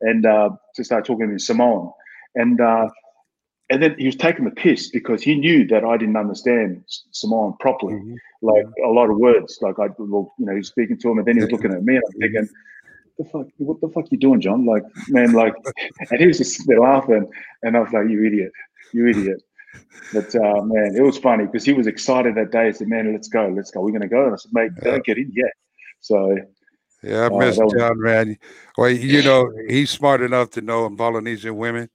and 0.00 0.26
uh, 0.26 0.50
to 0.74 0.84
start 0.84 1.04
talking 1.04 1.30
in 1.30 1.38
Samoan, 1.38 1.92
and. 2.34 2.60
Uh, 2.60 2.88
and 3.72 3.80
then 3.80 3.94
he 3.98 4.06
was 4.06 4.16
taking 4.16 4.44
the 4.44 4.50
piss 4.50 4.90
because 4.90 5.22
he 5.22 5.36
knew 5.36 5.64
that 5.68 5.84
I 5.84 5.96
didn't 5.96 6.16
understand 6.16 6.82
Samoan 7.12 7.54
properly, 7.60 7.94
Mhm. 7.94 8.16
like 8.42 8.66
a 8.84 8.88
lot 8.88 9.10
of 9.10 9.16
words. 9.16 9.60
Like 9.62 9.78
I, 9.78 9.86
well, 9.96 10.34
you 10.40 10.46
know, 10.46 10.52
he 10.52 10.58
was 10.58 10.66
speaking 10.66 10.98
to 10.98 11.10
him, 11.10 11.18
and 11.18 11.26
then 11.26 11.36
he 11.36 11.42
was 11.42 11.52
looking 11.52 11.72
at 11.72 11.84
me, 11.84 11.94
and 11.94 12.02
I'm 12.04 12.20
thinking, 12.20 12.48
"The 13.22 13.28
fuck, 13.30 13.46
what 13.58 13.80
the 13.80 13.88
fuck 13.88 14.06
you 14.10 14.18
doing, 14.18 14.40
John?" 14.40 14.64
Like, 14.66 14.82
man, 15.08 15.32
like, 15.32 15.54
and 16.10 16.20
he 16.20 16.26
was 16.26 16.38
just 16.38 16.66
laughing, 16.68 17.26
and 17.62 17.76
I 17.76 17.80
was 17.80 17.92
like, 17.92 18.08
"You 18.08 18.24
idiot, 18.24 18.52
you 18.92 19.06
idiot." 19.08 19.42
But 20.12 20.34
uh, 20.34 20.62
man, 20.64 20.94
it 20.96 21.02
was 21.02 21.18
funny 21.18 21.44
because 21.46 21.64
he 21.64 21.72
was 21.72 21.86
excited 21.86 22.34
that 22.36 22.50
day. 22.50 22.66
He 22.66 22.72
said, 22.72 22.88
"Man, 22.88 23.12
let's 23.12 23.28
go, 23.28 23.52
let's 23.54 23.70
go. 23.70 23.80
We're 23.82 23.92
gonna 23.92 24.08
go." 24.08 24.24
And 24.24 24.32
I 24.32 24.36
said, 24.36 24.52
"Mate, 24.52 24.72
don't 24.82 25.04
get 25.04 25.18
in 25.18 25.30
yet." 25.34 25.52
So 26.00 26.36
Yeah, 27.02 27.22
I 27.24 27.28
Oh, 27.28 27.38
miss 27.38 27.56
was- 27.58 27.72
John, 27.78 28.00
man. 28.00 28.36
Well, 28.76 28.90
you 28.90 29.22
know, 29.22 29.50
he's 29.68 29.90
smart 29.90 30.20
enough 30.22 30.50
to 30.50 30.60
know 30.60 30.86
in 30.86 30.96
Polynesian 30.96 31.56
women, 31.56 31.88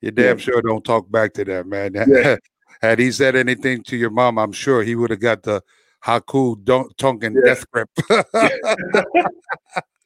you 0.00 0.10
damn 0.10 0.36
Yeah. 0.38 0.42
sure 0.44 0.62
don't 0.62 0.84
talk 0.84 1.10
back 1.10 1.32
to 1.34 1.44
that, 1.46 1.66
man. 1.66 1.92
Yeah. 2.08 2.36
Had 2.80 2.98
he 3.00 3.10
said 3.10 3.34
anything 3.36 3.82
to 3.84 3.96
your 3.96 4.10
mom, 4.10 4.38
I'm 4.38 4.52
sure 4.52 4.82
he 4.84 4.94
would 4.94 5.10
have 5.10 5.20
got 5.20 5.42
the 5.42 5.62
Haku 6.04 6.62
don- 6.64 6.88
Tongan 6.96 7.34
Yeah. 7.34 7.40
death 7.54 7.64
grip. 7.72 7.90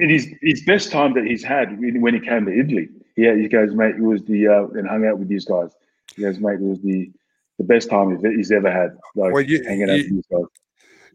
it 0.00 0.10
is 0.10 0.28
his 0.42 0.62
best 0.64 0.90
time 0.90 1.14
that 1.14 1.24
he's 1.24 1.42
had 1.44 1.78
when 1.80 2.14
he 2.14 2.20
came 2.20 2.46
to 2.46 2.52
Italy. 2.58 2.88
Yeah, 3.16 3.34
he 3.34 3.48
goes, 3.48 3.74
mate. 3.74 3.96
It 3.96 4.00
was 4.02 4.22
the 4.24 4.46
uh, 4.48 4.66
and 4.68 4.88
hung 4.88 5.06
out 5.06 5.18
with 5.18 5.28
these 5.28 5.44
guys. 5.44 5.70
He 6.14 6.22
goes, 6.22 6.38
mate. 6.38 6.54
It 6.54 6.60
was 6.62 6.80
the 6.80 7.10
the 7.58 7.64
best 7.64 7.90
time 7.90 8.16
he's- 8.16 8.34
he's 8.36 8.52
ever 8.52 8.70
had. 8.70 8.96
Like 9.16 9.32
Well, 9.32 9.42
you- 9.42 9.64
hanging 9.64 9.90
out 9.90 9.96
you- 9.98 10.04
with 10.04 10.10
these 10.12 10.26
guys. 10.30 10.44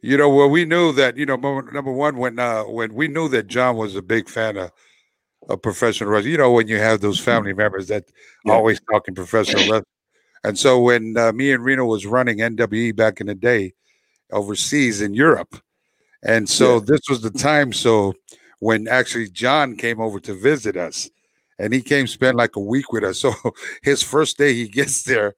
You 0.01 0.17
know, 0.17 0.29
well, 0.29 0.49
we 0.49 0.65
knew 0.65 0.91
that. 0.93 1.15
You 1.15 1.25
know, 1.25 1.37
number 1.37 1.71
number 1.71 1.91
one, 1.91 2.17
when 2.17 2.37
uh, 2.39 2.63
when 2.63 2.93
we 2.93 3.07
knew 3.07 3.29
that 3.29 3.47
John 3.47 3.77
was 3.77 3.95
a 3.95 4.01
big 4.01 4.27
fan 4.27 4.57
of, 4.57 4.71
of 5.47 5.61
professional 5.61 6.09
wrestling. 6.09 6.33
You 6.33 6.37
know, 6.39 6.51
when 6.51 6.67
you 6.67 6.77
have 6.79 6.99
those 6.99 7.19
family 7.21 7.53
members 7.53 7.87
that 7.87 8.03
Yeah. 8.45 8.51
always 8.53 8.81
talking 8.91 9.15
professional 9.15 9.61
wrestling, 9.61 9.83
and 10.43 10.59
so 10.59 10.81
when 10.81 11.15
uh, 11.15 11.31
me 11.31 11.53
and 11.53 11.63
Reno 11.63 11.85
was 11.85 12.05
running 12.05 12.39
NWE 12.39 12.93
back 12.93 13.21
in 13.21 13.27
the 13.27 13.35
day, 13.35 13.73
overseas 14.33 14.99
in 15.01 15.13
Europe, 15.13 15.55
and 16.23 16.47
so 16.49 16.75
Yeah. 16.75 16.81
this 16.85 17.01
was 17.09 17.21
the 17.21 17.29
time. 17.31 17.73
So 17.73 18.13
when 18.59 18.87
actually 18.87 19.29
John 19.29 19.75
came 19.75 19.99
over 20.01 20.19
to 20.21 20.33
visit 20.33 20.77
us, 20.77 21.09
and 21.59 21.73
he 21.73 21.81
came 21.81 22.07
spend 22.07 22.35
like 22.37 22.55
a 22.55 22.59
week 22.59 22.91
with 22.91 23.03
us. 23.03 23.19
So 23.33 23.33
his 23.83 24.01
first 24.01 24.37
day 24.37 24.53
he 24.53 24.67
gets 24.67 25.03
there, 25.03 25.35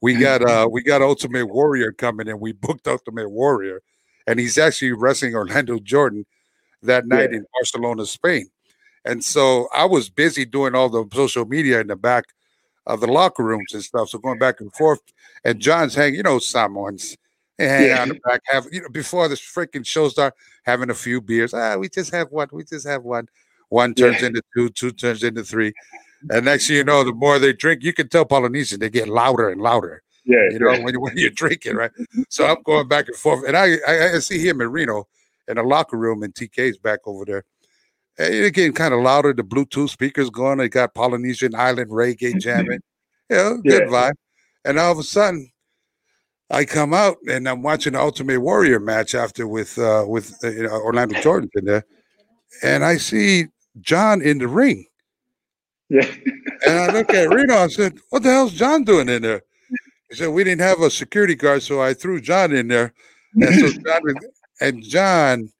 we 0.00 0.14
got 0.26 0.42
uh 0.42 0.68
we 0.70 0.82
got 0.82 1.02
Ultimate 1.02 1.46
Warrior 1.46 1.92
coming 1.92 2.28
and 2.28 2.40
we 2.40 2.52
booked 2.52 2.88
Ultimate 2.88 3.28
Warrior, 3.30 3.80
and 4.26 4.38
he's 4.40 4.58
actually 4.58 4.92
wrestling 4.92 5.34
Orlando 5.34 5.78
Jordan 5.78 6.24
that 6.82 7.06
night 7.06 7.30
Yeah. 7.32 7.38
in 7.38 7.46
Barcelona, 7.54 8.06
Spain. 8.06 8.46
And 9.04 9.24
so 9.24 9.68
I 9.74 9.84
was 9.86 10.08
busy 10.10 10.44
doing 10.44 10.74
all 10.74 10.88
the 10.88 11.04
social 11.14 11.44
media 11.46 11.80
in 11.80 11.86
the 11.86 11.96
back 11.96 12.24
of 12.86 13.00
the 13.00 13.06
locker 13.06 13.42
rooms 13.44 13.72
and 13.74 13.82
stuff. 13.82 14.08
So 14.10 14.18
going 14.18 14.38
back 14.38 14.60
and 14.60 14.72
forth, 14.74 15.00
and 15.44 15.60
John's 15.60 15.94
hanging, 15.94 16.16
you 16.16 16.22
know, 16.22 16.38
Samoans 16.38 17.16
they 17.58 17.68
hang 17.68 17.90
out 17.92 18.08
the 18.08 18.14
back, 18.24 18.40
have 18.46 18.66
you 18.72 18.80
know, 18.82 18.88
before 18.88 19.28
this 19.28 19.40
freaking 19.40 19.84
show 19.86 20.08
start, 20.08 20.34
having 20.64 20.90
a 20.90 20.94
few 20.94 21.20
beers. 21.20 21.52
Ah, 21.52 21.76
we 21.76 21.88
just 21.88 22.12
have 22.14 22.30
one, 22.30 22.48
we 22.52 22.64
just 22.64 22.86
have 22.86 23.02
one. 23.02 23.28
One 23.68 23.94
turns 23.94 24.20
Yeah. 24.22 24.28
into 24.28 24.42
two, 24.56 24.70
two 24.70 24.92
turns 24.92 25.22
into 25.22 25.44
three. 25.44 25.72
And 26.30 26.46
next 26.46 26.66
thing 26.68 26.76
you 26.76 26.84
know, 26.84 27.04
the 27.04 27.12
more 27.12 27.38
they 27.38 27.52
drink, 27.52 27.82
you 27.82 27.92
can 27.92 28.08
tell 28.08 28.24
Polynesian, 28.24 28.80
they 28.80 28.88
get 28.90 29.08
louder 29.08 29.50
and 29.50 29.60
louder 29.60 30.02
Yeah, 30.24 30.48
you 30.50 30.58
know, 30.58 30.72
yeah. 30.72 30.82
when, 30.84 30.94
you- 30.94 31.00
when 31.00 31.16
you're 31.16 31.30
drinking, 31.30 31.76
right? 31.76 31.90
So 32.28 32.46
I'm 32.46 32.62
going 32.62 32.88
back 32.88 33.08
and 33.08 33.16
forth, 33.16 33.44
and 33.46 33.56
I, 33.56 33.76
I 33.86 34.14
I 34.14 34.18
see 34.20 34.38
him 34.38 34.60
in 34.60 34.70
Reno 34.70 35.06
in 35.48 35.56
the 35.56 35.62
locker 35.62 35.96
room, 35.96 36.22
and 36.22 36.34
TK's 36.34 36.78
back 36.78 37.00
over 37.06 37.24
there. 37.24 37.44
And 38.18 38.52
getting 38.52 38.72
kind 38.72 38.92
of 38.94 39.00
louder. 39.00 39.32
The 39.32 39.44
Bluetooth 39.44 39.90
speakers 39.90 40.28
going. 40.28 40.58
They 40.58 40.68
got 40.68 40.92
Polynesian 40.94 41.54
island 41.54 41.90
reggae 41.90 42.38
jamming. 42.40 42.80
You 43.30 43.36
know, 43.36 43.56
good 43.58 43.84
Yeah. 43.84 43.88
vibe. 43.88 44.14
And 44.64 44.78
all 44.78 44.90
of 44.92 44.98
a 44.98 45.02
sudden, 45.04 45.50
I 46.50 46.64
come 46.64 46.94
out 46.94 47.18
and 47.28 47.48
I'm 47.48 47.62
watching 47.62 47.92
the 47.92 48.00
Ultimate 48.00 48.40
Warrior 48.40 48.80
match 48.80 49.14
after 49.14 49.46
with 49.46 49.78
uh, 49.78 50.04
with 50.06 50.42
uh, 50.42 50.66
Orlando 50.70 51.20
Jordan 51.20 51.50
in 51.54 51.64
there, 51.66 51.84
and 52.62 52.84
I 52.84 52.96
see 52.96 53.46
John 53.80 54.22
in 54.22 54.38
the 54.38 54.48
ring. 54.48 54.86
yeah. 55.90 56.10
And 56.66 56.78
I 56.78 56.92
look 56.92 57.10
at 57.10 57.28
Reno. 57.28 57.54
I 57.54 57.68
said, 57.68 57.98
"What 58.10 58.22
the 58.22 58.30
hell's 58.30 58.54
John 58.54 58.84
doing 58.84 59.08
in 59.08 59.22
there?" 59.22 59.42
He 60.10 60.16
said, 60.16 60.28
"We 60.28 60.42
didn't 60.42 60.62
have 60.62 60.80
a 60.80 60.90
security 60.90 61.34
guard, 61.34 61.62
so 61.62 61.82
I 61.82 61.92
threw 61.94 62.20
John 62.20 62.52
in 62.52 62.68
there." 62.68 62.94
And 63.34 63.54
so 63.54 63.80
John 63.86 64.02
and 64.60 64.82
John 64.82 65.52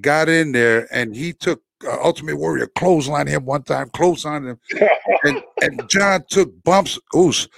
got 0.00 0.28
in 0.28 0.52
there, 0.52 0.88
and 0.92 1.14
he 1.14 1.32
took 1.32 1.62
uh, 1.86 1.98
Ultimate 2.02 2.36
Warrior 2.36 2.66
clothesline 2.66 3.28
him 3.28 3.44
one 3.44 3.62
time, 3.62 3.90
clothesline 3.90 4.44
him, 4.44 4.60
and 5.22 5.42
and 5.62 5.88
John 5.88 6.24
took 6.28 6.62
bumps. 6.64 6.98
Uso, 7.14 7.48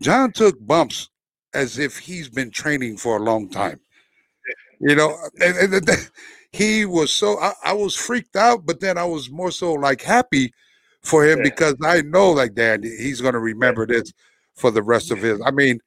John 0.00 0.32
took 0.32 0.56
bumps 0.66 1.09
as 1.54 1.78
if 1.78 1.98
he's 1.98 2.28
been 2.28 2.50
training 2.50 2.96
for 2.96 3.16
a 3.16 3.22
long 3.22 3.48
time. 3.48 3.80
You 4.80 4.94
know, 4.94 5.16
and, 5.40 5.56
and- 5.56 5.74
and 5.88 6.10
he 6.52 6.84
was 6.84 7.12
so 7.12 7.38
I, 7.38 7.52
I 7.64 7.72
was 7.74 7.94
freaked 7.94 8.34
out, 8.34 8.66
but 8.66 8.80
then 8.80 8.98
I 8.98 9.04
was 9.04 9.30
more 9.30 9.50
so 9.52 9.72
like 9.74 10.02
happy 10.02 10.52
for 11.02 11.24
him 11.24 11.38
Yeah. 11.38 11.44
because 11.44 11.76
I 11.84 12.00
know 12.02 12.30
like 12.32 12.54
Dan, 12.54 12.82
he's 12.82 13.20
going 13.20 13.34
to 13.34 13.40
remember 13.40 13.86
this 13.86 14.12
for 14.56 14.70
the 14.70 14.82
rest 14.82 15.10
of 15.12 15.18
his. 15.18 15.40
I 15.44 15.50
mean, 15.52 15.78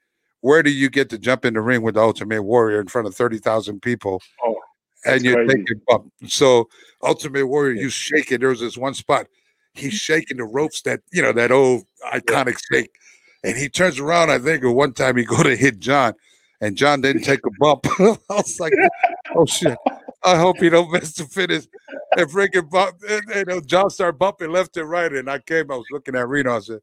where 0.42 0.64
do 0.64 0.70
you 0.72 0.90
get 0.90 1.10
to 1.10 1.18
jump 1.18 1.44
in 1.44 1.54
the 1.56 1.62
ring 1.62 1.82
with 1.82 1.96
the 1.96 2.02
Ultimate 2.02 2.44
Warrior 2.44 2.80
in 2.80 2.88
front 2.88 3.08
of 3.08 3.16
thirty 3.16 3.40
thousand 3.40 3.82
people? 3.82 4.22
Oh, 4.44 4.56
and 5.06 5.22
you're 5.24 5.44
crazy. 5.46 5.66
bump. 5.88 6.12
So 6.28 6.70
Ultimate 7.02 7.48
Warrior, 7.48 7.74
you 7.74 7.90
shaking. 7.90 8.40
There 8.40 8.50
was 8.50 8.62
this 8.62 8.78
one 8.78 8.94
spot. 8.94 9.28
He's 9.74 9.94
shaking 10.10 10.38
the 10.38 10.46
ropes 10.46 10.82
that 10.84 11.02
you 11.12 11.22
know 11.22 11.34
that 11.34 11.52
old 11.52 11.84
iconic 12.14 12.58
shake, 12.72 12.92
and 13.44 13.58
he 13.58 13.70
turns 13.70 14.00
around. 14.00 14.30
I 14.32 14.40
think 14.40 14.64
at 14.64 14.70
one 14.70 14.94
time 14.94 15.18
he 15.18 15.26
go 15.26 15.42
to 15.44 15.56
hit 15.56 15.80
John, 15.80 16.14
and 16.62 16.76
John 16.76 17.02
didn't 17.02 17.24
take 17.24 17.46
a 17.46 17.52
bump. 17.60 17.86
I 18.00 18.18
was 18.30 18.60
like, 18.60 18.74
oh 19.36 19.46
shit. 19.46 19.78
I 20.24 20.38
hope 20.38 20.58
he 20.58 20.70
don't 20.70 20.90
miss 20.92 21.14
the 21.16 21.26
finish. 21.26 21.66
And 22.16 22.30
freaking 22.30 22.70
bump, 22.70 22.98
and, 23.10 23.50
and, 23.50 23.68
John 23.68 23.90
started 23.90 24.18
bumping 24.20 24.52
left 24.52 24.78
and 24.78 24.90
right, 24.90 25.12
and 25.12 25.30
I 25.30 25.40
came. 25.40 25.72
I 25.72 25.76
was 25.76 25.88
looking 25.92 26.16
at 26.16 26.28
Reno. 26.30 26.56
I 26.56 26.60
said, 26.60 26.80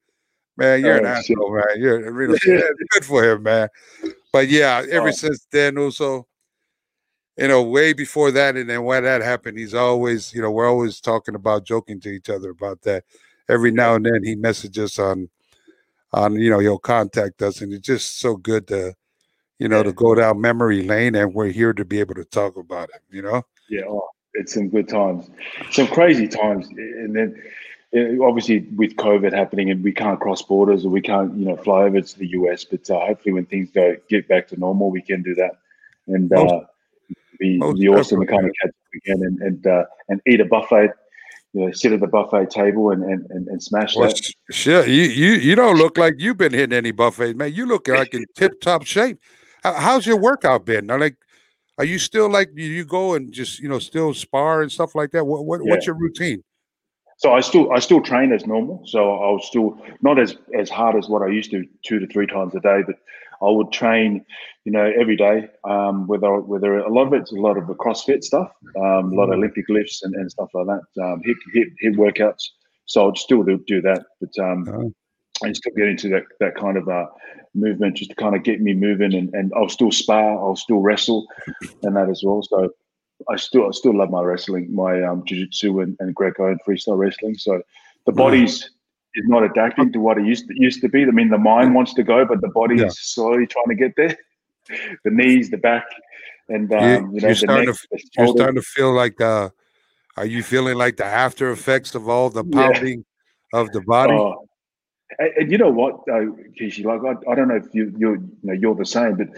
"Man, 0.56 0.80
you're 0.80 0.96
an 0.98 1.06
Oh, 1.06 1.20
shit. 1.22 1.36
asshole, 1.38 1.54
man. 1.54 1.64
You're 1.78 2.12
Reno. 2.12 2.34
said, 2.36 2.58
"Yeah, 2.58 2.84
good 2.90 3.04
for 3.04 3.24
him, 3.24 3.44
man." 3.44 3.68
But 4.32 4.48
yeah, 4.48 4.84
ever 4.90 5.08
Oh. 5.08 5.12
since 5.12 5.46
then, 5.52 5.78
also, 5.78 6.26
you 7.36 7.46
know, 7.48 7.62
way 7.62 7.92
before 7.92 8.30
that, 8.32 8.56
and 8.56 8.68
then 8.68 8.82
when 8.82 9.04
that 9.04 9.22
happened, 9.22 9.56
he's 9.56 9.72
always, 9.72 10.34
you 10.34 10.42
know, 10.42 10.50
we're 10.50 10.68
always 10.68 11.00
talking 11.00 11.36
about, 11.36 11.64
joking 11.64 12.00
to 12.00 12.08
each 12.11 12.28
other 12.28 12.50
about 12.50 12.82
that. 12.82 13.04
Every 13.48 13.70
now 13.70 13.94
and 13.94 14.04
then, 14.04 14.22
he 14.24 14.34
messages 14.34 14.98
on, 14.98 15.30
on, 16.12 16.36
you 16.36 16.50
know, 16.50 16.58
he'll 16.58 16.78
contact 16.78 17.42
us, 17.42 17.61
and 17.61 17.72
it's 17.72 17.86
just 17.86 18.18
so 18.18 18.36
good 18.36 18.66
to, 18.68 18.94
you 19.58 19.68
know, 19.68 19.82
to 19.82 19.92
go 19.92 20.14
down 20.14 20.40
memory 20.40 20.82
lane, 20.82 21.14
and 21.14 21.34
we're 21.34 21.50
here 21.50 21.72
to 21.72 21.84
be 21.84 22.00
able 22.00 22.14
to 22.14 22.24
talk 22.24 22.56
about 22.56 22.90
it. 22.94 23.02
You 23.11 23.22
know. 23.22 23.42
Yeah, 23.68 23.82
oh, 23.88 24.08
it's 24.34 24.54
some 24.54 24.68
good 24.68 24.88
times, 24.88 25.30
some 25.70 25.86
crazy 25.86 26.26
times, 26.26 26.68
and 26.68 27.14
then 27.14 27.42
uh, 27.96 28.24
obviously 28.24 28.61
with 28.76 28.96
COVID 28.96 29.32
happening, 29.32 29.70
and 29.70 29.82
we 29.82 29.92
can't 29.92 30.20
cross 30.20 30.42
borders, 30.42 30.84
or 30.84 30.90
we 30.90 31.00
can't, 31.00 31.36
you 31.36 31.44
know, 31.44 31.56
fly 31.56 31.84
over 31.84 32.00
to 32.00 32.18
the 32.18 32.28
US. 32.28 32.64
But 32.64 32.88
uh, 32.90 33.06
hopefully, 33.06 33.32
when 33.32 33.46
things 33.46 33.70
go 33.70 33.96
get 34.08 34.28
back 34.28 34.48
to 34.48 34.58
normal, 34.58 34.90
we 34.90 35.02
can 35.02 35.22
do 35.22 35.34
that, 35.36 35.52
and 36.06 36.32
uh, 36.32 36.62
be, 37.38 37.58
be 37.58 37.88
awesome 37.88 38.20
to 38.20 38.26
kind 38.26 38.44
of 38.44 38.52
catch 38.61 38.70
up 38.70 38.94
again 38.94 39.22
and 39.22 39.40
and, 39.42 39.66
uh, 39.66 39.84
and 40.08 40.20
eat 40.26 40.40
a 40.40 40.44
buffet 40.44 40.90
you 41.53 41.66
know, 41.66 41.72
sit 41.72 41.92
at 41.92 42.01
the 42.01 42.07
buffet 42.07 42.51
table 42.51 42.90
and 42.90 43.03
and, 43.03 43.26
and, 43.30 43.48
and 43.48 43.62
smash 43.62 43.96
well, 43.96 44.09
that. 44.09 44.32
Sure, 44.51 44.86
you, 44.86 45.03
you 45.03 45.32
you 45.32 45.55
don't 45.55 45.76
look 45.76 45.98
like 45.98 46.14
you've 46.18 46.36
been 46.36 46.53
hitting 46.53 46.76
any 46.76 46.92
buffets, 46.92 47.36
man. 47.36 47.53
You 47.53 47.66
look 47.66 47.88
like 47.88 48.14
in 48.14 48.24
tip 48.36 48.61
top 48.61 48.84
shape. 48.84 49.18
How's 49.62 50.07
your 50.07 50.16
workout 50.16 50.64
been? 50.64 50.86
Now, 50.86 50.98
like, 50.98 51.16
are 51.76 51.84
you 51.84 51.98
still 51.98 52.30
like 52.30 52.51
you 52.55 52.84
go 52.84 53.14
and 53.14 53.32
just 53.32 53.59
you 53.59 53.68
know 53.68 53.78
still 53.78 54.14
spar 54.14 54.62
and 54.62 54.70
stuff 54.70 54.94
like 54.94 55.11
that? 55.12 55.26
What, 55.26 55.44
what 55.44 55.61
yeah. 55.64 55.70
what's 55.70 55.86
your 55.86 55.96
routine? 55.96 56.42
So 57.18 57.32
I 57.32 57.40
still 57.40 57.70
I 57.72 57.80
still 57.80 58.01
train 58.01 58.32
as 58.32 58.46
normal. 58.46 58.82
So 58.86 59.01
I 59.01 59.30
was 59.30 59.46
still 59.46 59.78
not 60.03 60.18
as 60.18 60.36
as 60.59 60.70
hard 60.70 60.96
as 60.96 61.09
what 61.09 61.22
I 61.22 61.28
used 61.28 61.51
to 61.51 61.66
two 61.82 61.98
to 61.98 62.07
three 62.07 62.26
times 62.26 62.55
a 62.55 62.61
day, 62.61 62.82
but 62.86 62.96
I 63.43 63.51
would 63.51 63.72
train, 63.72 64.24
you 64.64 64.72
know, 64.72 64.93
every 64.99 65.16
day. 65.16 65.49
Um, 65.64 66.07
whether 66.07 66.41
whether 66.41 66.78
a 66.78 66.93
lot 66.93 67.07
of 67.07 67.12
it's 67.14 67.32
a 67.32 67.36
lot 67.36 67.57
of 67.57 67.66
the 67.66 67.74
CrossFit 67.74 68.22
stuff, 68.22 68.51
um, 68.76 69.12
a 69.12 69.16
lot 69.16 69.24
of 69.24 69.30
mm. 69.30 69.38
Olympic 69.38 69.68
lifts 69.68 70.03
and, 70.03 70.14
and 70.14 70.30
stuff 70.30 70.51
like 70.55 70.66
that. 70.66 71.03
Um, 71.03 71.20
hit 71.24 71.36
hit 71.55 71.68
HIIT 71.82 71.97
workouts. 71.97 72.43
So 72.86 73.09
I'd 73.09 73.18
still 73.18 73.43
do, 73.45 73.62
do 73.66 73.80
that, 73.82 74.05
but 74.20 74.36
um, 74.45 74.68
oh. 74.68 74.93
and 75.43 75.57
still 75.57 75.72
get 75.76 75.86
into 75.86 76.09
that 76.09 76.24
that 76.41 76.57
kind 76.57 76.76
of 76.76 76.88
uh, 76.88 77.07
movement 77.55 77.97
just 77.97 78.11
to 78.11 78.16
kind 78.16 78.34
of 78.34 78.43
get 78.43 78.61
me 78.61 78.74
moving. 78.74 79.14
And, 79.14 79.32
and 79.32 79.53
I'll 79.57 79.68
still 79.68 79.93
spar, 79.93 80.32
I'll 80.38 80.57
still 80.57 80.80
wrestle, 80.80 81.26
and 81.82 81.97
that 81.97 82.11
as 82.11 82.22
well. 82.24 82.43
So 82.43 82.70
I 83.28 83.36
still 83.36 83.68
I 83.68 83.70
still 83.70 83.97
love 83.97 84.11
my 84.11 84.22
wrestling, 84.22 84.74
my 84.74 85.03
um, 85.03 85.22
jiu-jitsu 85.24 85.80
and, 85.80 85.97
and 86.01 86.14
Greco 86.14 86.49
and 86.49 86.61
freestyle 86.66 86.99
wrestling. 86.99 87.36
So 87.36 87.62
the 88.07 88.12
body's 88.12 88.70
is 89.14 89.24
not 89.26 89.42
adapting 89.42 89.92
to 89.92 90.00
what 90.00 90.18
it 90.18 90.26
used 90.26 90.46
to, 90.48 90.54
used 90.56 90.80
to 90.82 90.88
be. 90.88 91.02
I 91.02 91.06
mean, 91.06 91.28
the 91.28 91.38
mind 91.38 91.74
wants 91.74 91.94
to 91.94 92.02
go, 92.02 92.24
but 92.24 92.40
the 92.40 92.48
body 92.48 92.76
yeah. 92.76 92.86
is 92.86 92.98
slowly 93.00 93.46
trying 93.46 93.68
to 93.68 93.74
get 93.74 93.94
there. 93.96 94.16
the 95.04 95.11
knees, 95.11 95.50
the 95.50 95.56
back, 95.56 95.84
and 96.48 96.72
um, 96.72 97.12
you, 97.12 97.20
know, 97.20 97.28
you're, 97.28 97.34
starting 97.34 97.66
neck, 97.66 97.76
to, 97.76 97.98
you're 98.16 98.28
starting 98.28 98.56
to 98.56 98.62
feel 98.62 98.92
like 98.92 99.16
the. 99.16 99.52
Are 100.16 100.26
you 100.26 100.42
feeling 100.42 100.76
like 100.76 100.96
the 100.96 101.04
after 101.04 101.50
effects 101.50 101.94
of 101.94 102.08
all 102.08 102.28
the 102.30 102.44
pounding 102.44 103.04
yeah. 103.54 103.61
of 103.61 103.70
the 103.72 103.80
body? 103.80 104.12
Uh, 104.12 104.32
and, 105.18 105.30
and, 105.38 105.52
you 105.52 105.56
know 105.56 105.70
what, 105.70 105.94
uh, 106.11 106.26
Kishi, 106.61 106.84
like 106.84 107.00
I, 107.04 107.30
I 107.30 107.34
don't 107.34 107.48
know 107.48 107.56
if 107.56 107.72
you 107.72 107.94
you're 107.96 108.16
you 108.16 108.30
know 108.42 108.52
you're 108.52 108.74
the 108.74 108.84
same, 108.84 109.16
but 109.16 109.28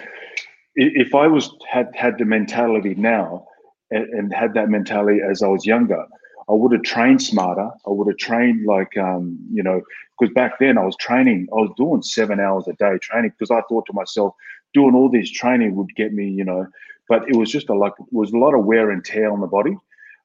if 0.74 1.14
I 1.14 1.26
was 1.26 1.54
had 1.70 1.90
had 1.94 2.18
the 2.18 2.24
mentality 2.24 2.94
now 2.94 3.46
and, 3.90 4.04
and 4.08 4.34
had 4.34 4.54
that 4.54 4.70
mentality 4.70 5.20
as 5.20 5.42
I 5.42 5.48
was 5.48 5.66
younger, 5.66 6.04
I 6.48 6.52
would 6.52 6.72
have 6.72 6.82
trained 6.82 7.22
smarter. 7.22 7.70
I 7.86 7.90
would 7.90 8.08
have 8.08 8.16
trained 8.18 8.66
like, 8.66 8.96
um, 8.96 9.38
you 9.52 9.62
know, 9.62 9.80
because 10.18 10.32
back 10.34 10.58
then 10.58 10.78
I 10.78 10.84
was 10.84 10.96
training, 10.96 11.48
I 11.52 11.56
was 11.56 11.72
doing 11.76 12.02
seven 12.02 12.40
hours 12.40 12.68
a 12.68 12.72
day 12.74 12.98
training 13.00 13.32
because 13.38 13.50
I 13.50 13.62
thought 13.68 13.86
to 13.86 13.92
myself, 13.92 14.34
doing 14.74 14.94
all 14.94 15.10
this 15.10 15.30
training 15.30 15.74
would 15.76 15.94
get 15.96 16.12
me, 16.12 16.28
you 16.28 16.44
know, 16.44 16.66
but 17.08 17.28
it 17.28 17.36
was 17.36 17.50
just 17.50 17.68
a 17.68 17.74
like, 17.74 17.92
it 17.98 18.06
was 18.12 18.32
a 18.32 18.38
lot 18.38 18.54
of 18.54 18.64
wear 18.64 18.90
and 18.90 19.04
tear 19.04 19.30
on 19.30 19.40
the 19.40 19.46
body. 19.46 19.76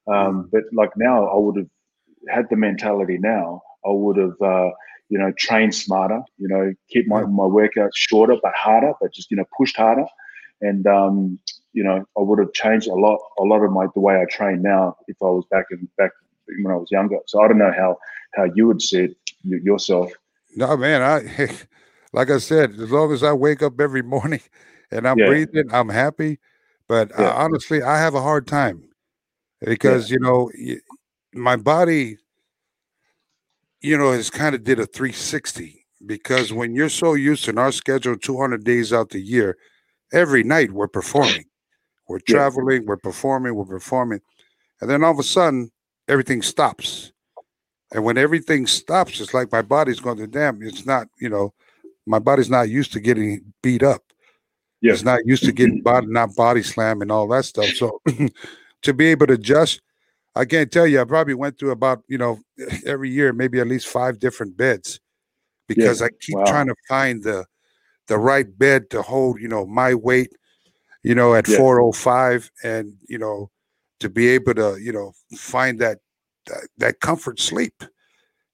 Um, 0.06 0.44
mm. 0.44 0.50
but 0.50 0.64
like 0.72 0.90
now, 0.96 1.26
I 1.26 1.36
would 1.36 1.56
have 1.56 1.68
had 2.28 2.46
the 2.50 2.56
mentality 2.56 3.18
now, 3.18 3.62
I 3.84 3.90
would 3.90 4.16
have, 4.16 4.40
uh, 4.40 4.70
you 5.08 5.18
know, 5.18 5.32
trained 5.38 5.74
smarter, 5.74 6.22
you 6.38 6.48
know, 6.48 6.72
keep 6.90 7.06
my, 7.06 7.22
my 7.22 7.44
workouts 7.44 7.94
shorter 7.94 8.36
but 8.42 8.52
harder, 8.54 8.92
but 9.00 9.12
just, 9.12 9.30
you 9.30 9.36
know, 9.36 9.44
pushed 9.56 9.76
harder. 9.76 10.06
And, 10.60 10.86
um, 10.86 11.38
you 11.78 11.84
know, 11.84 12.04
I 12.16 12.20
would 12.20 12.40
have 12.40 12.52
changed 12.54 12.88
a 12.88 12.94
lot, 12.94 13.20
a 13.38 13.44
lot 13.44 13.62
of 13.62 13.70
my 13.70 13.86
the 13.94 14.00
way 14.00 14.20
I 14.20 14.24
train 14.24 14.62
now 14.62 14.96
if 15.06 15.16
I 15.22 15.26
was 15.26 15.44
back 15.48 15.66
in 15.70 15.88
back 15.96 16.10
when 16.60 16.72
I 16.72 16.76
was 16.76 16.90
younger. 16.90 17.18
So 17.26 17.40
I 17.40 17.46
don't 17.46 17.58
know 17.58 17.70
how 17.70 17.96
how 18.34 18.50
you 18.52 18.66
would 18.66 18.82
see 18.82 19.04
it 19.04 19.16
yourself. 19.44 20.10
No, 20.56 20.76
man, 20.76 21.02
I 21.02 21.48
like 22.12 22.30
I 22.30 22.38
said, 22.38 22.72
as 22.72 22.90
long 22.90 23.12
as 23.12 23.22
I 23.22 23.32
wake 23.32 23.62
up 23.62 23.80
every 23.80 24.02
morning 24.02 24.40
and 24.90 25.06
I'm 25.06 25.20
yeah. 25.20 25.28
breathing, 25.28 25.72
I'm 25.72 25.88
happy. 25.88 26.40
But 26.88 27.12
uh, 27.16 27.22
yeah. 27.22 27.28
uh, 27.28 27.44
honestly, 27.44 27.80
I 27.80 27.98
have 27.98 28.16
a 28.16 28.22
hard 28.22 28.48
time 28.48 28.82
because 29.60 30.10
yeah. 30.10 30.14
you 30.14 30.20
know 30.20 30.50
my 31.32 31.54
body, 31.54 32.16
you 33.82 33.96
know, 33.96 34.10
has 34.10 34.30
kind 34.30 34.56
of 34.56 34.64
did 34.64 34.80
a 34.80 34.86
360 34.86 35.86
because 36.06 36.52
when 36.52 36.74
you're 36.74 36.88
so 36.88 37.14
used 37.14 37.44
to 37.44 37.56
our 37.56 37.70
schedule 37.70 38.16
200 38.16 38.64
days 38.64 38.92
out 38.92 39.10
the 39.10 39.20
year, 39.20 39.56
every 40.12 40.42
night 40.42 40.72
we're 40.72 40.88
performing. 40.88 41.44
We're 42.08 42.20
traveling, 42.20 42.86
we're 42.86 42.96
performing, 42.96 43.54
we're 43.54 43.64
performing. 43.64 44.20
And 44.80 44.88
then 44.88 45.04
all 45.04 45.12
of 45.12 45.18
a 45.18 45.22
sudden, 45.22 45.70
everything 46.08 46.42
stops. 46.42 47.12
And 47.92 48.04
when 48.04 48.18
everything 48.18 48.66
stops, 48.66 49.20
it's 49.20 49.34
like 49.34 49.52
my 49.52 49.62
body's 49.62 50.00
going 50.00 50.18
to 50.18 50.26
damn, 50.26 50.62
it's 50.62 50.86
not, 50.86 51.08
you 51.20 51.28
know, 51.28 51.52
my 52.06 52.18
body's 52.18 52.50
not 52.50 52.68
used 52.68 52.92
to 52.94 53.00
getting 53.00 53.52
beat 53.62 53.82
up. 53.82 54.02
Yeah. 54.80 54.92
It's 54.92 55.02
not 55.02 55.26
used 55.26 55.44
to 55.44 55.52
getting 55.52 55.82
body, 55.82 56.06
not 56.06 56.34
body 56.34 56.62
slam 56.62 57.02
and 57.02 57.12
all 57.12 57.28
that 57.28 57.44
stuff. 57.44 57.66
So 57.74 58.00
to 58.82 58.94
be 58.94 59.06
able 59.06 59.26
to 59.26 59.34
adjust, 59.34 59.82
I 60.34 60.44
can't 60.44 60.70
tell 60.70 60.86
you, 60.86 61.00
I 61.00 61.04
probably 61.04 61.34
went 61.34 61.58
through 61.58 61.72
about, 61.72 62.02
you 62.08 62.18
know, 62.18 62.38
every 62.86 63.10
year, 63.10 63.32
maybe 63.32 63.60
at 63.60 63.66
least 63.66 63.88
five 63.88 64.18
different 64.18 64.56
beds 64.56 65.00
because 65.66 66.00
yeah. 66.00 66.06
I 66.06 66.10
keep 66.20 66.38
wow. 66.38 66.44
trying 66.44 66.66
to 66.66 66.74
find 66.88 67.22
the 67.22 67.44
the 68.06 68.18
right 68.18 68.46
bed 68.58 68.88
to 68.90 69.02
hold, 69.02 69.38
you 69.38 69.48
know, 69.48 69.66
my 69.66 69.94
weight 69.94 70.32
you 71.02 71.14
know, 71.14 71.34
at 71.34 71.48
yeah. 71.48 71.56
405 71.56 72.50
and, 72.62 72.94
you 73.08 73.18
know, 73.18 73.50
to 74.00 74.08
be 74.08 74.28
able 74.28 74.54
to, 74.54 74.78
you 74.80 74.92
know, 74.92 75.12
find 75.36 75.78
that 75.80 75.98
that, 76.46 76.68
that 76.78 77.00
comfort 77.00 77.40
sleep. 77.40 77.84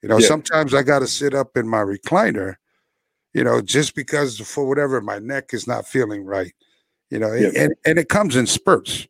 You 0.02 0.08
know, 0.08 0.18
yeah. 0.18 0.28
sometimes 0.28 0.74
I 0.74 0.82
got 0.82 0.98
to 0.98 1.06
sit 1.06 1.34
up 1.34 1.56
in 1.56 1.68
my 1.68 1.78
recliner, 1.78 2.56
you 3.32 3.44
know, 3.44 3.60
just 3.60 3.94
because 3.94 4.38
for 4.38 4.66
whatever 4.66 5.00
my 5.00 5.18
neck 5.18 5.54
is 5.54 5.66
not 5.66 5.86
feeling 5.86 6.24
right. 6.24 6.52
You 7.10 7.18
know, 7.18 7.32
yeah. 7.32 7.50
and 7.56 7.74
and 7.86 7.98
it 7.98 8.08
comes 8.08 8.36
in 8.36 8.46
spurts. 8.46 9.06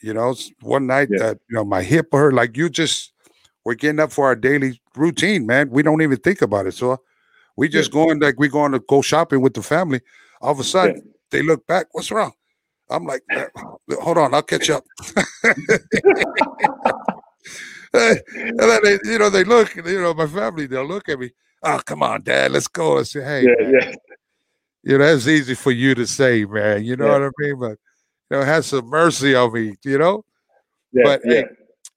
You 0.00 0.14
know, 0.14 0.34
one 0.60 0.86
night 0.86 1.08
that 1.10 1.38
you 1.48 1.56
know 1.56 1.64
my 1.64 1.82
hip 1.82 2.08
hurt, 2.12 2.34
like 2.34 2.56
you 2.56 2.68
just 2.68 3.12
we're 3.64 3.74
getting 3.74 3.98
up 3.98 4.12
for 4.12 4.26
our 4.26 4.36
daily 4.36 4.80
routine, 4.96 5.46
man. 5.46 5.70
We 5.70 5.82
don't 5.82 6.02
even 6.02 6.18
think 6.18 6.42
about 6.42 6.66
it. 6.66 6.74
So 6.74 7.00
we 7.56 7.68
just 7.68 7.90
going 7.90 8.20
like 8.20 8.38
we 8.38 8.48
going 8.48 8.72
to 8.72 8.78
go 8.78 9.02
shopping 9.02 9.40
with 9.40 9.54
the 9.54 9.62
family. 9.62 10.00
All 10.40 10.52
of 10.52 10.60
a 10.60 10.64
sudden, 10.64 11.12
they 11.30 11.42
look 11.42 11.66
back. 11.66 11.86
What's 11.92 12.10
wrong? 12.10 12.32
I'm 12.90 13.04
like, 13.04 13.22
uh, 13.34 13.46
hold 14.00 14.18
on, 14.18 14.32
I'll 14.32 14.42
catch 14.42 14.70
up. 14.70 14.84
and 15.44 15.54
then 17.92 18.80
they, 18.82 18.98
you 19.04 19.18
know, 19.18 19.28
they 19.28 19.44
look, 19.44 19.76
you 19.76 20.00
know, 20.00 20.14
my 20.14 20.26
family, 20.26 20.66
they'll 20.66 20.86
look 20.86 21.08
at 21.08 21.18
me. 21.18 21.30
Oh, 21.62 21.80
come 21.84 22.02
on, 22.02 22.22
Dad, 22.22 22.52
let's 22.52 22.68
go. 22.68 22.98
I 22.98 23.02
say, 23.02 23.22
hey, 23.22 23.42
yeah, 23.42 23.68
yeah. 23.68 23.94
you 24.82 24.96
know, 24.96 25.04
that's 25.04 25.26
easy 25.26 25.54
for 25.54 25.72
you 25.72 25.94
to 25.96 26.06
say, 26.06 26.44
man. 26.46 26.84
You 26.84 26.96
know 26.96 27.06
yeah. 27.06 27.12
what 27.12 27.22
I 27.22 27.30
mean? 27.38 27.58
But 27.58 27.78
you 28.30 28.38
know, 28.38 28.42
have 28.42 28.64
some 28.64 28.86
mercy 28.86 29.34
on 29.34 29.52
me, 29.52 29.74
you 29.84 29.98
know. 29.98 30.24
Yeah, 30.92 31.02
but. 31.04 31.20
Hey, 31.24 31.44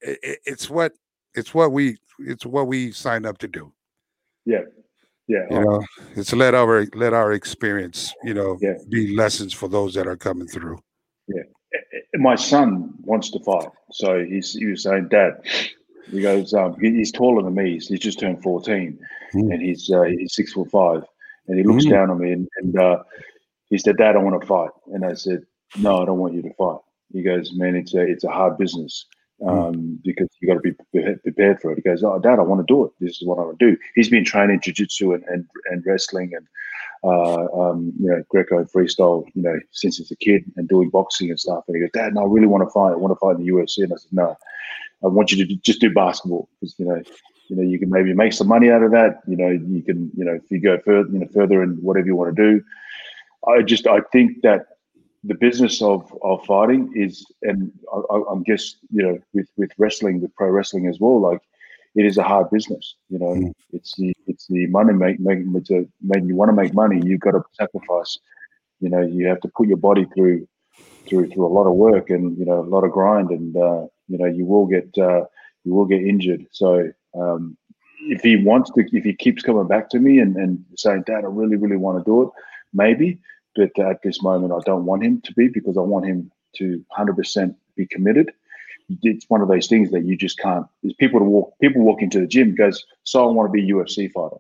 it, 0.02 0.40
it's 0.46 0.70
what 0.70 0.94
it's 1.34 1.54
what 1.54 1.72
we 1.72 1.98
it's 2.20 2.46
what 2.46 2.68
we 2.68 2.92
signed 2.92 3.26
up 3.26 3.38
to 3.40 3.48
do. 3.48 3.72
Yeah, 4.46 4.62
yeah. 5.32 5.46
You 5.50 5.66
know, 5.66 5.82
it's 6.16 6.34
let 6.34 6.54
our 6.54 6.86
let 6.94 7.14
our 7.14 7.32
experience, 7.32 8.14
you 8.24 8.34
know, 8.34 8.58
yeah. 8.60 8.74
be 8.90 9.16
lessons 9.16 9.54
for 9.54 9.70
those 9.70 9.94
that 9.94 10.06
are 10.06 10.18
coming 10.18 10.48
through. 10.48 10.78
Yeah. 11.28 11.44
My 12.16 12.36
son 12.36 12.94
wants 13.00 13.32
to 13.32 13.40
fight. 13.40 13.70
So 13.92 14.24
he's 14.26 14.54
he 14.54 14.66
was 14.66 14.84
saying, 14.84 15.08
Dad, 15.10 15.42
he 16.12 16.22
goes, 16.22 16.54
um, 16.54 16.76
he's 16.82 17.14
taller 17.14 17.44
than 17.44 17.56
me. 17.56 17.74
He's, 17.76 17.88
he's 17.88 18.00
just 18.00 18.20
turned 18.20 18.44
14 18.44 19.00
mm. 19.34 19.54
and 19.54 19.62
he's 19.62 19.90
uh, 19.90 20.02
he's 20.02 20.36
six 20.36 20.52
foot 20.52 20.70
five. 20.70 21.04
And 21.48 21.58
he 21.58 21.64
looks 21.64 21.86
mm. 21.86 21.92
down 21.92 22.10
on 22.10 22.20
me 22.20 22.34
and, 22.34 22.48
and 22.58 22.78
uh, 22.78 23.04
he 23.70 23.78
said, 23.78 23.98
Dad, 23.98 24.18
I 24.18 24.20
want 24.20 24.40
to 24.40 24.46
fight. 24.46 24.72
And 24.88 25.06
I 25.06 25.14
said, 25.14 25.44
No, 25.78 26.02
I 26.02 26.06
don't 26.06 26.20
want 26.20 26.34
you 26.34 26.42
to 26.42 26.54
fight. 26.56 26.80
He 27.14 27.24
goes, 27.24 27.54
Man, 27.54 27.78
it's 27.78 27.94
a 27.94 28.02
it's 28.02 28.26
a 28.26 28.30
hard 28.30 28.58
business. 28.58 29.06
Hmm. 29.42 29.50
um, 29.50 30.00
because 30.04 30.30
you 30.40 30.48
got 30.48 30.56
to 30.56 30.60
be 30.60 30.74
prepared 31.24 31.62
for 31.62 31.72
it. 31.72 31.76
He 31.76 31.82
goes, 31.82 32.04
"Oh, 32.04 32.20
Dad, 32.20 32.38
I 32.38 32.44
want 32.44 32.66
to 32.66 32.72
do 32.72 32.86
it. 32.86 32.92
This 33.00 33.20
is 33.22 33.28
what 33.28 33.40
I 33.40 33.42
want 33.42 33.58
to 33.60 33.72
do." 33.72 33.78
He's 33.96 34.10
been 34.10 34.24
training 34.24 34.62
jiu-jitsu 34.62 35.14
and, 35.14 35.24
and, 35.24 35.48
and 35.72 35.84
wrestling 35.86 36.34
and 36.36 36.48
uh, 37.04 37.46
um, 37.60 37.92
you 38.00 38.10
know 38.10 38.24
Greco 38.30 38.64
freestyle, 38.66 39.26
you 39.34 39.42
know, 39.42 39.60
since 39.72 39.98
he's 39.98 40.12
a 40.12 40.16
kid 40.16 40.44
and 40.58 40.68
doing 40.70 40.90
boxing 40.90 41.30
and 41.30 41.40
stuff. 41.40 41.64
And 41.68 41.76
he 41.76 41.82
goes, 41.82 41.90
"Dad, 41.92 42.14
no, 42.14 42.22
I 42.22 42.26
really 42.26 42.46
want 42.46 42.64
to 42.64 42.70
fight. 42.70 42.92
I 42.92 42.96
want 42.96 43.14
to 43.14 43.20
fight 43.20 43.38
in 43.38 43.46
the 43.46 43.52
UFC." 43.52 43.80
And 43.84 43.94
I 43.94 43.96
said, 43.96 44.14
"No, 44.14 44.38
I 45.04 45.08
want 45.08 45.32
you 45.32 45.44
to 45.44 45.56
just 45.56 45.82
do 45.82 45.92
basketball 45.92 46.48
because 46.60 46.76
you 46.78 46.86
know." 46.86 47.02
You 47.48 47.58
know, 47.58 47.64
you 47.64 47.80
can 47.80 47.90
maybe 47.90 48.14
make 48.14 48.32
some 48.32 48.48
money 48.48 48.72
out 48.72 48.82
of 48.82 48.92
that. 48.92 49.24
You 49.28 49.36
know, 49.36 49.50
you 49.50 49.84
can, 49.84 50.10
you 50.16 50.24
know, 50.24 50.36
if 50.36 50.50
you 50.50 50.62
go 50.62 50.80
further, 50.86 51.10
you 51.12 51.20
know, 51.20 51.28
further 51.34 51.62
in 51.62 51.72
whatever 51.82 52.08
you 52.08 52.16
want 52.16 52.34
to 52.34 52.42
do. 52.42 52.64
I 53.46 53.62
just, 53.62 53.88
I 53.88 54.00
think 54.14 54.42
that 54.44 54.71
the 55.24 55.36
business 55.36 55.82
of, 55.82 56.12
of 56.24 56.44
fighting 56.46 56.92
is, 56.96 57.26
and 57.44 57.72
I, 57.94 58.22
am 58.32 58.44
guess 58.44 58.76
you 58.92 59.04
know 59.04 59.20
with 59.34 59.48
with 59.58 59.72
wrestling, 59.78 60.22
with 60.22 60.34
pro 60.36 60.50
wrestling 60.50 60.88
as 60.88 61.00
well, 61.00 61.20
like 61.20 61.42
it 61.96 62.06
is 62.06 62.18
a 62.18 62.24
hard 62.24 62.50
business. 62.50 62.96
You 63.10 63.20
know, 63.20 63.34
mm. 63.36 63.54
it's 63.72 63.96
the 63.96 64.14
it's 64.28 64.48
the 64.48 64.68
money 64.68 64.94
make 64.94 65.20
make 65.20 65.40
it's 65.56 65.70
a, 65.72 65.86
when 66.02 66.28
you 66.28 66.36
want 66.36 66.50
to 66.50 66.56
make 66.56 66.74
money, 66.74 67.02
you've 67.04 67.20
got 67.20 67.32
to 67.32 67.44
sacrifice, 67.54 68.18
you 68.80 68.90
know 68.90 69.02
you 69.02 69.28
have 69.28 69.42
to 69.42 69.52
put 69.56 69.68
your 69.68 69.78
body 69.78 70.06
through 70.16 70.48
through 71.08 71.30
through 71.30 71.46
a 71.46 71.56
lot 71.56 71.68
of 71.68 71.76
work 71.76 72.10
and 72.10 72.38
you 72.38 72.46
know 72.46 72.60
a 72.60 72.72
lot 72.74 72.84
of 72.84 72.92
grind, 72.92 73.30
and 73.30 73.56
uh, 73.56 73.86
you 74.08 74.18
know 74.18 74.26
you 74.26 74.46
will 74.46 74.66
get 74.66 74.90
uh, 74.98 75.24
you 75.64 75.74
will 75.74 75.86
get 75.86 76.02
injured. 76.02 76.46
So 76.52 76.92
um, 77.14 77.58
if 78.10 78.22
he 78.22 78.38
wants 78.38 78.72
to, 78.72 78.84
if 78.92 79.04
he 79.04 79.14
keeps 79.14 79.44
coming 79.44 79.68
back 79.68 79.90
to 79.90 80.00
me 80.00 80.20
and, 80.20 80.36
and 80.36 80.66
saying, 80.76 81.04
"Dad, 81.06 81.24
I 81.24 81.28
really 81.28 81.58
really 81.58 81.78
want 81.78 82.00
to 82.00 82.04
do 82.04 82.24
it," 82.24 82.30
maybe. 82.74 83.20
But 83.56 83.78
at 83.80 84.02
this 84.04 84.22
moment, 84.22 84.54
I 84.54 84.60
don't 84.66 84.86
want 84.86 85.04
him 85.04 85.22
to 85.22 85.34
be 85.34 85.48
because 85.48 85.78
I 85.78 85.82
want 85.82 86.06
him 86.06 86.32
to 86.58 86.84
100% 86.98 87.56
be 87.76 87.86
committed. 87.86 88.32
It's 89.04 89.26
one 89.30 89.42
of 89.42 89.48
those 89.48 89.68
things 89.68 89.92
that 89.92 90.06
you 90.06 90.18
just 90.18 90.38
can't. 90.38 90.66
There's 90.84 90.96
people 90.96 91.20
to 91.20 91.26
walk. 91.26 91.54
People 91.62 91.82
walk 91.82 92.02
into 92.02 92.20
the 92.20 92.28
gym 92.28 92.56
goes, 92.56 92.86
"So 93.04 93.28
I 93.28 93.32
want 93.32 93.48
to 93.48 93.52
be 93.52 93.64
a 93.64 93.74
UFC 93.74 94.12
fighter." 94.12 94.38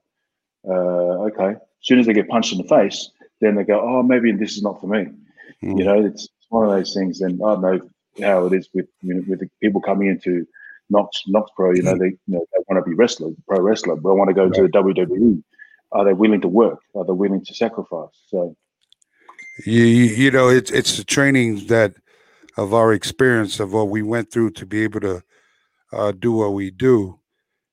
Uh, 0.67 1.27
okay. 1.29 1.51
As 1.51 1.83
soon 1.83 1.99
as 1.99 2.05
they 2.05 2.13
get 2.13 2.27
punched 2.27 2.51
in 2.51 2.57
the 2.57 2.67
face, 2.67 3.11
then 3.39 3.55
they 3.55 3.63
go, 3.63 3.79
"Oh, 3.79 4.03
maybe 4.03 4.31
this 4.33 4.57
is 4.57 4.61
not 4.61 4.81
for 4.81 4.87
me." 4.87 5.07
Mm. 5.63 5.77
You 5.77 5.85
know, 5.85 6.05
it's 6.05 6.27
one 6.49 6.65
of 6.65 6.71
those 6.71 6.93
things. 6.93 7.21
And 7.21 7.41
I 7.41 7.53
don't 7.53 7.61
know 7.61 7.79
how 8.19 8.45
it 8.47 8.53
is 8.53 8.69
with 8.73 8.87
you 9.01 9.13
know, 9.13 9.23
with 9.27 9.39
the 9.39 9.49
people 9.61 9.79
coming 9.79 10.09
into 10.09 10.45
KnokX 10.91 11.09
KnokX 11.29 11.47
Pro. 11.55 11.71
You 11.71 11.83
know, 11.83 11.97
they 11.97 12.07
you 12.07 12.19
know 12.27 12.45
they 12.51 12.63
want 12.67 12.83
to 12.83 12.89
be 12.89 12.95
wrestler, 12.95 13.31
pro 13.47 13.61
wrestler, 13.61 13.95
but 13.95 14.09
I 14.09 14.13
want 14.13 14.29
to 14.29 14.33
go 14.33 14.45
right. 14.45 14.53
to 14.53 14.63
the 14.63 14.69
WWE. 14.69 15.43
Are 15.93 16.05
they 16.05 16.13
willing 16.13 16.41
to 16.41 16.47
work? 16.47 16.79
Are 16.95 17.05
they 17.05 17.13
willing 17.13 17.43
to 17.43 17.53
sacrifice? 17.53 18.13
So, 18.27 18.55
you 19.65 19.83
you 19.83 20.31
know, 20.31 20.49
it's 20.49 20.71
it's 20.71 20.97
the 20.97 21.03
training 21.03 21.67
that 21.67 21.93
of 22.57 22.73
our 22.73 22.93
experience 22.93 23.59
of 23.59 23.73
what 23.73 23.89
we 23.89 24.01
went 24.01 24.31
through 24.31 24.51
to 24.51 24.65
be 24.65 24.83
able 24.83 24.99
to 25.01 25.23
uh, 25.93 26.11
do 26.11 26.33
what 26.33 26.53
we 26.53 26.71
do. 26.71 27.19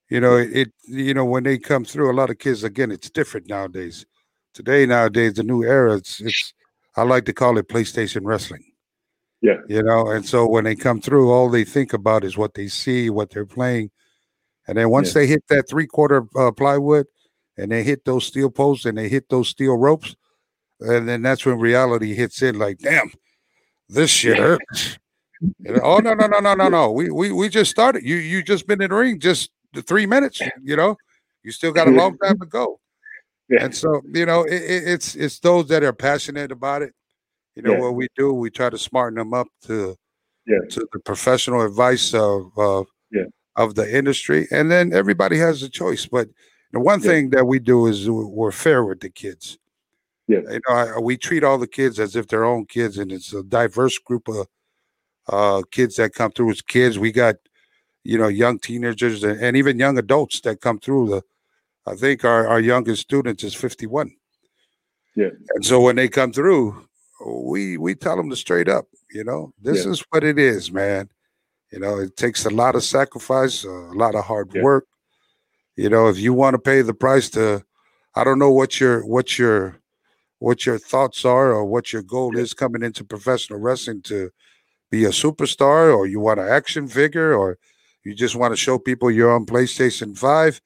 You 0.09 0.19
know, 0.19 0.37
it, 0.37 0.49
it 0.55 0.73
you 0.87 1.13
know 1.13 1.25
when 1.25 1.43
they 1.43 1.57
come 1.57 1.85
through, 1.85 2.11
a 2.11 2.13
lot 2.13 2.29
of 2.29 2.39
kids 2.39 2.63
again, 2.63 2.91
it's 2.91 3.09
different 3.09 3.47
nowadays. 3.47 4.05
Today, 4.53 4.85
nowadays, 4.85 5.33
the 5.33 5.43
new 5.43 5.63
era, 5.63 5.95
it's 5.95 6.19
it's 6.21 6.53
I 6.95 7.03
like 7.03 7.25
to 7.25 7.33
call 7.33 7.57
it 7.57 7.69
PlayStation 7.69 8.21
wrestling. 8.23 8.63
Yeah. 9.41 9.61
You 9.67 9.83
know, 9.83 10.09
and 10.09 10.25
so 10.25 10.45
when 10.47 10.65
they 10.65 10.75
come 10.75 10.99
through, 10.99 11.31
all 11.31 11.49
they 11.49 11.63
think 11.63 11.93
about 11.93 12.23
is 12.23 12.37
what 12.37 12.55
they 12.55 12.67
see, 12.67 13.09
what 13.09 13.29
they're 13.29 13.45
playing. 13.45 13.91
And 14.67 14.77
then 14.77 14.89
once 14.89 15.09
yeah. 15.09 15.21
they 15.21 15.27
hit 15.27 15.43
that 15.49 15.69
three 15.69 15.87
quarter 15.87 16.25
uh, 16.37 16.51
plywood 16.51 17.07
and 17.57 17.71
they 17.71 17.83
hit 17.83 18.05
those 18.05 18.25
steel 18.25 18.49
posts 18.49 18.85
and 18.85 18.97
they 18.97 19.07
hit 19.07 19.29
those 19.29 19.47
steel 19.47 19.77
ropes, 19.77 20.15
and 20.79 21.07
then 21.07 21.21
that's 21.21 21.45
when 21.45 21.59
reality 21.59 22.13
hits 22.13 22.41
in 22.41 22.57
like, 22.57 22.79
damn, 22.79 23.11
this 23.87 24.09
shit 24.09 24.37
hurts. 24.37 24.97
oh 25.83 25.97
no, 25.97 26.13
no, 26.13 26.27
no, 26.27 26.39
no, 26.39 26.53
no, 26.53 26.69
no. 26.69 26.91
We 26.91 27.09
we 27.09 27.31
we 27.31 27.49
just 27.49 27.71
started. 27.71 28.03
You 28.03 28.15
you 28.15 28.43
just 28.43 28.67
been 28.67 28.81
in 28.81 28.89
the 28.89 28.95
ring 28.95 29.19
just 29.19 29.51
the 29.73 29.81
three 29.81 30.05
minutes, 30.05 30.41
you 30.63 30.75
know. 30.75 30.97
You 31.43 31.51
still 31.51 31.71
got 31.71 31.87
a 31.87 31.91
long 31.91 32.17
time 32.17 32.37
to 32.39 32.45
go. 32.45 32.79
Yeah. 33.49 33.63
And 33.63 33.75
so, 33.75 34.01
you 34.13 34.25
know, 34.25 34.43
it, 34.43 34.61
it's 34.61 35.15
it's 35.15 35.39
those 35.39 35.67
that 35.69 35.83
are 35.83 35.93
passionate 35.93 36.51
about 36.51 36.81
it 36.81 36.93
you 37.59 37.63
know 37.63 37.73
yeah. 37.73 37.79
what 37.79 37.95
we 37.95 38.07
do? 38.15 38.33
We 38.33 38.49
try 38.49 38.69
to 38.69 38.77
smarten 38.77 39.17
them 39.17 39.33
up 39.33 39.47
to 39.63 39.97
yeah. 40.47 40.59
to 40.69 40.87
the 40.93 40.99
professional 40.99 41.65
advice 41.65 42.13
of 42.13 42.57
uh, 42.57 42.85
yeah. 43.11 43.25
of 43.57 43.75
the 43.75 43.97
industry, 43.97 44.47
and 44.49 44.71
then 44.71 44.93
everybody 44.93 45.37
has 45.39 45.61
a 45.61 45.69
choice. 45.69 46.05
But 46.05 46.29
the 46.71 46.79
one 46.79 47.01
thing 47.01 47.31
that 47.31 47.45
we 47.45 47.59
do 47.59 47.87
is 47.87 48.09
we're 48.09 48.53
fair 48.53 48.85
with 48.85 49.01
the 49.01 49.09
kids. 49.09 49.57
Yeah, 50.29 50.41
you 50.51 50.59
know, 50.67 50.75
I, 50.75 50.99
we 50.99 51.17
treat 51.17 51.43
all 51.43 51.57
the 51.57 51.67
kids 51.67 51.99
as 51.99 52.15
if 52.15 52.27
they're 52.27 52.45
own 52.45 52.67
kids, 52.67 52.99
and 52.99 53.11
it's 53.11 53.33
a 53.33 53.41
diverse 53.41 53.97
group 53.97 54.27
of 54.27 54.47
uh, 55.27 55.63
kids 55.71 55.95
that 55.95 56.13
come 56.13 56.31
through 56.31 56.51
as 56.51 56.61
kids. 56.61 56.99
We 56.99 57.11
got 57.11 57.37
you 58.03 58.19
know 58.19 58.27
young 58.27 58.59
teenagers 58.59 59.23
and, 59.23 59.41
and 59.41 59.57
even 59.57 59.79
young 59.79 59.97
adults 59.97 60.41
that 60.41 60.61
come 60.61 60.77
through. 60.77 61.09
The 61.09 61.23
I 61.87 61.95
think 61.95 62.23
our 62.23 62.47
our 62.47 62.59
youngest 62.59 63.01
student 63.01 63.43
is 63.43 63.55
fifty 63.55 63.87
one. 63.87 64.11
Yeah, 65.15 65.31
and 65.55 65.65
so 65.65 65.81
when 65.81 65.95
they 65.95 66.07
come 66.07 66.31
through, 66.31 66.87
we 67.25 67.77
we 67.77 67.95
tell 67.95 68.15
them 68.15 68.29
to 68.29 68.35
straight 68.35 68.69
up, 68.69 68.85
you 69.11 69.23
know, 69.23 69.51
this 69.59 69.83
yeah. 69.83 69.91
is 69.93 70.03
what 70.11 70.23
it 70.23 70.37
is, 70.37 70.71
man. 70.71 71.09
You 71.71 71.79
know, 71.79 71.97
it 71.97 72.17
takes 72.17 72.45
a 72.45 72.51
lot 72.51 72.75
of 72.75 72.83
sacrifice, 72.83 73.63
a 73.63 73.69
lot 73.69 74.13
of 74.13 74.25
hard 74.25 74.51
yeah. 74.53 74.61
work. 74.61 74.85
You 75.75 75.89
know, 75.89 76.07
if 76.07 76.19
you 76.19 76.33
want 76.33 76.53
to 76.53 76.59
pay 76.59 76.83
the 76.83 76.93
price 76.93 77.31
to, 77.31 77.63
I 78.13 78.23
don't 78.23 78.37
know 78.37 78.51
what 78.51 78.79
your 78.79 79.03
what 79.03 79.39
your 79.39 79.79
what 80.39 80.65
your 80.65 80.77
thoughts 80.77 81.23
are 81.25 81.51
or 81.51 81.65
what 81.65 81.93
your 81.93 82.01
goal 82.01 82.37
is 82.37 82.53
coming 82.53 82.81
into 82.81 83.03
professional 83.03 83.59
wrestling 83.59 84.01
to 84.03 84.31
be 84.89 85.05
a 85.05 85.09
superstar, 85.09 85.95
or 85.95 86.07
you 86.07 86.19
want 86.19 86.39
an 86.39 86.47
action 86.47 86.87
figure, 86.87 87.33
or 87.33 87.57
you 88.03 88.15
just 88.15 88.35
want 88.35 88.51
to 88.51 88.57
show 88.57 88.79
people 88.79 89.11
you're 89.11 89.31
on 89.31 89.45
PlayStation 89.45 90.17
Five. 90.17 90.59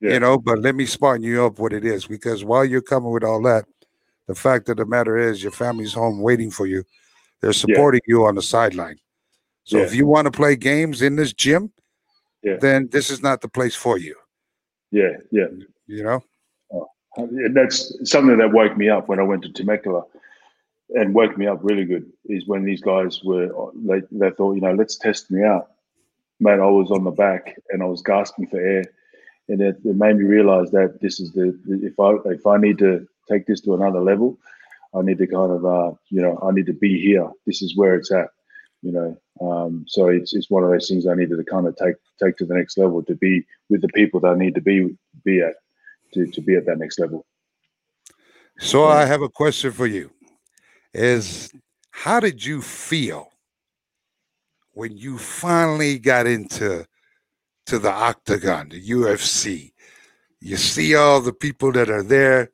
You 0.00 0.20
know, 0.20 0.38
but 0.38 0.60
let 0.60 0.76
me 0.76 0.86
smarten 0.86 1.24
you 1.24 1.44
up 1.44 1.58
what 1.58 1.72
it 1.72 1.84
is 1.84 2.06
because 2.06 2.44
while 2.44 2.64
you're 2.64 2.80
coming 2.80 3.10
with 3.10 3.24
all 3.24 3.42
that, 3.42 3.64
the 4.28 4.34
fact 4.36 4.68
of 4.68 4.76
the 4.76 4.86
matter 4.86 5.18
is, 5.18 5.42
your 5.42 5.50
family's 5.50 5.92
home 5.92 6.20
waiting 6.20 6.52
for 6.52 6.66
you. 6.66 6.84
They're 7.40 7.52
supporting 7.52 8.02
yeah. 8.06 8.14
you 8.14 8.24
on 8.24 8.36
the 8.36 8.42
sideline. 8.42 8.98
So 9.64 9.78
yeah. 9.78 9.84
if 9.84 9.94
you 9.94 10.06
want 10.06 10.26
to 10.26 10.30
play 10.30 10.54
games 10.54 11.02
in 11.02 11.16
this 11.16 11.32
gym, 11.32 11.72
yeah. 12.44 12.58
then 12.60 12.88
this 12.92 13.10
is 13.10 13.22
not 13.22 13.40
the 13.40 13.48
place 13.48 13.74
for 13.74 13.98
you. 13.98 14.14
Yeah, 14.92 15.16
yeah. 15.32 15.46
You 15.86 16.04
know? 16.04 16.22
That's 17.16 18.10
something 18.10 18.38
that 18.38 18.52
woke 18.52 18.76
me 18.76 18.88
up 18.88 19.08
when 19.08 19.18
I 19.18 19.24
went 19.24 19.42
to 19.42 19.52
Temecula 19.52 20.04
and 20.90 21.14
woke 21.14 21.36
me 21.36 21.46
up 21.46 21.60
really 21.62 21.84
good 21.84 22.10
is 22.26 22.46
when 22.46 22.64
these 22.64 22.80
guys 22.80 23.22
were, 23.22 23.50
they, 23.74 24.00
they 24.10 24.30
thought, 24.30 24.54
you 24.54 24.60
know, 24.60 24.72
let's 24.72 24.96
test 24.96 25.30
me 25.30 25.42
out. 25.44 25.70
Mate, 26.40 26.60
I 26.60 26.66
was 26.66 26.90
on 26.90 27.04
the 27.04 27.10
back 27.10 27.56
and 27.70 27.82
I 27.82 27.86
was 27.86 28.02
gasping 28.02 28.46
for 28.46 28.60
air. 28.60 28.84
And 29.48 29.60
it, 29.60 29.78
it 29.84 29.96
made 29.96 30.16
me 30.16 30.24
realize 30.24 30.70
that 30.72 31.00
this 31.00 31.20
is 31.20 31.32
the, 31.32 31.58
if 31.66 31.98
I, 31.98 32.12
if 32.30 32.46
I 32.46 32.58
need 32.58 32.78
to 32.78 33.06
take 33.28 33.46
this 33.46 33.60
to 33.62 33.74
another 33.74 34.00
level, 34.00 34.38
I 34.94 35.02
need 35.02 35.18
to 35.18 35.26
kind 35.26 35.52
of, 35.52 35.64
uh, 35.64 35.92
you 36.10 36.22
know, 36.22 36.38
I 36.42 36.52
need 36.52 36.66
to 36.66 36.72
be 36.72 37.00
here. 37.00 37.30
This 37.46 37.62
is 37.62 37.76
where 37.76 37.96
it's 37.96 38.10
at, 38.10 38.28
you 38.82 38.92
know. 38.92 39.18
Um, 39.40 39.84
so 39.86 40.08
it's, 40.08 40.34
it's 40.34 40.50
one 40.50 40.64
of 40.64 40.70
those 40.70 40.88
things 40.88 41.06
I 41.06 41.14
needed 41.14 41.36
to 41.36 41.44
kind 41.44 41.66
of 41.66 41.76
take 41.76 41.96
take 42.22 42.36
to 42.38 42.46
the 42.46 42.54
next 42.54 42.76
level 42.76 43.02
to 43.04 43.14
be 43.14 43.44
with 43.68 43.82
the 43.82 43.88
people 43.88 44.20
that 44.20 44.32
I 44.32 44.38
need 44.38 44.54
to 44.54 44.60
be 44.60 44.96
be 45.24 45.40
at 45.42 45.54
to, 46.14 46.26
to 46.26 46.40
be 46.40 46.56
at 46.56 46.66
that 46.66 46.78
next 46.78 46.98
level. 46.98 47.26
So 48.58 48.86
I 48.86 49.04
have 49.04 49.22
a 49.22 49.28
question 49.28 49.72
for 49.72 49.86
you. 49.86 50.10
Is 50.92 51.52
how 51.90 52.18
did 52.20 52.44
you 52.44 52.62
feel 52.62 53.28
when 54.72 54.96
you 54.96 55.18
finally 55.18 55.98
got 55.98 56.26
into 56.26 56.86
to 57.66 57.78
the 57.78 57.90
octagon, 57.90 58.70
the 58.70 58.90
UFC? 58.90 59.72
You 60.40 60.56
see 60.56 60.94
all 60.94 61.20
the 61.20 61.32
people 61.32 61.72
that 61.72 61.90
are 61.90 62.02
there 62.02 62.50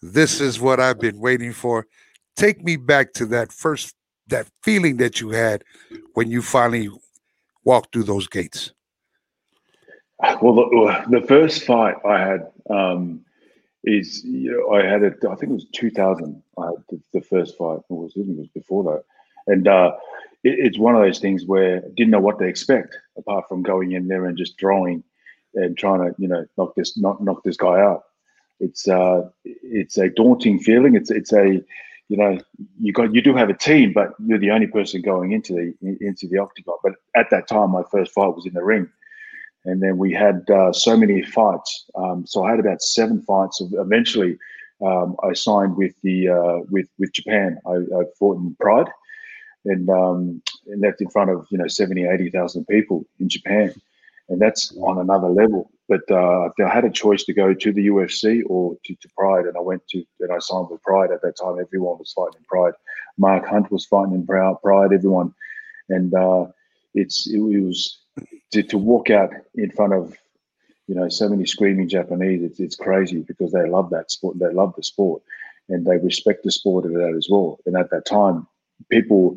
this 0.00 0.40
is 0.40 0.60
what 0.60 0.80
I've 0.80 1.00
been 1.00 1.18
waiting 1.18 1.52
for. 1.52 1.86
Take 2.36 2.62
me 2.62 2.76
back 2.76 3.12
to 3.14 3.26
that 3.26 3.52
first 3.52 3.94
that 4.28 4.46
feeling 4.62 4.98
that 4.98 5.20
you 5.20 5.30
had 5.30 5.64
when 6.14 6.30
you 6.30 6.42
finally 6.42 6.90
walked 7.64 7.92
through 7.92 8.04
those 8.04 8.28
gates. 8.28 8.72
Well, 10.42 10.54
the, 10.54 11.20
the 11.20 11.26
first 11.26 11.64
fight 11.64 11.96
I 12.04 12.18
had 12.18 12.46
um, 12.70 13.24
is 13.84 14.24
you 14.24 14.52
know, 14.52 14.74
I 14.74 14.84
had 14.84 15.02
it. 15.02 15.24
I 15.24 15.34
think 15.34 15.50
it 15.50 15.54
was 15.54 15.66
2000. 15.72 16.42
I 16.58 16.66
had 16.66 16.74
the, 16.90 17.00
the 17.12 17.20
first 17.20 17.56
fight. 17.56 17.80
Or 17.88 18.02
was 18.02 18.12
it? 18.16 18.28
It 18.28 18.36
was 18.36 18.48
before 18.48 18.84
that, 18.84 19.04
and 19.52 19.68
uh, 19.68 19.92
it, 20.44 20.58
it's 20.58 20.78
one 20.78 20.94
of 20.94 21.02
those 21.02 21.20
things 21.20 21.44
where 21.46 21.78
I 21.78 21.88
didn't 21.96 22.10
know 22.10 22.20
what 22.20 22.38
to 22.40 22.44
expect 22.46 22.96
apart 23.16 23.48
from 23.48 23.62
going 23.62 23.92
in 23.92 24.08
there 24.08 24.26
and 24.26 24.36
just 24.36 24.58
throwing 24.58 25.04
and 25.54 25.76
trying 25.78 26.00
to 26.00 26.14
you 26.18 26.28
know 26.28 26.44
knock 26.56 26.74
this 26.74 26.96
knock 26.96 27.20
knock 27.20 27.42
this 27.44 27.56
guy 27.56 27.80
out 27.80 28.02
it's 28.60 28.88
uh, 28.88 29.28
it's 29.44 29.98
a 29.98 30.08
daunting 30.10 30.58
feeling. 30.58 30.94
It's 30.94 31.10
it's 31.10 31.32
a 31.32 31.62
you 32.08 32.16
know 32.16 32.38
you 32.80 32.92
got 32.92 33.14
you 33.14 33.22
do 33.22 33.34
have 33.34 33.50
a 33.50 33.54
team, 33.54 33.92
but 33.92 34.10
you're 34.24 34.38
the 34.38 34.50
only 34.50 34.66
person 34.66 35.02
going 35.02 35.32
into 35.32 35.52
the 35.54 35.96
into 36.00 36.26
the 36.28 36.38
octagon. 36.38 36.76
But 36.82 36.94
at 37.14 37.30
that 37.30 37.48
time, 37.48 37.70
my 37.70 37.82
first 37.90 38.12
fight 38.12 38.34
was 38.34 38.46
in 38.46 38.54
the 38.54 38.64
ring, 38.64 38.88
and 39.64 39.82
then 39.82 39.98
we 39.98 40.12
had 40.12 40.48
uh, 40.50 40.72
so 40.72 40.96
many 40.96 41.22
fights. 41.22 41.86
Um, 41.94 42.26
so 42.26 42.44
I 42.44 42.50
had 42.50 42.60
about 42.60 42.82
seven 42.82 43.22
fights. 43.22 43.60
Eventually, 43.72 44.38
um, 44.84 45.16
I 45.22 45.32
signed 45.32 45.76
with 45.76 45.94
the 46.02 46.28
uh, 46.28 46.58
with 46.70 46.88
with 46.98 47.12
Japan. 47.12 47.58
I, 47.66 47.74
I 47.74 48.04
fought 48.18 48.38
in 48.38 48.54
Pride, 48.60 48.88
and 49.64 49.88
um, 49.90 50.42
and 50.66 50.82
that's 50.82 51.00
in 51.00 51.10
front 51.10 51.30
of 51.30 51.46
you 51.50 51.58
know 51.58 51.68
70, 51.68 52.06
80,000 52.06 52.66
people 52.66 53.04
in 53.18 53.28
Japan, 53.28 53.74
and 54.28 54.40
that's 54.40 54.74
on 54.80 54.98
another 54.98 55.28
level. 55.28 55.70
But 55.88 56.08
uh, 56.10 56.50
I 56.64 56.68
had 56.68 56.84
a 56.84 56.90
choice 56.90 57.24
to 57.24 57.32
go 57.32 57.54
to 57.54 57.72
the 57.72 57.88
UFC 57.88 58.42
or 58.46 58.76
to, 58.84 58.94
to 58.94 59.08
Pride, 59.16 59.46
and 59.46 59.56
I 59.56 59.60
went 59.60 59.86
to 59.88 60.04
and 60.20 60.32
I 60.32 60.38
signed 60.38 60.68
with 60.70 60.82
Pride 60.82 61.10
at 61.10 61.22
that 61.22 61.36
time. 61.36 61.58
Everyone 61.60 61.98
was 61.98 62.12
fighting 62.12 62.38
in 62.38 62.44
Pride. 62.44 62.74
Mark 63.16 63.46
Hunt 63.46 63.72
was 63.72 63.86
fighting 63.86 64.14
in 64.14 64.26
Pride. 64.26 64.92
Everyone, 64.92 65.34
and 65.88 66.14
uh, 66.14 66.46
it's 66.94 67.28
it 67.28 67.38
was 67.38 67.98
to, 68.52 68.62
to 68.62 68.78
walk 68.78 69.10
out 69.10 69.30
in 69.54 69.70
front 69.70 69.92
of 69.92 70.16
you 70.86 70.94
know 70.94 71.08
so 71.08 71.28
many 71.28 71.46
screaming 71.46 71.88
Japanese. 71.88 72.42
It's 72.42 72.60
it's 72.60 72.76
crazy 72.76 73.20
because 73.20 73.52
they 73.52 73.68
love 73.68 73.90
that 73.90 74.10
sport. 74.10 74.38
They 74.38 74.52
love 74.52 74.74
the 74.76 74.82
sport, 74.82 75.22
and 75.68 75.86
they 75.86 75.98
respect 75.98 76.44
the 76.44 76.52
sport 76.52 76.86
of 76.86 76.92
that 76.92 77.14
as 77.16 77.28
well. 77.30 77.58
And 77.66 77.76
at 77.76 77.90
that 77.90 78.06
time, 78.06 78.46
people 78.90 79.36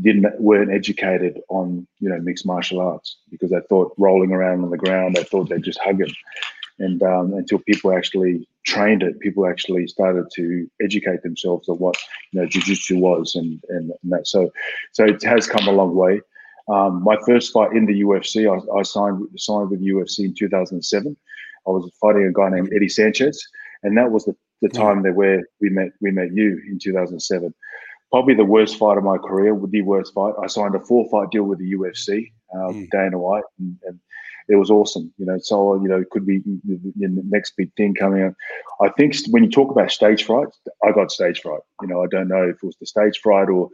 didn't 0.00 0.40
weren't 0.40 0.72
educated 0.72 1.40
on 1.48 1.86
you 2.00 2.08
know 2.08 2.18
mixed 2.20 2.46
martial 2.46 2.80
arts 2.80 3.16
because 3.30 3.50
they 3.50 3.60
thought 3.68 3.94
rolling 3.96 4.32
around 4.32 4.64
on 4.64 4.70
the 4.70 4.76
ground 4.76 5.14
they 5.14 5.22
thought 5.22 5.48
they'd 5.48 5.62
just 5.62 5.78
hug 5.78 6.00
it. 6.00 6.12
and 6.78 7.02
um, 7.02 7.32
until 7.34 7.58
people 7.60 7.92
actually 7.92 8.48
trained 8.64 9.02
it, 9.02 9.20
people 9.20 9.46
actually 9.46 9.86
started 9.86 10.26
to 10.34 10.68
educate 10.82 11.22
themselves 11.22 11.68
of 11.68 11.78
what 11.78 11.96
you 12.32 12.40
know 12.40 12.46
jiu-jitsu 12.46 12.98
was 12.98 13.34
and, 13.34 13.62
and 13.68 13.92
that. 14.04 14.26
So, 14.26 14.52
so 14.92 15.04
it 15.04 15.22
has 15.22 15.46
come 15.46 15.68
a 15.68 15.72
long 15.72 15.94
way. 15.94 16.20
Um, 16.68 17.02
my 17.04 17.16
first 17.26 17.52
fight 17.52 17.72
in 17.72 17.86
the 17.86 18.02
UFC, 18.02 18.48
I, 18.48 18.78
I 18.78 18.82
signed 18.82 19.26
signed 19.36 19.70
with 19.70 19.84
UFC 19.84 20.20
in 20.20 20.34
2007. 20.34 21.16
I 21.66 21.70
was 21.70 21.90
fighting 22.00 22.26
a 22.26 22.32
guy 22.32 22.50
named 22.50 22.72
Eddie 22.74 22.88
Sanchez, 22.88 23.42
and 23.82 23.96
that 23.96 24.10
was 24.10 24.24
the, 24.24 24.34
the 24.62 24.68
time 24.68 25.02
that 25.02 25.14
where 25.14 25.42
we 25.60 25.68
met 25.68 25.90
we 26.00 26.10
met 26.10 26.32
you 26.32 26.60
in 26.70 26.78
2007. 26.78 27.54
Probably 28.10 28.34
the 28.34 28.44
worst 28.44 28.78
fight 28.78 28.96
of 28.96 29.04
my 29.04 29.18
career, 29.18 29.58
the 29.70 29.82
worst 29.82 30.14
fight. 30.14 30.34
I 30.42 30.46
signed 30.46 30.74
a 30.74 30.80
four 30.80 31.08
fight 31.10 31.30
deal 31.30 31.44
with 31.44 31.58
the 31.58 31.72
UFC, 31.72 32.30
uh, 32.54 32.68
mm. 32.68 32.88
Dana 32.90 33.18
White, 33.18 33.44
and, 33.58 33.76
and 33.86 33.98
it 34.48 34.56
was 34.56 34.70
awesome. 34.70 35.12
You 35.18 35.26
know, 35.26 35.38
so 35.38 35.74
you 35.82 35.88
know, 35.88 36.00
it 36.00 36.10
could 36.10 36.26
be 36.26 36.38
the 36.38 37.22
next 37.28 37.54
big 37.56 37.74
thing 37.76 37.94
coming 37.94 38.22
up. 38.22 38.34
I 38.80 38.88
think 38.90 39.16
when 39.30 39.44
you 39.44 39.50
talk 39.50 39.70
about 39.70 39.90
stage 39.90 40.24
fright, 40.24 40.48
I 40.84 40.92
got 40.92 41.12
stage 41.12 41.40
fright. 41.40 41.62
You 41.82 41.88
know, 41.88 42.02
I 42.02 42.06
don't 42.06 42.28
know 42.28 42.42
if 42.42 42.56
it 42.56 42.62
was 42.62 42.76
the 42.78 42.86
stage 42.86 43.18
fright 43.22 43.48
or, 43.48 43.68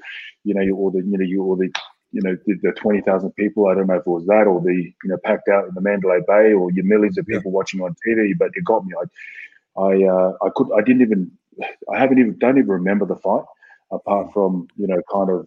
you 0.45 0.55
know, 0.55 0.62
or 0.74 0.91
the 0.91 0.99
you 0.99 1.18
know 1.18 1.24
you 1.24 1.43
or 1.43 1.57
the 1.57 1.70
you 2.12 2.20
know 2.22 2.36
the, 2.46 2.54
the 2.62 2.72
twenty 2.72 3.00
thousand 3.00 3.32
people. 3.32 3.66
I 3.66 3.74
don't 3.74 3.86
know 3.86 3.94
if 3.94 4.00
it 4.00 4.06
was 4.06 4.26
that 4.26 4.46
or 4.46 4.61
the 4.61 4.74
you 4.74 5.11
know 5.11 5.16
packed 5.24 5.48
out 5.48 5.68
in 5.68 5.74
the 5.74 5.80
Mandalay 5.80 6.20
Bay 6.26 6.52
or 6.52 6.70
your 6.70 6.84
millions 6.84 7.18
of 7.18 7.26
people 7.26 7.50
yeah. 7.50 7.56
watching 7.56 7.80
on 7.80 7.94
TV. 8.06 8.32
But 8.38 8.50
it 8.54 8.64
got 8.64 8.84
me. 8.84 8.94
I 9.00 9.80
I 9.80 10.04
uh, 10.04 10.32
I 10.42 10.48
could 10.54 10.68
I 10.76 10.82
didn't 10.82 11.02
even 11.02 11.30
I 11.92 11.98
haven't 11.98 12.18
even 12.18 12.38
don't 12.38 12.58
even 12.58 12.70
remember 12.70 13.06
the 13.06 13.16
fight 13.16 13.44
apart 13.92 14.32
from 14.32 14.68
you 14.76 14.86
know 14.86 15.00
kind 15.11 15.30
of 15.30 15.46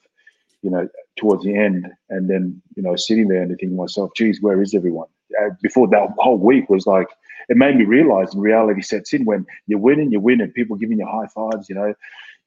you 0.64 0.70
know, 0.70 0.88
towards 1.18 1.44
the 1.44 1.56
end, 1.56 1.92
and 2.10 2.30
then 2.30 2.60
you 2.76 2.82
know, 2.82 2.96
sitting 2.96 3.28
there 3.28 3.42
and 3.42 3.50
thinking 3.50 3.70
to 3.70 3.76
myself, 3.76 4.12
"Geez, 4.16 4.42
where 4.42 4.62
is 4.62 4.74
everyone?" 4.74 5.10
Uh, 5.40 5.50
before 5.62 5.88
that 5.90 6.10
whole 6.18 6.38
week 6.38 6.70
was 6.70 6.88
like, 6.88 7.08
it 7.50 7.58
made 7.58 7.76
me 7.76 7.84
realize, 7.84 8.34
and 8.34 8.42
reality 8.42 8.82
sets 8.82 9.14
in 9.14 9.26
when 9.26 9.46
you're 9.68 9.80
winning, 9.80 10.12
you're 10.12 10.22
winning. 10.22 10.50
People 10.52 10.78
giving 10.78 10.98
you 10.98 11.06
high 11.06 11.28
fives, 11.28 11.70
you 11.70 11.76
know, 11.76 11.94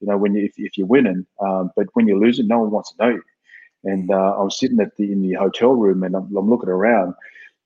you 0.01 0.07
know 0.07 0.17
when 0.17 0.33
you 0.33 0.45
if, 0.45 0.53
if 0.57 0.77
you're 0.77 0.87
winning, 0.87 1.25
um, 1.39 1.71
but 1.75 1.87
when 1.93 2.07
you're 2.07 2.19
losing, 2.19 2.47
no 2.47 2.59
one 2.59 2.71
wants 2.71 2.91
to 2.91 3.05
know 3.05 3.09
you. 3.11 3.23
And 3.87 4.11
uh, 4.11 4.35
I'm 4.37 4.51
sitting 4.51 4.79
at 4.79 4.95
the 4.97 5.11
in 5.11 5.21
the 5.21 5.33
hotel 5.33 5.73
room, 5.73 6.03
and 6.03 6.15
I'm, 6.15 6.35
I'm 6.35 6.49
looking 6.49 6.69
around. 6.69 7.13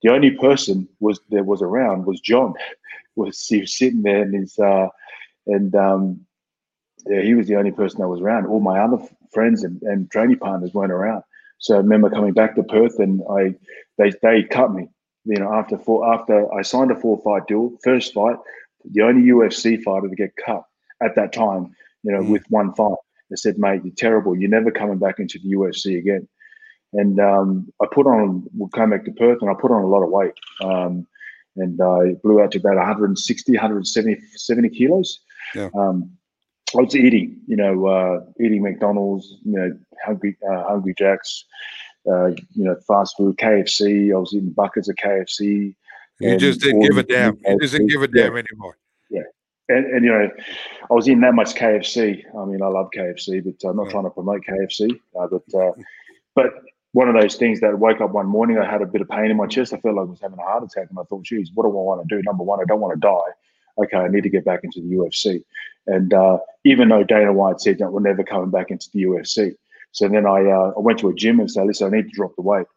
The 0.04 0.12
only 0.12 0.32
person 0.32 0.88
was 1.00 1.20
that 1.30 1.46
was 1.46 1.62
around 1.62 2.06
was 2.06 2.20
John. 2.20 2.54
Was 3.18 3.46
he 3.46 3.60
was 3.60 3.76
sitting 3.76 4.04
there 4.04 4.22
and 4.22 4.34
his 4.34 4.58
uh, 4.58 4.88
and 5.46 5.76
um, 5.76 6.22
yeah, 7.06 7.22
he 7.22 7.34
was 7.34 7.46
the 7.46 7.58
only 7.58 7.72
person 7.72 8.00
that 8.00 8.08
was 8.08 8.22
around. 8.22 8.46
All 8.46 8.62
my 8.62 8.80
other 8.80 8.98
friends 9.34 9.64
and, 9.64 9.82
and 9.82 10.10
training 10.10 10.40
partners 10.40 10.74
weren't 10.74 10.94
around. 10.94 11.24
So 11.58 11.76
I 11.76 11.78
remember 11.78 12.10
coming 12.10 12.34
back 12.34 12.56
to 12.56 12.64
Perth 12.64 13.00
and 13.00 13.22
I 13.30 13.56
they 13.98 14.12
they 14.22 14.44
cut 14.44 14.74
me. 14.74 14.88
You 15.26 15.40
know, 15.40 15.54
after 15.54 15.78
four 15.78 16.12
after 16.12 16.52
I 16.54 16.62
signed 16.62 16.92
a 16.92 16.96
four 16.96 17.22
fight 17.22 17.48
deal, 17.48 17.78
first 17.84 18.14
fight, 18.14 18.38
the 18.90 19.02
only 19.02 19.30
UFC 19.30 19.82
fighter 19.84 20.10
to 20.10 20.16
get 20.16 20.36
cut 20.38 20.64
at 21.04 21.16
that 21.16 21.34
time, 21.34 21.76
you 22.04 22.12
know, 22.12 22.22
mm. 22.22 22.30
with 22.30 22.44
one 22.50 22.74
fight. 22.74 22.98
They 23.32 23.38
said, 23.38 23.58
mate, 23.58 23.82
you're 23.84 23.96
terrible. 23.96 24.38
You're 24.38 24.50
never 24.50 24.70
coming 24.70 25.00
back 25.00 25.20
into 25.20 25.40
the 25.40 25.56
UFC 25.56 25.98
again. 25.98 26.28
And 26.94 27.20
um, 27.20 27.72
I 27.82 27.88
put 27.92 28.06
on, 28.06 28.44
we 28.56 28.68
came 28.76 28.90
back 28.90 29.06
to 29.06 29.12
Perth 29.14 29.40
and 29.42 29.50
I 29.50 29.54
put 29.54 29.72
on 29.72 29.82
a 29.82 29.88
lot 29.88 30.04
of 30.04 30.10
weight. 30.10 30.34
Um, 30.62 31.08
and 31.56 31.82
I 31.82 32.16
blew 32.22 32.42
out 32.42 32.52
to 32.52 32.60
about 32.60 32.76
160, 32.76 33.52
170 33.54 34.22
70 34.36 34.70
kilos. 34.70 35.22
Yeah. 35.56 35.70
Um, 35.74 36.12
I 36.78 36.82
was 36.82 36.96
eating, 36.96 37.40
you 37.48 37.56
know, 37.56 37.88
uh, 37.88 38.20
eating 38.40 38.64
McDonald's, 38.64 39.28
you 39.44 39.54
know, 39.54 39.78
hungry, 40.06 40.38
uh, 40.50 40.64
Hungry 40.64 40.94
Jack's, 40.98 41.46
uh, 42.10 42.28
you 42.28 42.64
know, 42.64 42.76
fast 42.88 43.16
food, 43.18 43.38
KFC. 43.38 44.14
I 44.14 44.18
was 44.18 44.34
eating 44.34 44.52
buckets 44.52 44.90
of 44.90 44.96
KFC. 44.96 45.76
You 46.20 46.38
just 46.38 46.62
didn't 46.62 46.82
give 46.82 46.98
a 46.98 47.04
damn. 47.04 47.38
You 47.46 47.60
just 47.60 47.74
didn't 47.74 47.88
give 47.88 48.04
a 48.04 48.08
damn 48.08 48.38
anymore. 48.38 48.78
And, 49.72 49.86
and 49.94 50.06
you 50.06 50.12
know, 50.12 50.30
I 50.90 50.94
was 50.94 51.08
in 51.08 51.22
that 51.22 51.34
much 51.34 51.56
KFC. 51.56 52.24
I 52.38 52.46
mean, 52.46 52.62
I 52.62 52.68
love 52.68 52.90
KFC, 52.96 53.44
but 53.44 53.68
I'm 53.68 53.78
not 53.78 53.86
yeah. 53.86 53.92
trying 53.92 54.04
to 54.04 54.10
promote 54.10 54.44
KFC. 54.46 55.00
Uh, 55.20 55.28
but 55.28 55.60
uh, 55.60 55.72
but 56.36 56.54
one 56.94 57.08
of 57.08 57.20
those 57.20 57.36
things 57.36 57.62
that 57.62 57.80
woke 57.80 58.02
up 58.02 58.12
one 58.12 58.28
morning, 58.28 58.58
I 58.58 58.70
had 58.70 58.82
a 58.82 58.86
bit 58.86 59.02
of 59.02 59.10
pain 59.10 59.32
in 59.32 59.38
my 59.38 59.48
chest. 59.48 59.74
I 59.74 59.78
felt 59.78 59.96
like 59.96 60.08
I 60.08 60.10
was 60.10 60.22
having 60.22 60.40
a 60.40 60.44
heart 60.44 60.64
attack, 60.64 60.88
and 60.90 61.00
I 61.00 61.04
thought, 61.04 61.24
geez, 61.24 61.52
what 61.54 61.64
do 61.64 61.70
I 61.70 61.74
want 61.74 62.08
to 62.08 62.16
do? 62.16 62.22
Number 62.24 62.44
one, 62.44 62.60
I 62.60 62.66
don't 62.66 62.82
want 62.82 62.94
to 62.94 63.00
die 63.00 63.32
okay, 63.78 63.98
I 63.98 64.08
need 64.08 64.24
to 64.24 64.30
get 64.30 64.46
back 64.46 64.62
into 64.64 64.82
the 64.82 64.96
UFC. 64.96 65.44
And 65.88 66.14
uh, 66.14 66.38
even 66.64 66.90
though 66.90 67.04
Dana 67.04 67.34
White 67.34 67.62
said 67.62 67.80
that 67.80 67.92
we're 67.92 68.02
never 68.02 68.24
coming 68.24 68.52
back 68.52 68.70
into 68.70 68.90
the 68.94 69.04
UFC, 69.04 69.56
so 69.92 70.08
then 70.08 70.26
I 70.26 70.46
uh, 70.46 70.74
I 70.78 70.80
went 70.80 71.00
to 71.00 71.10
a 71.10 71.14
gym 71.14 71.40
and 71.40 71.52
said, 71.52 71.68
listen, 71.68 71.88
I 71.88 71.98
need 71.98 72.10
to 72.10 72.16
drop 72.16 72.36
the 72.36 72.42
weight. 72.42 72.68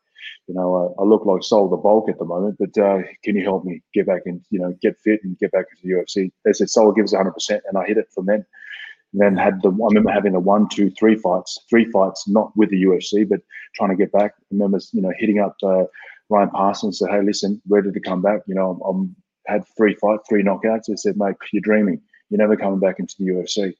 You 0.46 0.54
know, 0.54 0.94
uh, 0.98 1.02
I 1.02 1.04
look 1.04 1.24
like 1.24 1.42
Soa 1.42 1.68
the 1.70 1.76
bulk 1.76 2.08
at 2.08 2.18
the 2.18 2.24
moment, 2.24 2.56
but 2.58 2.76
uh, 2.78 2.98
can 3.22 3.36
you 3.36 3.42
help 3.42 3.64
me 3.64 3.82
get 3.92 4.06
back 4.06 4.22
and, 4.26 4.42
You 4.50 4.60
know, 4.60 4.76
get 4.82 4.98
fit 5.02 5.20
and 5.24 5.38
get 5.38 5.52
back 5.52 5.66
into 5.70 5.82
the 5.82 6.02
UFC. 6.02 6.30
They 6.44 6.52
said 6.52 6.70
Soa 6.70 6.94
gives 6.94 7.12
100, 7.12 7.32
percent 7.32 7.62
and 7.68 7.78
I 7.78 7.86
hit 7.86 7.98
it 7.98 8.08
from 8.14 8.26
then. 8.26 8.44
And 9.12 9.22
then 9.22 9.36
had 9.36 9.62
the 9.62 9.70
I 9.70 9.86
remember 9.88 10.10
having 10.10 10.32
the 10.32 10.40
one, 10.40 10.68
two, 10.68 10.90
three 10.90 11.16
fights, 11.16 11.58
three 11.70 11.90
fights, 11.90 12.26
not 12.28 12.50
with 12.56 12.70
the 12.70 12.82
UFC, 12.82 13.28
but 13.28 13.40
trying 13.74 13.90
to 13.90 13.96
get 13.96 14.12
back. 14.12 14.32
I 14.36 14.44
remember, 14.50 14.80
you 14.92 15.02
know, 15.02 15.12
hitting 15.16 15.38
up 15.38 15.56
uh, 15.62 15.84
Ryan 16.30 16.50
Parsons 16.50 17.00
and 17.00 17.08
said, 17.08 17.16
"Hey, 17.16 17.24
listen, 17.24 17.62
ready 17.68 17.92
to 17.92 18.00
come 18.00 18.22
back? 18.22 18.40
You 18.46 18.56
know, 18.56 18.70
I'm, 18.70 18.80
I'm 18.82 19.16
had 19.46 19.64
three 19.76 19.94
fights, 19.94 20.24
three 20.28 20.42
knockouts. 20.42 20.86
They 20.88 20.96
said, 20.96 21.16
mate, 21.16 21.36
you're 21.52 21.60
dreaming. 21.60 22.00
You're 22.30 22.38
never 22.38 22.56
coming 22.56 22.80
back 22.80 22.98
into 22.98 23.14
the 23.18 23.26
UFC. 23.26 23.74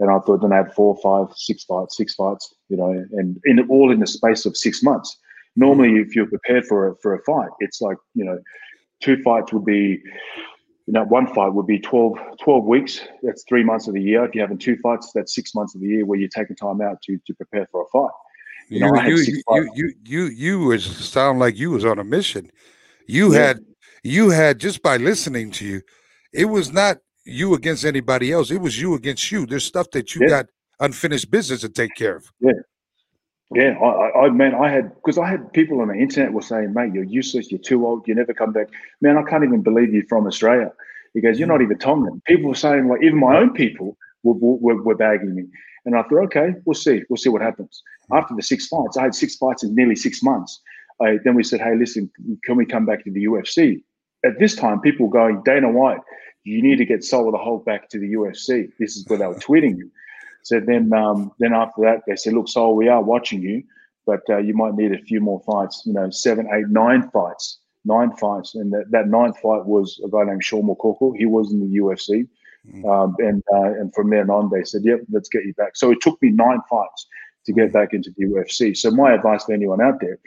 And 0.00 0.10
I 0.10 0.18
thought 0.20 0.42
then 0.42 0.52
I 0.52 0.56
had 0.56 0.74
four, 0.74 0.98
five, 1.02 1.28
six 1.36 1.64
fights, 1.64 1.96
six 1.96 2.14
fights, 2.14 2.52
you 2.68 2.76
know, 2.76 2.90
and 3.12 3.38
in 3.44 3.66
all 3.68 3.92
in 3.92 4.00
the 4.00 4.06
space 4.06 4.44
of 4.44 4.56
six 4.56 4.82
months. 4.82 5.16
Normally, 5.56 6.00
if 6.00 6.16
you're 6.16 6.26
prepared 6.26 6.66
for 6.66 6.88
a 6.88 6.96
for 6.96 7.14
a 7.14 7.22
fight, 7.22 7.50
it's 7.60 7.80
like, 7.80 7.96
you 8.14 8.24
know, 8.24 8.38
two 9.00 9.22
fights 9.22 9.52
would 9.52 9.64
be, 9.64 10.00
you 10.86 10.92
know, 10.92 11.04
one 11.04 11.32
fight 11.32 11.52
would 11.54 11.66
be 11.66 11.78
12, 11.78 12.18
12 12.42 12.64
weeks. 12.64 13.00
That's 13.22 13.44
three 13.48 13.62
months 13.62 13.86
of 13.86 13.94
the 13.94 14.02
year. 14.02 14.24
If 14.24 14.34
you're 14.34 14.44
having 14.44 14.58
two 14.58 14.76
fights, 14.82 15.12
that's 15.14 15.34
six 15.34 15.54
months 15.54 15.74
of 15.74 15.80
the 15.80 15.88
year 15.88 16.06
where 16.06 16.18
you're 16.18 16.28
taking 16.28 16.56
time 16.56 16.80
out 16.80 17.00
to 17.02 17.18
to 17.26 17.34
prepare 17.34 17.68
for 17.70 17.82
a 17.82 17.86
fight. 17.88 18.12
You, 18.68 18.78
you 18.78 18.92
know, 18.92 19.02
you, 19.02 19.16
you, 19.16 19.42
you, 19.48 19.70
you, 19.74 19.94
you, 20.04 20.24
you 20.24 20.58
was 20.60 20.84
sound 20.84 21.38
like 21.38 21.58
you 21.58 21.70
was 21.70 21.84
on 21.84 21.98
a 21.98 22.04
mission. 22.04 22.50
You 23.06 23.32
yeah. 23.32 23.40
had 23.40 23.60
you 24.02 24.30
had 24.30 24.58
just 24.58 24.82
by 24.82 24.96
listening 24.96 25.50
to 25.52 25.66
you, 25.66 25.82
it 26.32 26.46
was 26.46 26.72
not 26.72 26.98
you 27.24 27.54
against 27.54 27.84
anybody 27.84 28.32
else. 28.32 28.50
It 28.50 28.60
was 28.60 28.80
you 28.80 28.94
against 28.94 29.30
you. 29.30 29.46
There's 29.46 29.64
stuff 29.64 29.90
that 29.92 30.14
you 30.14 30.22
yeah. 30.24 30.28
got 30.28 30.46
unfinished 30.80 31.30
business 31.30 31.60
to 31.62 31.68
take 31.68 31.94
care 31.94 32.16
of. 32.16 32.30
Yeah. 32.40 32.52
Yeah, 33.52 33.78
I, 33.78 34.26
I 34.26 34.28
man, 34.30 34.54
I 34.54 34.70
had 34.70 34.94
because 34.96 35.18
I 35.18 35.28
had 35.28 35.52
people 35.52 35.80
on 35.80 35.88
the 35.88 35.94
internet 35.94 36.32
were 36.32 36.42
saying, 36.42 36.72
"Mate, 36.72 36.92
you're 36.94 37.04
useless. 37.04 37.50
You're 37.50 37.60
too 37.60 37.86
old. 37.86 38.06
You 38.08 38.14
never 38.14 38.32
come 38.34 38.52
back." 38.52 38.68
Man, 39.00 39.16
I 39.16 39.22
can't 39.22 39.44
even 39.44 39.62
believe 39.62 39.92
you're 39.92 40.06
from 40.08 40.26
Australia. 40.26 40.72
He 41.12 41.20
goes, 41.20 41.38
"You're 41.38 41.48
not 41.48 41.62
even 41.62 41.78
Tongan." 41.78 42.22
People 42.26 42.48
were 42.48 42.54
saying, 42.54 42.88
like, 42.88 43.02
even 43.02 43.20
my 43.20 43.36
own 43.36 43.52
people 43.52 43.96
were, 44.22 44.34
were, 44.34 44.82
were 44.82 44.96
bagging 44.96 45.34
me, 45.34 45.44
and 45.84 45.94
I 45.94 46.02
thought, 46.02 46.24
okay, 46.24 46.54
we'll 46.64 46.74
see, 46.74 47.02
we'll 47.08 47.18
see 47.18 47.28
what 47.28 47.42
happens. 47.42 47.82
Hmm. 48.10 48.16
After 48.16 48.34
the 48.34 48.42
six 48.42 48.66
fights, 48.66 48.96
I 48.96 49.02
had 49.02 49.14
six 49.14 49.36
fights 49.36 49.62
in 49.62 49.74
nearly 49.74 49.96
six 49.96 50.22
months. 50.22 50.60
I, 51.00 51.18
then 51.24 51.34
we 51.34 51.44
said, 51.44 51.60
"Hey, 51.60 51.76
listen, 51.76 52.10
can 52.44 52.56
we 52.56 52.66
come 52.66 52.86
back 52.86 53.04
to 53.04 53.10
the 53.10 53.24
UFC?" 53.26 53.82
at 54.24 54.38
this 54.38 54.56
time, 54.56 54.80
people 54.80 55.08
going, 55.08 55.42
Dana 55.44 55.70
White, 55.70 56.00
you 56.44 56.62
need 56.62 56.78
to 56.78 56.84
get 56.84 57.04
Soa 57.04 57.36
Hulk 57.36 57.64
back 57.64 57.88
to 57.90 57.98
the 57.98 58.14
UFC. 58.14 58.70
This 58.78 58.96
is 58.96 59.06
what 59.06 59.20
they 59.20 59.26
were 59.26 59.34
tweeting 59.34 59.76
you. 59.76 59.90
So 60.44 60.60
then, 60.60 60.92
um, 60.92 61.32
then 61.38 61.52
after 61.52 61.82
that, 61.82 62.02
they 62.06 62.16
said, 62.16 62.34
look, 62.34 62.48
Soa, 62.48 62.72
we 62.72 62.88
are 62.88 63.02
watching 63.02 63.42
you, 63.42 63.64
but 64.06 64.20
uh, 64.28 64.38
you 64.38 64.54
might 64.54 64.74
need 64.74 64.92
a 64.92 64.98
few 64.98 65.20
more 65.20 65.40
fights. 65.40 65.82
You 65.84 65.94
know, 65.94 66.10
seven, 66.10 66.48
eight, 66.52 66.68
nine 66.68 67.10
fights, 67.10 67.58
nine 67.84 68.12
fights, 68.12 68.54
and 68.54 68.72
that, 68.72 68.90
that 68.90 69.08
ninth 69.08 69.38
fight 69.40 69.64
was 69.64 70.00
a 70.04 70.08
guy 70.08 70.24
named 70.24 70.44
Sean 70.44 70.68
McCorkle. 70.68 71.16
He 71.16 71.26
was 71.26 71.50
in 71.50 71.60
the 71.60 71.78
UFC, 71.78 72.28
mm. 72.70 72.84
um, 72.88 73.16
and 73.18 73.42
uh, 73.52 73.72
and 73.80 73.92
from 73.94 74.10
then 74.10 74.28
on, 74.30 74.50
they 74.50 74.64
said, 74.64 74.82
yep, 74.84 75.00
let's 75.10 75.30
get 75.30 75.44
you 75.44 75.54
back. 75.54 75.76
So 75.76 75.90
it 75.90 76.02
took 76.02 76.20
me 76.22 76.30
nine 76.30 76.60
fights 76.68 77.06
to 77.46 77.52
get 77.52 77.72
back 77.72 77.94
into 77.94 78.12
the 78.16 78.26
UFC. 78.26 78.76
So 78.76 78.90
my 78.90 79.12
advice 79.12 79.44
to 79.44 79.54
anyone 79.54 79.80
out 79.80 80.00
there 80.00 80.18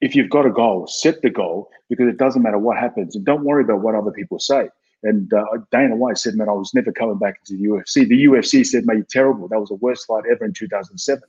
if 0.00 0.14
you've 0.14 0.30
got 0.30 0.46
a 0.46 0.50
goal, 0.50 0.86
set 0.86 1.22
the 1.22 1.30
goal 1.30 1.70
because 1.88 2.08
it 2.08 2.16
doesn't 2.16 2.42
matter 2.42 2.58
what 2.58 2.76
happens, 2.76 3.16
and 3.16 3.24
don't 3.24 3.44
worry 3.44 3.62
about 3.62 3.80
what 3.80 3.94
other 3.94 4.10
people 4.10 4.38
say. 4.38 4.68
And 5.06 5.32
uh, 5.32 5.44
Dana 5.70 5.96
White 5.96 6.18
said, 6.18 6.34
"Man, 6.34 6.48
I 6.48 6.52
was 6.52 6.74
never 6.74 6.92
coming 6.92 7.18
back 7.18 7.38
into 7.40 7.60
the 7.60 7.68
UFC." 7.68 8.08
The 8.08 8.24
UFC 8.24 8.66
said, 8.66 8.86
"Man, 8.86 8.96
you're 8.96 9.06
terrible. 9.08 9.48
That 9.48 9.60
was 9.60 9.68
the 9.68 9.76
worst 9.76 10.06
fight 10.06 10.24
ever 10.30 10.44
in 10.44 10.52
2007. 10.52 11.22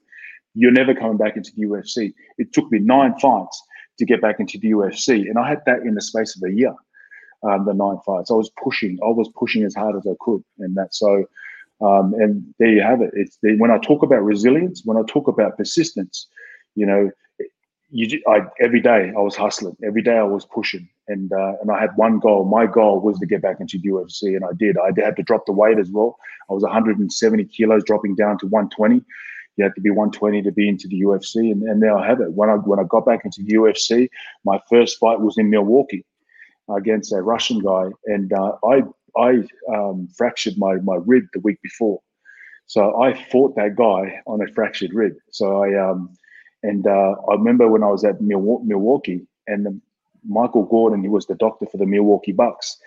You're 0.56 0.72
never 0.72 0.96
coming 0.96 1.18
back 1.18 1.38
into 1.38 1.52
the 1.56 1.64
UFC." 1.64 2.14
It 2.38 2.54
took 2.54 2.72
me 2.72 2.80
nine 2.80 3.14
fights 3.20 3.62
to 4.00 4.06
get 4.06 4.22
back 4.22 4.40
into 4.40 4.58
the 4.58 4.72
UFC, 4.72 5.30
and 5.30 5.38
I 5.38 5.48
had 5.48 5.62
that 5.66 5.82
in 5.82 5.94
the 5.94 6.02
space 6.02 6.36
of 6.36 6.50
a 6.50 6.54
year. 6.54 6.74
Um, 7.44 7.66
the 7.66 7.74
nine 7.74 7.98
fights, 8.06 8.32
I 8.32 8.34
was 8.34 8.50
pushing. 8.62 8.98
I 9.04 9.10
was 9.10 9.30
pushing 9.36 9.64
as 9.64 9.76
hard 9.76 9.96
as 9.96 10.08
I 10.08 10.16
could, 10.20 10.44
and 10.60 10.76
that 10.76 10.94
so. 10.94 11.26
Um, 11.80 12.16
and 12.16 12.44
there 12.58 12.70
you 12.70 12.82
have 12.82 13.02
it. 13.02 13.12
It's 13.14 13.38
the, 13.44 13.56
when 13.60 13.70
I 13.70 13.78
talk 13.78 14.02
about 14.02 14.24
resilience, 14.24 14.82
when 14.84 14.98
I 14.98 15.04
talk 15.08 15.28
about 15.28 15.58
persistence, 15.58 16.28
you 16.74 16.88
know, 16.88 17.12
you, 17.90 18.22
I, 18.28 18.42
every 18.60 18.82
day 18.82 19.14
I 19.16 19.20
was 19.20 19.36
hustling. 19.36 19.78
Every 19.86 20.02
day 20.02 20.18
I 20.18 20.24
was 20.24 20.46
pushing, 20.46 20.90
and 21.08 21.32
uh, 21.32 21.54
and 21.62 21.72
I 21.72 21.80
had 21.80 21.96
one 21.96 22.20
goal. 22.20 22.46
My 22.46 22.66
goal 22.66 23.00
was 23.00 23.20
to 23.20 23.26
get 23.26 23.42
back 23.42 23.60
into 23.60 23.80
UFC, 23.80 24.36
and 24.36 24.44
I 24.44 24.54
did. 24.58 24.78
I 24.78 24.92
had 25.02 25.16
to 25.16 25.24
drop 25.24 25.46
the 25.46 25.54
weight 25.54 25.80
as 25.80 25.90
well. 25.90 26.18
I 26.50 26.54
was 26.54 26.64
170 26.64 27.46
kilos, 27.46 27.84
dropping 27.84 28.16
down 28.16 28.38
to 28.40 28.48
120. 28.48 29.04
You 29.56 29.64
had 29.64 29.76
to 29.76 29.82
be 29.82 29.90
120 29.90 30.44
to 30.44 30.52
be 30.52 30.70
into 30.70 30.88
the 30.88 31.02
UFC, 31.02 31.52
and, 31.52 31.64
and 31.64 31.82
there 31.82 31.98
I 31.98 32.06
have 32.08 32.22
it. 32.22 32.34
When 32.34 32.50
I 32.50 32.56
when 32.56 32.80
I 32.80 32.84
got 32.84 33.06
back 33.06 33.26
into 33.26 33.42
the 33.44 33.56
UFC, 33.56 34.10
my 34.44 34.60
first 34.70 35.00
fight 35.00 35.20
was 35.20 35.38
in 35.38 35.50
Milwaukee 35.50 36.06
against 36.70 37.14
a 37.14 37.22
Russian 37.22 37.60
guy, 37.60 37.90
and 38.06 38.32
uh, 38.34 38.54
I 38.66 38.84
I 39.18 39.44
um, 39.74 40.08
fractured 40.16 40.58
my 40.58 40.76
my 40.76 40.98
rib 41.06 41.26
the 41.34 41.40
week 41.40 41.62
before, 41.62 42.02
so 42.66 43.02
I 43.02 43.14
fought 43.32 43.56
that 43.56 43.76
guy 43.76 44.22
on 44.28 44.42
a 44.42 44.52
fractured 44.54 44.94
rib. 44.94 45.14
So 45.32 45.64
I 45.64 45.90
um, 45.90 46.16
and 46.64 46.86
uh, 46.86 47.16
I 47.30 47.34
remember 47.34 47.68
when 47.68 47.84
I 47.84 47.88
was 47.88 48.04
at 48.04 48.22
Milwaukee, 48.22 49.26
and 49.48 49.82
Michael 50.28 50.64
Gordon, 50.66 51.02
he 51.02 51.10
was 51.10 51.26
the 51.26 51.36
doctor 51.36 51.66
for 51.66 51.78
the 51.78 51.86
Milwaukee 51.86 52.32
Bucks. 52.32 52.78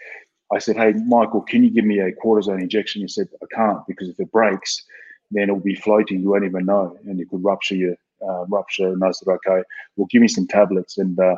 I 0.53 0.59
said, 0.59 0.77
"Hey, 0.77 0.93
Michael, 1.07 1.43
can 1.43 1.63
you 1.63 1.71
give 1.71 1.85
me 1.85 2.01
a 2.01 2.13
cortisone 2.13 2.61
injection?" 2.61 3.03
He 3.03 3.09
said, 3.09 3.29
"I 3.43 3.47
can't 3.55 3.87
because 3.87 4.09
if 4.09 4.19
it 4.19 4.33
breaks, 4.33 4.85
then 5.31 5.45
it'll 5.45 5.61
be 5.61 5.75
floating. 5.75 6.21
You 6.21 6.31
won't 6.31 6.45
even 6.45 6.67
know, 6.67 6.97
and 7.07 7.21
it 7.21 7.29
could 7.31 7.45
rupture 7.45 7.77
your 7.77 7.95
uh, 8.29 8.47
rupture." 8.47 8.89
And 8.89 9.03
I 9.05 9.13
said, 9.13 9.29
"Okay, 9.29 9.63
well, 9.97 10.09
give 10.11 10.23
me 10.23 10.29
some 10.29 10.47
tablets." 10.47 10.99
And 10.99 11.19
uh, 11.19 11.37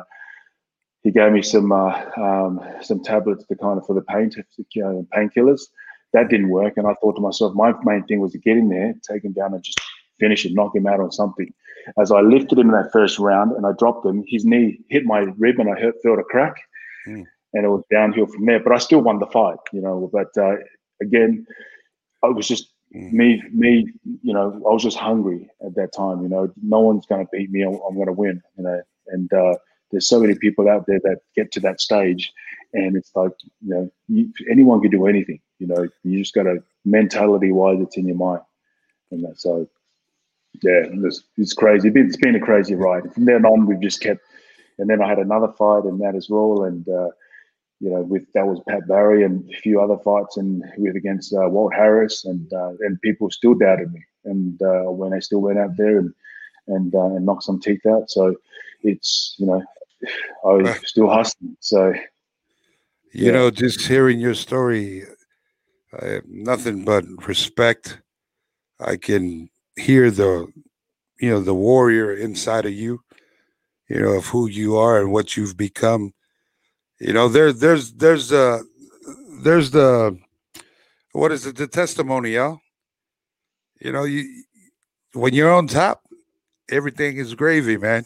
he 1.03 1.11
gave 1.11 1.31
me 1.31 1.41
some 1.41 1.71
uh, 1.71 2.01
um, 2.17 2.61
some 2.81 3.03
tablets 3.03 3.45
to 3.45 3.55
kind 3.55 3.77
of 3.77 3.85
for 3.85 3.93
the 3.93 4.01
pain 4.01 4.31
you 4.73 4.83
know, 4.83 5.07
painkillers. 5.15 5.61
That 6.13 6.29
didn't 6.29 6.49
work, 6.49 6.73
and 6.77 6.87
I 6.87 6.93
thought 6.95 7.15
to 7.15 7.21
myself, 7.21 7.55
my 7.55 7.73
main 7.83 8.03
thing 8.05 8.19
was 8.19 8.33
to 8.33 8.37
get 8.37 8.57
in 8.57 8.69
there, 8.69 8.93
take 9.07 9.23
him 9.23 9.33
down, 9.33 9.53
and 9.53 9.63
just 9.63 9.81
finish 10.23 10.45
it, 10.45 10.53
knock 10.53 10.73
him 10.77 10.87
out 10.91 11.01
on 11.05 11.11
something. 11.11 11.49
As 12.01 12.09
I 12.17 12.21
lifted 12.21 12.57
him 12.59 12.69
in 12.69 12.75
that 12.77 12.93
first 12.97 13.15
round 13.19 13.49
and 13.55 13.65
I 13.69 13.71
dropped 13.81 14.05
him, 14.05 14.23
his 14.33 14.43
knee 14.45 14.67
hit 14.89 15.03
my 15.13 15.19
rib 15.43 15.57
and 15.59 15.69
I 15.69 15.75
hurt, 15.83 15.95
felt 16.01 16.19
a 16.19 16.23
crack. 16.33 16.55
Mm. 17.07 17.25
And 17.53 17.65
it 17.65 17.71
was 17.75 17.83
downhill 17.91 18.27
from 18.33 18.45
there. 18.45 18.61
But 18.63 18.73
I 18.73 18.79
still 18.87 19.01
won 19.07 19.19
the 19.19 19.33
fight, 19.37 19.61
you 19.75 19.81
know. 19.81 20.09
But 20.17 20.31
uh, 20.47 20.55
again, 21.01 21.45
I 22.25 22.27
was 22.27 22.47
just 22.47 22.65
mm. 22.95 23.11
me, 23.19 23.27
me, 23.63 23.71
you 24.27 24.33
know, 24.33 24.47
I 24.67 24.71
was 24.75 24.83
just 24.89 24.97
hungry 24.97 25.41
at 25.65 25.75
that 25.75 25.91
time, 25.93 26.17
you 26.23 26.29
know. 26.29 26.51
No 26.75 26.79
one's 26.79 27.05
going 27.05 27.23
to 27.25 27.29
beat 27.33 27.51
me. 27.51 27.61
I'm, 27.67 27.77
I'm 27.87 27.95
going 27.95 28.13
to 28.13 28.19
win, 28.23 28.41
you 28.57 28.63
know. 28.63 28.81
And 29.13 29.31
uh, 29.33 29.55
there's 29.91 30.07
so 30.07 30.19
many 30.23 30.35
people 30.35 30.69
out 30.73 30.85
there 30.87 31.01
that 31.03 31.19
get 31.35 31.51
to 31.53 31.59
that 31.65 31.81
stage. 31.81 32.31
And 32.73 32.95
it's 32.99 33.11
like, 33.21 33.33
you 33.61 33.71
know, 33.73 33.91
you, 34.07 34.31
anyone 34.49 34.81
can 34.81 34.89
do 34.89 35.05
anything, 35.05 35.41
you 35.59 35.67
know. 35.67 35.87
You 36.03 36.19
just 36.19 36.33
got 36.33 36.43
to, 36.43 36.63
mentality 36.85 37.51
wise, 37.51 37.79
it's 37.81 37.97
in 37.97 38.07
your 38.07 38.17
mind. 38.17 38.41
And 39.11 39.23
that's 39.23 39.43
so 39.43 39.69
yeah, 40.61 40.83
it's, 40.85 41.23
it's 41.37 41.53
crazy. 41.53 41.91
It's 41.93 42.17
been 42.17 42.35
a 42.35 42.39
crazy 42.39 42.75
ride. 42.75 43.13
From 43.13 43.25
then 43.25 43.45
on, 43.45 43.65
we've 43.65 43.81
just 43.81 44.01
kept. 44.01 44.21
And 44.79 44.89
then 44.89 45.01
I 45.01 45.07
had 45.07 45.19
another 45.19 45.51
fight 45.57 45.85
in 45.85 45.99
that 45.99 46.15
as 46.15 46.27
well, 46.29 46.63
and 46.63 46.87
uh, 46.89 47.09
you 47.79 47.89
know, 47.89 48.01
with 48.01 48.23
that 48.33 48.47
was 48.47 48.59
Pat 48.67 48.87
Barry 48.87 49.23
and 49.23 49.47
a 49.53 49.57
few 49.57 49.81
other 49.81 49.97
fights, 49.97 50.37
and 50.37 50.63
with 50.77 50.95
against 50.95 51.33
uh, 51.33 51.47
Walt 51.49 51.73
Harris, 51.73 52.25
and 52.25 52.51
uh, 52.53 52.71
and 52.79 52.99
people 53.01 53.29
still 53.29 53.53
doubted 53.53 53.91
me, 53.91 54.03
and 54.25 54.61
uh, 54.61 54.89
when 54.91 55.13
I 55.13 55.19
still 55.19 55.41
went 55.41 55.59
out 55.59 55.77
there 55.77 55.99
and 55.99 56.13
and 56.67 56.95
uh, 56.95 57.07
and 57.07 57.25
knocked 57.25 57.43
some 57.43 57.59
teeth 57.59 57.85
out. 57.85 58.09
So 58.09 58.35
it's 58.81 59.35
you 59.37 59.45
know, 59.45 59.63
I 60.45 60.47
was 60.53 60.69
still 60.85 61.09
hustling. 61.09 61.55
So 61.59 61.93
you 63.11 63.27
yeah. 63.27 63.31
know, 63.31 63.51
just 63.51 63.85
hearing 63.85 64.19
your 64.19 64.33
story, 64.33 65.03
I 66.01 66.05
have 66.05 66.27
nothing 66.27 66.83
but 66.83 67.05
respect. 67.27 67.99
I 68.79 68.97
can 68.97 69.49
hear 69.75 70.11
the 70.11 70.47
you 71.19 71.29
know 71.29 71.41
the 71.41 71.53
warrior 71.53 72.13
inside 72.13 72.65
of 72.65 72.73
you 72.73 73.01
you 73.89 73.99
know 73.99 74.13
of 74.13 74.25
who 74.27 74.47
you 74.47 74.75
are 74.77 74.99
and 74.99 75.11
what 75.11 75.37
you've 75.37 75.57
become. 75.57 76.13
You 76.99 77.13
know 77.13 77.27
there 77.27 77.53
there's 77.53 77.93
there's 77.93 78.31
uh 78.31 78.59
there's 79.41 79.71
the 79.71 80.17
what 81.11 81.31
is 81.31 81.45
it? 81.45 81.55
The 81.55 81.67
testimony 81.67 82.31
y'all 82.31 82.59
you 83.79 83.91
know 83.91 84.03
you 84.03 84.43
when 85.13 85.33
you're 85.33 85.53
on 85.53 85.67
top 85.67 86.03
everything 86.69 87.17
is 87.17 87.35
gravy 87.35 87.77
man. 87.77 88.05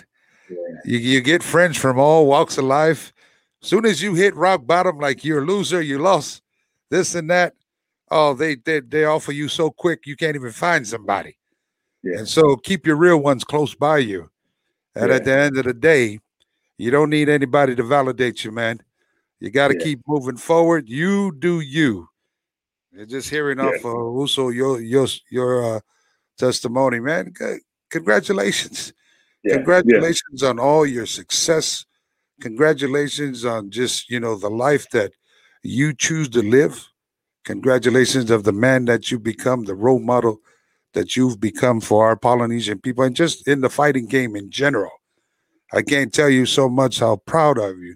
Yeah. 0.49 0.57
you, 0.85 0.97
you 0.97 1.21
get 1.21 1.43
friends 1.43 1.77
from 1.77 1.99
all 1.99 2.25
walks 2.25 2.57
of 2.57 2.65
life. 2.65 3.13
Soon 3.61 3.85
as 3.85 4.01
you 4.01 4.13
hit 4.13 4.35
rock 4.35 4.65
bottom 4.65 4.97
like 4.97 5.23
you're 5.23 5.43
a 5.43 5.45
loser 5.45 5.81
you 5.81 5.99
lost. 5.99 6.41
This 6.89 7.15
and 7.15 7.29
that. 7.29 7.53
Oh 8.09 8.33
they 8.33 8.55
they, 8.55 8.79
they 8.79 9.05
offer 9.05 9.31
you 9.31 9.47
so 9.47 9.69
quick 9.69 10.05
you 10.05 10.15
can't 10.15 10.35
even 10.35 10.51
find 10.51 10.87
somebody 10.87 11.37
yeah. 12.03 12.19
And 12.19 12.27
so 12.27 12.55
keep 12.55 12.85
your 12.85 12.95
real 12.95 13.17
ones 13.17 13.43
close 13.43 13.75
by 13.75 13.99
you. 13.99 14.29
And 14.95 15.09
yeah. 15.09 15.15
at 15.15 15.25
the 15.25 15.33
end 15.33 15.57
of 15.57 15.65
the 15.65 15.73
day, 15.73 16.19
you 16.77 16.91
don't 16.91 17.09
need 17.09 17.29
anybody 17.29 17.75
to 17.75 17.83
validate 17.83 18.43
you, 18.43 18.51
man. 18.51 18.81
You 19.39 19.49
got 19.51 19.69
to 19.69 19.77
yeah. 19.77 19.83
keep 19.83 20.01
moving 20.07 20.37
forward. 20.37 20.89
You 20.89 21.33
do 21.37 21.59
you. 21.59 22.09
And 22.93 23.09
just 23.09 23.29
hearing 23.29 23.59
off 23.59 23.85
uh, 23.85 23.89
Uso 23.89 24.49
your 24.49 24.81
your 24.81 25.07
your 25.29 25.75
uh, 25.75 25.79
testimony, 26.37 26.99
man. 26.99 27.33
Congratulations. 27.89 28.93
Congratulations 29.47 30.43
on 30.43 30.59
all 30.59 30.85
your 30.85 31.05
success. 31.05 31.85
Congratulations 32.41 33.45
on 33.45 33.71
just, 33.71 34.09
you 34.09 34.19
know, 34.19 34.35
the 34.35 34.49
life 34.49 34.89
that 34.91 35.13
you 35.63 35.93
choose 35.93 36.29
to 36.29 36.41
live. 36.41 36.87
Congratulations 37.45 38.29
of 38.29 38.43
the 38.43 38.51
man 38.51 38.85
that 38.85 39.09
you 39.09 39.19
become, 39.19 39.63
the 39.63 39.75
role 39.75 39.99
model 39.99 40.41
that 40.93 41.15
you've 41.15 41.39
become 41.39 41.81
for 41.81 42.05
our 42.05 42.15
Polynesian 42.15 42.79
people 42.79 43.03
and 43.03 43.15
just 43.15 43.47
in 43.47 43.61
the 43.61 43.69
fighting 43.69 44.07
game 44.07 44.35
in 44.35 44.49
general. 44.49 44.91
I 45.73 45.81
can't 45.81 46.13
tell 46.13 46.29
you 46.29 46.45
so 46.45 46.69
much 46.69 46.99
how 46.99 47.17
proud 47.17 47.57
of 47.57 47.77
you. 47.79 47.95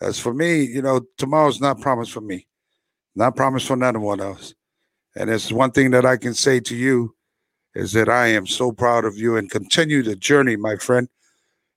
As 0.00 0.18
for 0.18 0.32
me, 0.32 0.62
you 0.62 0.82
know, 0.82 1.00
tomorrow's 1.18 1.60
not 1.60 1.80
promised 1.80 2.12
for 2.12 2.20
me, 2.20 2.46
not 3.14 3.36
promised 3.36 3.66
for 3.66 3.76
none 3.76 3.96
of 3.96 4.02
one 4.02 4.20
else. 4.20 4.54
And 5.16 5.28
it's 5.28 5.50
one 5.50 5.72
thing 5.72 5.90
that 5.90 6.06
I 6.06 6.16
can 6.16 6.34
say 6.34 6.60
to 6.60 6.76
you 6.76 7.14
is 7.74 7.92
that 7.92 8.08
I 8.08 8.28
am 8.28 8.46
so 8.46 8.72
proud 8.72 9.04
of 9.04 9.16
you 9.16 9.36
and 9.36 9.50
continue 9.50 10.02
the 10.02 10.16
journey, 10.16 10.56
my 10.56 10.76
friend. 10.76 11.08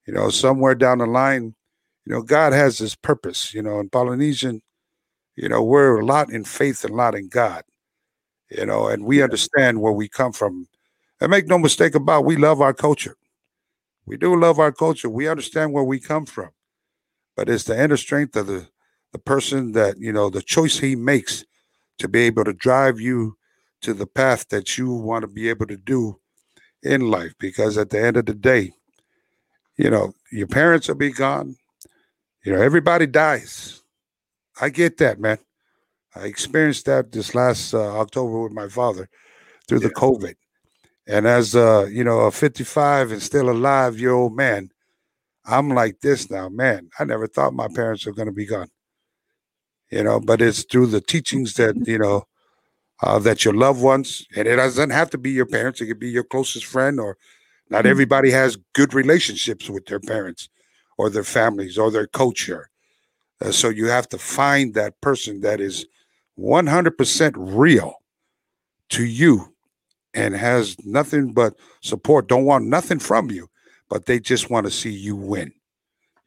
You 0.06 0.14
know, 0.14 0.30
somewhere 0.30 0.76
down 0.76 0.98
the 0.98 1.06
line, 1.06 1.56
you 2.06 2.14
know, 2.14 2.22
God 2.22 2.54
has 2.54 2.78
his 2.78 2.96
purpose, 2.96 3.54
you 3.54 3.62
know, 3.62 3.80
in 3.80 3.90
Polynesian, 3.90 4.62
you 5.36 5.50
know, 5.50 5.64
we're 5.64 6.00
a 6.00 6.06
lot 6.06 6.30
in 6.30 6.44
faith 6.44 6.84
and 6.84 6.94
a 6.94 6.98
lot 6.98 7.16
in 7.16 7.30
God 7.30 7.64
you 8.58 8.66
know, 8.66 8.88
and 8.88 9.06
we 9.06 9.22
understand 9.22 9.82
where 9.82 9.94
we 9.94 10.08
come 10.08 10.32
from. 10.32 10.68
And 11.22 11.32
make 11.32 11.48
no 11.48 11.58
mistake 11.58 11.96
about, 11.96 12.26
we 12.26 12.36
love 12.36 12.62
our 12.62 12.74
culture. 12.74 13.16
We 14.06 14.18
do 14.18 14.36
love 14.36 14.60
our 14.60 14.72
culture. 14.72 15.10
We 15.10 15.28
understand 15.28 15.72
where 15.72 15.84
we 15.84 16.00
come 16.00 16.26
from, 16.26 16.50
but 17.38 17.50
it's 17.50 17.64
the 17.64 17.82
inner 17.82 17.98
strength 17.98 18.36
of 18.36 18.48
the 18.48 18.68
the 19.14 19.20
person 19.20 19.72
that 19.74 19.98
you 20.00 20.12
know 20.12 20.30
the 20.30 20.42
choice 20.42 20.80
he 20.80 20.96
makes 20.96 21.46
to 22.00 22.08
be 22.08 22.22
able 22.22 22.44
to 22.44 22.54
drive 22.54 23.00
you 23.00 23.38
to 23.82 23.94
the 23.94 24.08
path 24.08 24.50
that 24.50 24.78
you 24.78 24.92
want 24.92 25.22
to 25.22 25.28
be 25.28 25.50
able 25.50 25.68
to 25.68 25.78
do 25.78 26.20
in 26.82 27.12
life. 27.12 27.34
Because 27.40 27.78
at 27.78 27.92
the 27.92 28.02
end 28.04 28.18
of 28.18 28.26
the 28.26 28.34
day, 28.34 28.72
you 29.78 29.90
know 29.90 30.14
your 30.32 30.48
parents 30.48 30.88
will 30.88 30.96
be 30.96 31.12
gone. 31.12 31.56
You 32.44 32.54
know 32.54 32.62
everybody 32.62 33.06
dies. 33.06 33.82
I 34.60 34.70
get 34.70 34.98
that, 34.98 35.20
man. 35.20 35.38
I 36.16 36.26
experienced 36.26 36.86
that 36.86 37.12
this 37.12 37.34
last 37.34 37.74
uh, 37.74 38.00
October 38.00 38.44
with 38.44 38.54
my 38.54 38.68
father 38.68 39.10
through 39.68 39.82
yeah. 39.82 39.88
the 39.88 39.94
COVID. 39.94 40.36
And 41.08 41.28
as 41.28 41.56
uh, 41.56 41.88
you 41.90 42.04
know, 42.04 42.22
a 42.22 42.32
55 42.32 43.12
and 43.12 43.22
still 43.22 43.50
alive 43.50 44.00
year 44.00 44.14
old 44.14 44.36
man, 44.36 44.70
I'm 45.46 45.70
like 45.70 46.00
this 46.02 46.30
now, 46.30 46.50
man. 46.50 46.90
I 46.98 47.04
never 47.04 47.28
thought 47.28 47.54
my 47.54 47.68
parents 47.68 48.06
were 48.06 48.14
going 48.14 48.28
to 48.28 48.34
be 48.34 48.46
gone. 48.46 48.70
You 49.92 50.04
know, 50.04 50.20
but 50.20 50.42
it's 50.42 50.64
through 50.64 50.88
the 50.88 51.02
teachings 51.02 51.56
that 51.56 51.76
you 51.86 52.00
know 52.00 52.24
uh, 53.04 53.20
that 53.20 53.44
your 53.44 53.54
loved 53.54 53.82
ones, 53.82 54.26
and 54.36 54.48
it 54.48 54.56
doesn't 54.56 54.92
have 54.92 55.10
to 55.12 55.18
be 55.18 55.32
your 55.32 55.46
parents. 55.46 55.82
It 55.82 55.88
could 55.88 56.00
be 56.00 56.10
your 56.10 56.24
closest 56.24 56.66
friend, 56.66 57.00
or 57.00 57.18
not 57.70 57.80
mm-hmm. 57.80 57.92
everybody 57.92 58.32
has 58.32 58.58
good 58.74 58.94
relationships 58.94 59.70
with 59.70 59.86
their 59.86 60.00
parents, 60.00 60.50
or 60.98 61.10
their 61.10 61.24
families, 61.24 61.78
or 61.78 61.92
their 61.92 62.08
culture. 62.08 62.70
Uh, 63.42 63.52
so 63.52 63.70
you 63.70 63.88
have 63.88 64.08
to 64.10 64.18
find 64.18 64.74
that 64.74 65.00
person 65.02 65.42
that 65.42 65.60
is 65.60 65.86
100% 66.40 67.34
real 67.36 67.96
to 68.90 69.06
you 69.06 69.54
and 70.14 70.36
has 70.36 70.76
nothing 70.86 71.34
but 71.34 71.56
support, 71.82 72.28
don't 72.28 72.46
want 72.46 72.66
nothing 72.66 73.00
from 73.00 73.32
you, 73.32 73.50
but 73.90 74.06
they 74.06 74.20
just 74.20 74.50
want 74.50 74.66
to 74.66 74.72
see 74.72 74.92
you 74.92 75.16
win. 75.16 75.52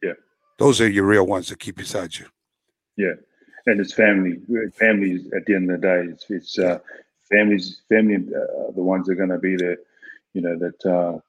Yeah. 0.01 0.13
Those 0.59 0.81
are 0.81 0.89
your 0.89 1.05
real 1.05 1.25
ones 1.25 1.49
that 1.49 1.59
keep 1.59 1.77
beside 1.77 2.15
you. 2.17 2.25
Yeah. 2.97 3.13
And 3.65 3.79
it's 3.79 3.93
family. 3.93 4.39
Families 4.73 5.27
at 5.35 5.45
the 5.45 5.55
end 5.55 5.69
of 5.71 5.81
the 5.81 5.87
day, 5.87 6.03
it's, 6.11 6.25
it's 6.29 6.59
uh, 6.59 6.79
families, 7.29 7.81
family 7.89 8.15
uh, 8.15 8.71
the 8.71 8.81
ones 8.81 9.07
that 9.07 9.13
are 9.13 9.15
going 9.15 9.29
to 9.29 9.37
be 9.37 9.55
there. 9.55 9.77
You 10.33 10.41
know, 10.41 10.57
that 10.57 10.85
uh, 10.85 11.19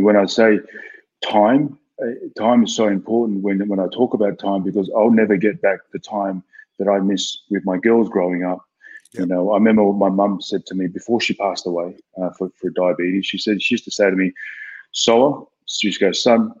when 0.00 0.16
I 0.16 0.26
say 0.26 0.60
time, 1.24 1.78
uh, 2.02 2.10
time 2.36 2.64
is 2.64 2.76
so 2.76 2.88
important 2.88 3.42
when, 3.42 3.66
when 3.68 3.80
I 3.80 3.86
talk 3.88 4.14
about 4.14 4.38
time 4.38 4.62
because 4.62 4.90
I'll 4.96 5.10
never 5.10 5.36
get 5.36 5.62
back 5.62 5.80
the 5.92 5.98
time 5.98 6.42
that 6.78 6.88
I 6.88 6.98
miss 7.00 7.38
with 7.50 7.64
my 7.64 7.78
girls 7.78 8.08
growing 8.08 8.44
up. 8.44 8.60
You 9.14 9.26
know, 9.26 9.52
I 9.52 9.56
remember 9.56 9.84
what 9.84 9.96
my 9.96 10.08
mum 10.08 10.40
said 10.40 10.64
to 10.66 10.74
me 10.74 10.86
before 10.86 11.20
she 11.20 11.34
passed 11.34 11.66
away 11.66 11.96
uh, 12.20 12.30
for, 12.38 12.50
for 12.56 12.70
diabetes. 12.70 13.26
She 13.26 13.36
said, 13.38 13.60
she 13.60 13.74
used 13.74 13.84
to 13.84 13.90
say 13.90 14.08
to 14.08 14.16
me, 14.16 14.32
Soa, 14.92 15.44
she 15.66 15.88
used 15.88 15.98
to 15.98 16.06
go, 16.06 16.12
son, 16.12 16.52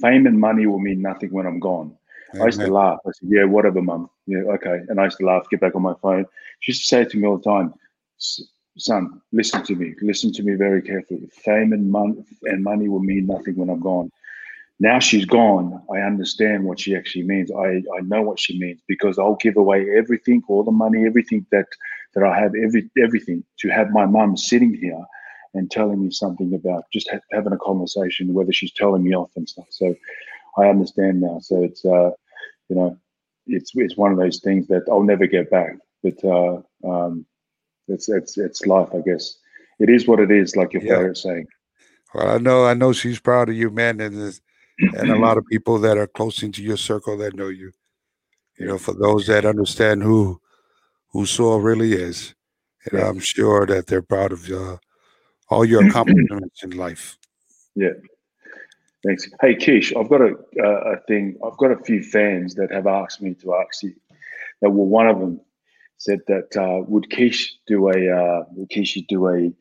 fame 0.00 0.26
and 0.26 0.40
money 0.40 0.66
will 0.66 0.80
mean 0.80 1.00
nothing 1.00 1.30
when 1.30 1.46
I'm 1.46 1.60
gone. 1.60 1.96
Amen. 2.34 2.42
I 2.42 2.46
used 2.46 2.60
to 2.60 2.72
laugh. 2.72 2.98
I 3.06 3.10
said, 3.12 3.28
yeah, 3.30 3.44
whatever, 3.44 3.80
mum. 3.80 4.10
Yeah, 4.26 4.40
okay. 4.54 4.80
And 4.88 5.00
I 5.00 5.04
used 5.04 5.18
to 5.18 5.26
laugh, 5.26 5.48
get 5.50 5.60
back 5.60 5.76
on 5.76 5.82
my 5.82 5.94
phone. 6.02 6.26
She 6.60 6.72
used 6.72 6.82
to 6.82 6.88
say 6.88 7.04
to 7.04 7.16
me 7.16 7.26
all 7.26 7.38
the 7.38 7.44
time, 7.44 7.74
son, 8.76 9.20
listen 9.32 9.62
to 9.64 9.74
me. 9.74 9.94
Listen 10.02 10.32
to 10.32 10.42
me 10.42 10.54
very 10.54 10.82
carefully. 10.82 11.28
Fame 11.32 11.72
and, 11.72 11.90
mon- 11.90 12.24
and 12.42 12.64
money 12.64 12.88
will 12.88 13.00
mean 13.00 13.26
nothing 13.26 13.56
when 13.56 13.70
I'm 13.70 13.80
gone. 13.80 14.10
Now 14.78 14.98
she's 14.98 15.24
gone. 15.24 15.82
I 15.92 16.00
understand 16.00 16.64
what 16.64 16.80
she 16.80 16.94
actually 16.94 17.24
means. 17.24 17.50
I, 17.50 17.82
I 17.96 18.00
know 18.02 18.22
what 18.22 18.38
she 18.38 18.58
means 18.58 18.80
because 18.86 19.18
I'll 19.18 19.36
give 19.36 19.56
away 19.56 19.96
everything, 19.96 20.42
all 20.48 20.64
the 20.64 20.70
money, 20.70 21.06
everything 21.06 21.46
that 21.50 21.66
that 22.14 22.24
I 22.24 22.38
have, 22.38 22.52
every 22.54 22.90
everything 23.02 23.44
to 23.60 23.68
have 23.68 23.90
my 23.90 24.06
mum 24.06 24.36
sitting 24.36 24.74
here 24.74 25.02
and 25.54 25.70
telling 25.70 26.02
me 26.02 26.10
something 26.10 26.54
about 26.54 26.84
just 26.92 27.10
ha- 27.10 27.20
having 27.32 27.52
a 27.52 27.58
conversation, 27.58 28.34
whether 28.34 28.52
she's 28.52 28.72
telling 28.72 29.02
me 29.02 29.14
off 29.14 29.30
and 29.36 29.48
stuff. 29.48 29.66
So 29.70 29.94
I 30.58 30.66
understand 30.66 31.22
now. 31.22 31.38
So 31.40 31.62
it's 31.62 31.84
uh, 31.84 32.10
you 32.68 32.76
know, 32.76 32.98
it's 33.46 33.72
it's 33.74 33.96
one 33.96 34.12
of 34.12 34.18
those 34.18 34.40
things 34.40 34.66
that 34.68 34.84
I'll 34.90 35.02
never 35.02 35.26
get 35.26 35.50
back. 35.50 35.76
But 36.02 36.22
uh, 36.22 36.60
um, 36.86 37.24
it's 37.88 38.08
it's 38.08 38.36
it's 38.36 38.66
life, 38.66 38.88
I 38.94 39.00
guess. 39.00 39.38
It 39.78 39.90
is 39.90 40.06
what 40.06 40.20
it 40.20 40.30
is, 40.30 40.56
like 40.56 40.72
your 40.72 40.82
Yeah. 40.82 40.96
father 40.96 41.14
saying. 41.14 41.46
Well, 42.14 42.28
I 42.28 42.38
know, 42.38 42.64
I 42.64 42.72
know 42.74 42.92
she's 42.92 43.20
proud 43.20 43.48
of 43.50 43.56
you, 43.56 43.70
man, 43.70 44.00
and 44.00 44.40
and 44.78 45.10
a 45.10 45.18
lot 45.18 45.38
of 45.38 45.44
people 45.50 45.78
that 45.78 45.96
are 45.98 46.06
close 46.06 46.42
into 46.42 46.62
your 46.62 46.76
circle 46.76 47.16
that 47.18 47.34
know 47.34 47.48
you. 47.48 47.72
You 48.58 48.66
know, 48.66 48.78
for 48.78 48.94
those 48.94 49.26
that 49.26 49.44
understand 49.44 50.02
who 50.02 50.40
who 51.08 51.26
Soa 51.26 51.58
really 51.60 51.92
is, 51.92 52.34
and 52.90 53.00
Yeah. 53.00 53.08
I'm 53.08 53.20
sure 53.20 53.66
that 53.66 53.86
they're 53.86 54.02
proud 54.02 54.32
of 54.32 54.50
uh, 54.50 54.78
all 55.50 55.64
your 55.64 55.86
accomplishments 55.88 56.62
in 56.62 56.70
life. 56.70 57.16
Yeah. 57.74 57.92
Thanks. 59.04 59.28
Hey, 59.40 59.54
Kish, 59.54 59.94
I've 59.94 60.08
got 60.08 60.20
a, 60.20 60.34
uh, 60.58 60.94
a 60.94 60.96
thing. 61.06 61.36
I've 61.44 61.56
got 61.58 61.70
a 61.70 61.82
few 61.84 62.02
fans 62.02 62.54
that 62.54 62.72
have 62.72 62.86
asked 62.86 63.22
me 63.22 63.34
to 63.34 63.54
ask 63.54 63.82
you. 63.82 63.94
That 64.62 64.70
well, 64.70 64.86
one 64.86 65.06
of 65.06 65.20
them 65.20 65.40
said 65.98 66.20
that 66.26 66.56
uh, 66.56 66.82
would 66.88 67.08
Kish 67.10 67.56
do 67.66 67.88
a 67.88 68.10
uh, 68.10 68.44
would 68.52 68.70
Kish 68.70 68.98
do 69.08 69.28
a 69.28 69.52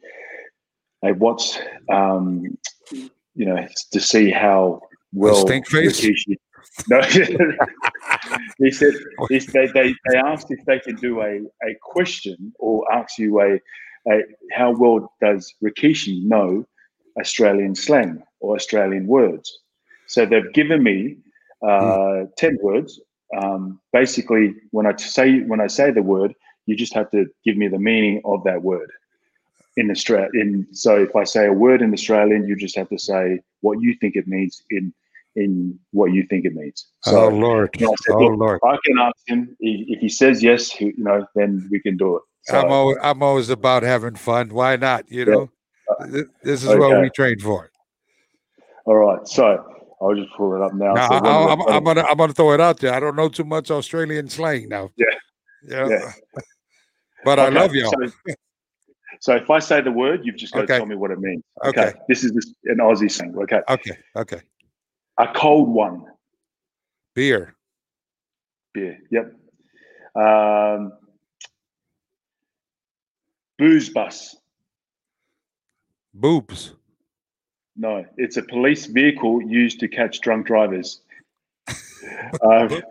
a 1.04 1.14
what's 1.14 1.60
um, 1.92 2.58
you 2.92 3.46
know 3.46 3.68
to 3.92 4.00
see 4.00 4.32
how 4.32 4.82
well 5.16 5.48
stink 5.48 5.68
face? 5.68 6.02
Rikishi- 6.02 6.38
No, 6.90 7.02
he 8.60 8.72
said 8.72 8.94
he, 9.30 9.40
they, 9.40 9.68
they 9.68 9.96
they 10.08 10.18
asked 10.18 10.48
if 10.50 10.64
they 10.66 10.80
could 10.80 11.00
do 11.00 11.22
a, 11.22 11.38
a 11.64 11.76
question 11.82 12.54
or 12.60 12.84
ask 12.92 13.18
you 13.18 13.40
a, 13.42 13.60
a 14.12 14.22
how 14.52 14.72
well 14.72 15.12
does 15.22 15.54
Rikishi 15.64 16.24
know 16.24 16.66
Australian 17.20 17.76
slang 17.76 18.24
or 18.40 18.56
Australian 18.56 19.08
words. 19.08 19.60
So 20.08 20.26
they've 20.26 20.52
given 20.54 20.84
me 20.84 21.18
uh, 21.66 22.26
ten 22.38 22.58
words. 22.62 23.00
Um, 23.42 23.80
basically, 23.94 24.54
when 24.72 24.86
I 24.86 24.96
say 24.98 25.40
when 25.42 25.62
I 25.62 25.68
say 25.68 25.92
the 25.92 26.04
word, 26.04 26.34
you 26.66 26.76
just 26.76 26.94
have 26.94 27.10
to 27.12 27.26
give 27.44 27.58
me 27.58 27.68
the 27.68 27.80
meaning 27.80 28.22
of 28.26 28.44
that 28.44 28.62
word 28.62 28.92
in 29.78 29.90
Australia. 29.92 30.30
In 30.34 30.68
so 30.72 31.02
if 31.02 31.16
I 31.16 31.24
say 31.24 31.48
a 31.48 31.54
word 31.54 31.82
in 31.82 31.94
Australian, 31.94 32.48
you 32.48 32.56
just 32.56 32.76
have 32.76 32.90
to 32.90 32.98
say 33.00 33.40
what 33.62 33.82
you 33.82 33.96
think 34.00 34.16
it 34.16 34.28
means 34.28 34.62
in 34.70 34.94
in 35.36 35.78
what 35.92 36.14
you 36.14 36.26
think 36.30 36.46
it 36.46 36.54
means. 36.54 36.88
Oh, 37.06 37.12
so 37.12 37.18
oh 37.26 37.30
Lord, 37.30 37.70
you 37.78 37.86
know, 37.86 37.92
I 37.92 37.96
said, 38.06 38.16
oh 38.16 38.28
Lord. 38.28 38.60
I 38.64 38.78
can 38.86 38.98
ask 39.00 39.16
him 39.28 39.56
if 39.60 40.00
he 40.00 40.10
says 40.10 40.42
yes. 40.42 40.80
You 40.80 40.94
know, 40.98 41.26
then 41.36 41.68
we 41.72 41.80
can 41.82 41.98
do 41.98 42.18
it. 42.18 42.24
So, 42.44 42.60
I'm 42.60 42.72
always, 42.72 42.98
I'm 43.02 43.24
always 43.24 43.50
about 43.50 43.84
having 43.84 44.16
fun. 44.16 44.54
Why 44.54 44.76
not? 44.76 45.12
You 45.12 45.26
know, 45.26 45.50
Th- 46.12 46.26
this 46.44 46.64
is 46.64 46.76
what 46.76 47.02
we 47.02 47.10
train 47.10 47.40
for. 47.40 47.72
all 48.86 48.96
right. 48.96 49.28
So 49.28 49.64
I'll 50.02 50.16
just 50.16 50.30
pull 50.36 50.56
it 50.56 50.62
up 50.62 50.74
now. 50.74 50.94
Now, 50.94 51.08
So 51.08 51.16
I'm, 51.16 51.26
I'm, 51.26 51.58
done- 51.60 51.68
I'm 51.70 51.84
gonna 51.84 52.02
I'm 52.04 52.18
gonna 52.18 52.34
throw 52.34 52.54
it 52.54 52.62
out 52.62 52.80
there. 52.80 52.94
I 52.94 53.00
don't 53.00 53.16
know 53.16 53.30
too 53.30 53.44
much 53.44 53.72
Australian 53.72 54.30
slang 54.30 54.70
now. 54.70 54.92
Yeah. 54.96 55.06
yeah, 55.68 55.90
Yeah. 55.90 56.12
but 57.26 57.40
I 57.40 57.50
love 57.50 57.74
y'all. 57.74 57.92
So, 57.92 58.36
so 59.20 59.36
if 59.36 59.50
I 59.50 59.60
say 59.60 59.82
the 59.82 59.92
word, 59.92 60.22
you've 60.24 60.38
just 60.38 60.54
got 60.54 60.62
Okay. 60.62 60.74
to 60.74 60.78
tell 60.78 60.86
me 60.86 60.96
what 60.96 61.12
it 61.12 61.20
means. 61.20 61.44
Okay. 61.64 61.94
This 62.08 62.24
is 62.24 62.32
this, 62.34 62.54
an 62.66 62.78
Aussie 62.78 63.12
saying. 63.12 63.36
Okay. 63.36 63.62
Okay, 63.70 63.98
okay. 64.16 64.42
A 65.18 65.28
cold 65.34 65.70
one. 65.70 66.04
Beer, 67.14 67.56
Beer. 68.74 69.00
Yep. 69.10 69.34
Um, 70.16 70.94
booze 73.58 73.90
bus. 73.90 74.36
boobs, 76.14 76.74
No, 77.78 78.06
it's 78.18 78.38
a 78.38 78.44
police 78.44 78.86
vehicle 78.86 79.42
used 79.42 79.80
to 79.80 79.88
catch 79.88 80.20
drunk 80.20 80.48
drivers. 80.48 81.02
um, 82.42 82.82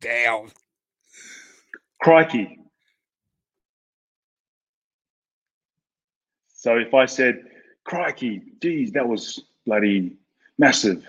damn. 0.00 0.48
crikey. 2.00 2.58
So 6.54 6.76
if 6.78 6.94
I 6.94 7.06
said, 7.06 7.44
crikey, 7.84 8.42
geez, 8.60 8.92
that 8.92 9.06
was 9.06 9.44
bloody 9.66 10.16
massive. 10.58 11.04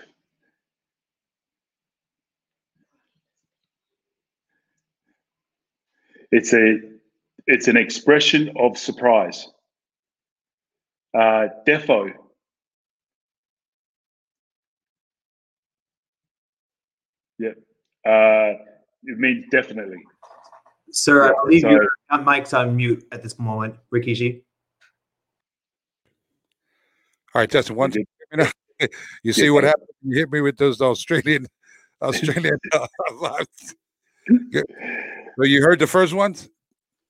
It's 6.30 6.52
a 6.52 6.78
it's 7.46 7.68
an 7.68 7.76
expression 7.76 8.52
of 8.56 8.76
surprise. 8.76 9.48
Uh, 11.14 11.48
defo. 11.66 12.12
Yep. 17.38 17.56
Uh, 18.06 18.52
it 19.04 19.18
means 19.18 19.46
definitely. 19.50 19.98
Sir, 20.90 21.26
Yeah, 21.26 21.30
I 21.30 21.44
believe 21.44 21.60
so- 21.62 21.70
your 21.70 21.88
mic's 22.24 22.52
on 22.54 22.76
mute 22.76 23.04
at 23.12 23.22
this 23.22 23.38
moment, 23.38 23.76
Rikishi. 23.92 24.42
All 27.34 27.42
right, 27.42 27.50
Justin. 27.50 27.76
One, 27.76 27.92
you 29.22 29.32
see 29.32 29.50
what 29.50 29.64
happened? 29.64 29.88
You 30.02 30.18
hit 30.18 30.30
me 30.30 30.40
with 30.40 30.56
those 30.56 30.80
Australian, 30.80 31.46
Australian. 32.02 32.58
uh, 32.72 32.86
so 34.52 35.44
you 35.44 35.62
heard 35.62 35.78
the 35.78 35.86
first 35.86 36.12
ones? 36.14 36.48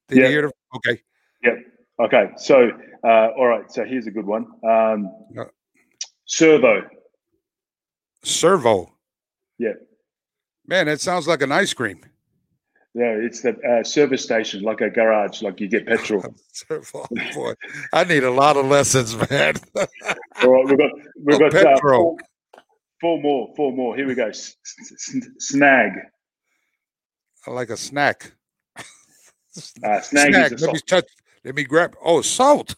Did 0.09 0.19
Yeah. 0.19 0.25
you 0.25 0.31
hear 0.31 0.43
the? 0.43 0.53
Okay. 0.77 1.03
Yep. 1.45 1.55
Okay, 2.01 2.31
so 2.37 2.71
uh, 3.05 3.29
all 3.37 3.47
right, 3.47 3.71
so 3.71 3.85
here's 3.85 4.07
a 4.07 4.11
good 4.11 4.27
one. 4.27 4.47
Um, 4.69 5.11
servo. 6.27 6.89
Servo. 8.25 8.93
Yeah. 9.59 9.73
Man, 10.67 10.87
that 10.87 11.01
sounds 11.01 11.27
like 11.27 11.43
an 11.43 11.51
ice 11.53 11.73
cream. 11.73 12.01
Yeah, 12.99 13.15
it's 13.15 13.43
the 13.43 13.57
uh, 13.61 13.85
service 13.85 14.25
station, 14.25 14.63
like 14.65 14.81
a 14.81 14.91
garage, 14.91 15.41
like 15.41 15.61
you 15.61 15.69
get 15.69 15.87
petrol. 15.87 16.35
Servo, 16.53 17.07
boy. 17.33 17.55
I 17.93 18.03
need 18.03 18.25
a 18.25 18.31
lot 18.31 18.57
of 18.57 18.67
lessons, 18.67 19.15
man. 19.31 19.55
all 19.77 20.51
right, 20.51 20.67
we've 20.67 20.79
got 20.79 20.91
we've 21.23 21.41
Oh, 21.41 21.49
got 21.49 21.55
uh, 21.55 21.79
four, 21.81 22.17
four 23.01 23.21
more, 23.23 23.53
four 23.55 23.73
more. 23.73 23.95
Here 23.95 24.05
we 24.05 24.17
go. 24.17 24.27
S- 24.27 24.57
s- 24.67 25.15
s- 25.15 25.29
snag. 25.39 25.93
I 27.47 27.53
like 27.53 27.71
a 27.71 27.77
snack. 27.77 28.33
Uh, 29.85 30.01
snag, 30.01 30.35
a, 30.35 30.57
Let 30.57 30.73
me 30.75 30.81
touch. 30.85 31.07
Let 31.45 31.55
me 31.55 31.63
grab. 31.63 31.95
Oh, 32.05 32.21
salt. 32.23 32.75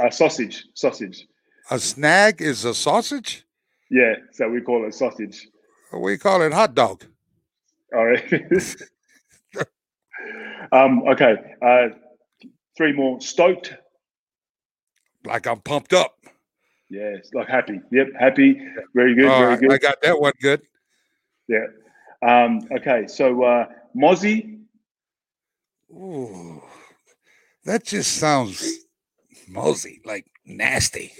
a 0.00 0.10
sausage. 0.10 0.64
Sausage. 0.74 1.26
A 1.70 1.78
snag 1.78 2.40
is 2.40 2.64
a 2.64 2.72
sausage. 2.74 3.44
Yeah, 3.90 4.14
so 4.32 4.48
we 4.48 4.62
call 4.62 4.86
it 4.86 4.94
sausage. 4.94 5.46
We 5.92 6.16
call 6.16 6.40
it 6.40 6.54
hot 6.54 6.74
dog. 6.74 7.04
All 7.94 8.06
right. 8.06 8.24
um, 10.72 11.02
okay. 11.08 11.36
Uh, 11.62 11.88
three 12.76 12.92
more. 12.92 13.20
Stoked. 13.20 13.74
Like 15.24 15.46
I'm 15.46 15.60
pumped 15.60 15.92
up. 15.92 16.16
Yes, 16.88 17.30
like 17.34 17.48
happy. 17.48 17.80
Yep, 17.92 18.08
happy. 18.18 18.60
Very 18.94 19.14
good. 19.14 19.28
Very 19.28 19.52
I, 19.52 19.56
good. 19.56 19.72
I 19.72 19.78
got 19.78 20.02
that 20.02 20.20
one 20.20 20.32
good. 20.40 20.62
Yeah. 21.46 21.66
Um, 22.22 22.60
okay, 22.72 23.06
so 23.06 23.42
uh, 23.42 23.66
Mozzie, 23.96 24.60
Ooh, 25.90 26.62
that 27.64 27.84
just 27.84 28.16
sounds 28.18 28.86
mosey, 29.48 30.00
like 30.04 30.26
nasty. 30.44 31.12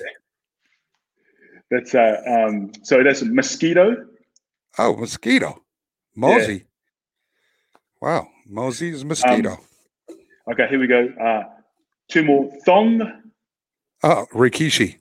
that's 1.70 1.94
uh, 1.94 2.20
um, 2.26 2.70
so 2.82 3.02
that's 3.02 3.22
a 3.22 3.26
mosquito. 3.26 4.06
Oh, 4.78 4.96
mosquito. 4.96 5.62
Mosey. 6.14 6.66
Wow. 8.00 8.28
Mosey 8.50 8.90
is 8.90 9.04
mosquito. 9.04 9.56
Okay, 10.50 10.66
here 10.68 10.78
we 10.80 10.86
go. 10.88 11.06
Uh, 11.22 11.44
two 12.10 12.24
more. 12.24 12.50
Thong. 12.66 13.00
oh, 14.02 14.26
Rikishi. 14.34 14.98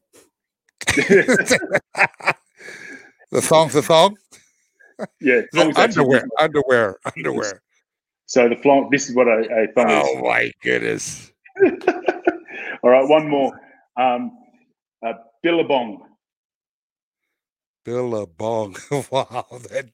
The 3.32 3.42
thong, 3.42 3.68
the 3.70 3.84
thong. 3.84 4.18
yeah, 5.22 5.42
The 5.52 5.62
thong's 5.62 5.78
actually- 5.78 6.18
underwear, 6.18 6.28
underwear, 6.40 6.98
underwear. 7.16 7.62
So 8.26 8.50
the 8.50 8.56
flong. 8.56 8.90
This 8.92 9.08
is 9.08 9.16
what 9.16 9.28
a, 9.28 9.42
a 9.42 9.68
thong 9.74 9.86
Oh 9.88 10.18
is. 10.18 10.24
my 10.24 10.52
goodness. 10.64 11.32
All 12.84 12.90
right, 12.90 13.08
one 13.08 13.28
more. 13.30 13.52
Um, 13.98 14.32
uh, 15.06 15.14
Billabong. 15.44 16.00
Billabong. 17.86 18.76
Wow. 19.12 19.46
That 19.70 19.92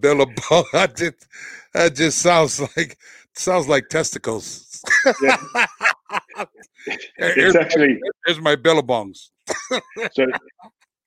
Billabong. 0.00 0.64
That 0.72 0.94
just, 0.96 1.26
that 1.74 1.94
just 1.94 2.18
sounds 2.18 2.60
like 2.60 2.98
sounds 3.34 3.68
like 3.68 3.88
testicles. 3.88 4.82
Yeah. 5.22 5.36
It's 7.18 7.56
actually 7.56 7.98
Here's 8.24 8.40
my 8.40 8.56
billabongs. 8.56 9.30
so 10.12 10.26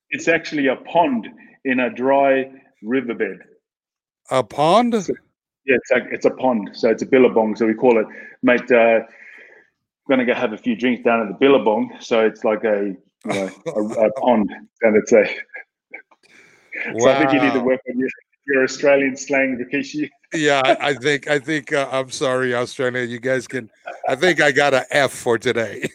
it's 0.10 0.28
actually 0.28 0.68
a 0.68 0.76
pond 0.76 1.28
in 1.66 1.80
a 1.80 1.90
dry 1.90 2.52
riverbed. 2.84 3.40
A 4.30 4.44
pond? 4.44 4.94
Yeah, 4.94 5.76
it's 5.76 5.92
like 5.92 6.04
it's 6.12 6.26
a 6.26 6.32
pond. 6.32 6.72
So 6.74 6.90
it's 6.90 7.02
a 7.02 7.06
billabong. 7.06 7.56
So 7.56 7.66
we 7.66 7.74
call 7.74 8.00
it, 8.00 8.06
mate. 8.44 8.72
Uh, 8.72 9.00
gonna 10.10 10.26
go 10.26 10.34
have 10.34 10.54
a 10.54 10.58
few 10.58 10.76
drinks 10.76 11.04
down 11.04 11.22
at 11.22 11.28
the 11.28 11.38
billabong. 11.40 11.98
So 12.00 12.26
it's 12.26 12.44
like 12.44 12.64
a 12.64 12.96
you 13.26 13.34
know, 13.34 13.50
a, 13.66 13.82
a 14.08 14.12
pond, 14.14 14.52
and 14.82 14.96
it's 14.98 15.12
a. 15.14 15.26
So 17.00 17.10
I 17.10 17.20
think 17.20 17.34
you 17.34 17.42
need 17.42 17.54
to 17.54 17.60
Wow. 17.60 17.66
work 17.66 17.82
on 17.90 18.00
your, 18.00 18.10
your 18.48 18.64
Australian 18.64 19.16
slang, 19.16 19.58
Rikishi. 19.58 20.10
Yeah, 20.34 20.62
I, 20.66 20.94
think 20.94 21.28
I 21.28 21.40
think 21.40 21.74
uh, 21.74 21.90
I'm 21.92 22.10
sorry, 22.10 22.56
Australia. 22.56 23.04
You 23.04 23.20
guys 23.20 23.48
can. 23.48 23.70
I 24.08 24.16
think 24.16 24.42
I 24.42 24.52
got 24.52 24.74
a 24.74 24.86
F 24.92 25.12
for 25.12 25.38
today. 25.38 25.90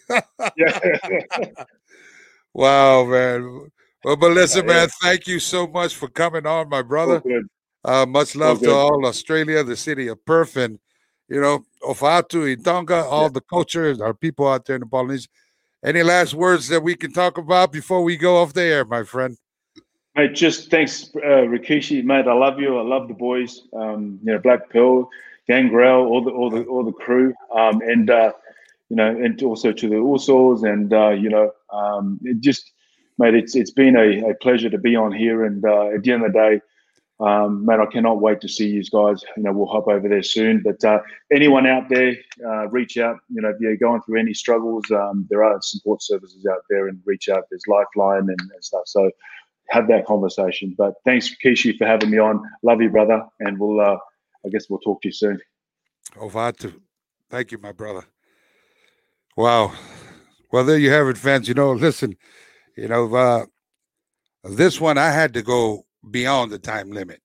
Yeah. 0.56 0.78
wow, 2.54 3.04
man. 3.04 3.70
Well, 4.04 4.16
but 4.16 4.32
listen, 4.32 4.66
Yeah. 4.66 4.74
man. 4.74 4.88
Thank 5.02 5.26
you 5.26 5.40
so 5.40 5.66
much 5.66 5.94
for 5.94 6.08
coming 6.08 6.46
on, 6.46 6.68
my 6.68 6.82
brother. 6.82 7.22
Uh, 7.84 8.04
much 8.04 8.36
love 8.36 8.60
to 8.60 8.72
all 8.72 9.06
Australia, 9.06 9.62
the 9.62 9.76
city 9.76 10.08
of 10.08 10.24
Perth, 10.24 10.56
and 10.56 10.78
you 11.28 11.40
know, 11.40 11.64
Ofatu, 11.82 12.56
Itonga, 12.56 13.04
all 13.04 13.30
the 13.30 13.40
cultures, 13.40 14.00
our 14.00 14.14
people 14.14 14.46
out 14.48 14.64
there 14.66 14.76
in 14.76 14.80
the 14.80 14.86
Polynesian. 14.86 15.30
Any 15.84 16.02
last 16.02 16.34
words 16.34 16.68
that 16.68 16.82
we 16.82 16.94
can 16.94 17.12
talk 17.12 17.38
about 17.38 17.72
before 17.72 18.02
we 18.02 18.16
go 18.16 18.36
off 18.38 18.52
the 18.52 18.62
air, 18.62 18.84
my 18.84 19.02
friend? 19.04 19.36
Mate, 20.16 20.34
just 20.34 20.70
thanks, 20.70 21.10
uh, 21.16 21.44
Rikishi, 21.44 22.02
mate. 22.02 22.26
I 22.26 22.32
love 22.32 22.58
you. 22.58 22.78
I 22.78 22.82
love 22.82 23.06
the 23.06 23.14
boys. 23.14 23.62
Um, 23.74 24.18
you 24.24 24.32
know, 24.32 24.38
Black 24.38 24.70
Pearl, 24.70 25.10
Gangrel, 25.46 26.06
all 26.06 26.24
the 26.24 26.30
all 26.30 26.48
the 26.48 26.62
all 26.64 26.84
the 26.84 26.92
crew, 26.92 27.34
um, 27.54 27.82
and 27.82 28.08
uh, 28.08 28.32
you 28.88 28.96
know, 28.96 29.08
and 29.08 29.40
also 29.42 29.72
to 29.72 29.88
the 29.88 29.96
Usos, 29.96 30.66
and 30.66 30.90
uh, 30.94 31.10
you 31.10 31.28
know, 31.28 31.52
um, 31.70 32.18
just, 32.40 32.72
mate, 33.18 33.34
it's 33.34 33.54
it's 33.54 33.70
been 33.70 33.94
a, 33.94 34.30
a 34.30 34.34
pleasure 34.36 34.70
to 34.70 34.78
be 34.78 34.96
on 34.96 35.12
here. 35.12 35.44
And 35.44 35.62
uh, 35.62 35.88
at 35.88 36.02
the 36.02 36.12
end 36.12 36.24
of 36.24 36.32
the 36.32 36.38
day, 36.38 36.60
um, 37.20 37.66
mate, 37.66 37.80
I 37.80 37.86
cannot 37.86 38.22
wait 38.22 38.40
to 38.40 38.48
see 38.48 38.68
you 38.68 38.84
guys. 38.84 39.22
You 39.36 39.42
know, 39.42 39.52
we'll 39.52 39.66
hop 39.66 39.86
over 39.86 40.08
there 40.08 40.22
soon. 40.22 40.62
But 40.62 40.82
uh, 40.82 41.00
anyone 41.30 41.66
out 41.66 41.90
there, 41.90 42.14
uh, 42.42 42.68
reach 42.68 42.96
out. 42.96 43.18
You 43.28 43.42
know, 43.42 43.50
if 43.50 43.56
you're 43.60 43.76
going 43.76 44.00
through 44.00 44.18
any 44.20 44.32
struggles, 44.32 44.90
um, 44.90 45.26
there 45.28 45.44
are 45.44 45.60
support 45.60 46.02
services 46.02 46.46
out 46.50 46.62
there, 46.70 46.88
and 46.88 47.02
reach 47.04 47.28
out. 47.28 47.44
There's 47.50 47.64
Lifeline 47.68 48.30
and, 48.30 48.40
and 48.40 48.64
stuff. 48.64 48.84
So 48.86 49.10
have 49.70 49.88
that 49.88 50.06
conversation. 50.06 50.74
But 50.76 50.94
thanks, 51.04 51.34
Kishi, 51.44 51.76
for 51.76 51.86
having 51.86 52.10
me 52.10 52.18
on. 52.18 52.42
Love 52.62 52.80
you, 52.80 52.90
brother, 52.90 53.22
and 53.40 53.58
we'll. 53.58 53.80
Uh, 53.80 53.98
I 54.44 54.48
guess 54.48 54.70
we'll 54.70 54.78
talk 54.78 55.02
to 55.02 55.08
you 55.08 55.12
soon. 55.12 55.40
Ofatu. 56.14 56.72
Thank 57.28 57.50
you, 57.50 57.58
my 57.58 57.72
brother. 57.72 58.04
Wow. 59.36 59.72
Well, 60.52 60.64
there 60.64 60.78
you 60.78 60.90
have 60.90 61.08
it, 61.08 61.18
fans. 61.18 61.48
You 61.48 61.54
know, 61.54 61.72
listen, 61.72 62.16
you 62.76 62.86
know, 62.86 63.12
uh, 63.14 63.46
this 64.44 64.80
one 64.80 64.98
I 64.98 65.10
had 65.10 65.34
to 65.34 65.42
go 65.42 65.84
beyond 66.08 66.52
the 66.52 66.58
time 66.58 66.90
limit 66.92 67.20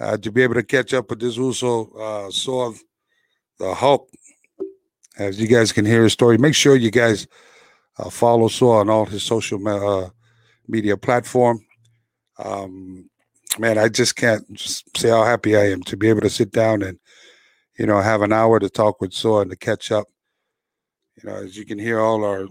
uh, 0.00 0.16
to 0.18 0.32
be 0.32 0.42
able 0.42 0.54
to 0.54 0.62
catch 0.62 0.92
up 0.92 1.10
with 1.10 1.20
this 1.20 1.38
also 1.38 1.90
uh, 1.92 2.30
Soa 2.30 2.74
the 3.58 3.74
Hulk. 3.74 4.10
As 5.16 5.40
you 5.40 5.46
guys 5.46 5.70
can 5.70 5.86
hear 5.86 6.02
his 6.02 6.12
story, 6.12 6.38
make 6.38 6.56
sure 6.56 6.74
you 6.74 6.90
guys 6.90 7.28
uh, 7.98 8.10
follow 8.10 8.48
Soa 8.48 8.80
on 8.80 8.90
all 8.90 9.06
his 9.06 9.22
social 9.22 9.58
me- 9.60 9.70
uh, 9.70 10.08
media 10.68 10.96
platform. 10.96 11.64
Um, 12.38 13.08
man, 13.58 13.78
I 13.78 13.88
just 13.88 14.16
can't 14.16 14.50
just 14.52 14.84
say 14.96 15.10
how 15.10 15.24
happy 15.24 15.56
I 15.56 15.70
am 15.70 15.82
to 15.84 15.96
be 15.96 16.08
able 16.08 16.22
to 16.22 16.30
sit 16.30 16.52
down 16.52 16.82
and 16.82 16.98
you 17.78 17.86
know 17.86 18.00
have 18.00 18.22
an 18.22 18.32
hour 18.32 18.58
to 18.58 18.68
talk 18.68 19.00
with 19.00 19.12
Soa 19.12 19.42
and 19.42 19.50
to 19.50 19.56
catch 19.56 19.92
up. 19.92 20.06
You 21.16 21.30
know, 21.30 21.36
as 21.36 21.56
you 21.56 21.64
can 21.64 21.78
hear 21.78 22.00
all 22.00 22.24
our 22.24 22.46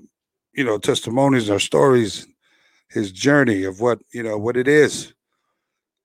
you 0.53 0.64
know 0.64 0.78
testimonies, 0.78 1.49
our 1.49 1.59
stories, 1.59 2.28
his 2.89 3.11
journey 3.11 3.64
of 3.64 3.80
what 3.82 3.99
you 4.14 4.24
know 4.24 4.38
what 4.38 4.57
it 4.57 4.68
is 4.68 5.14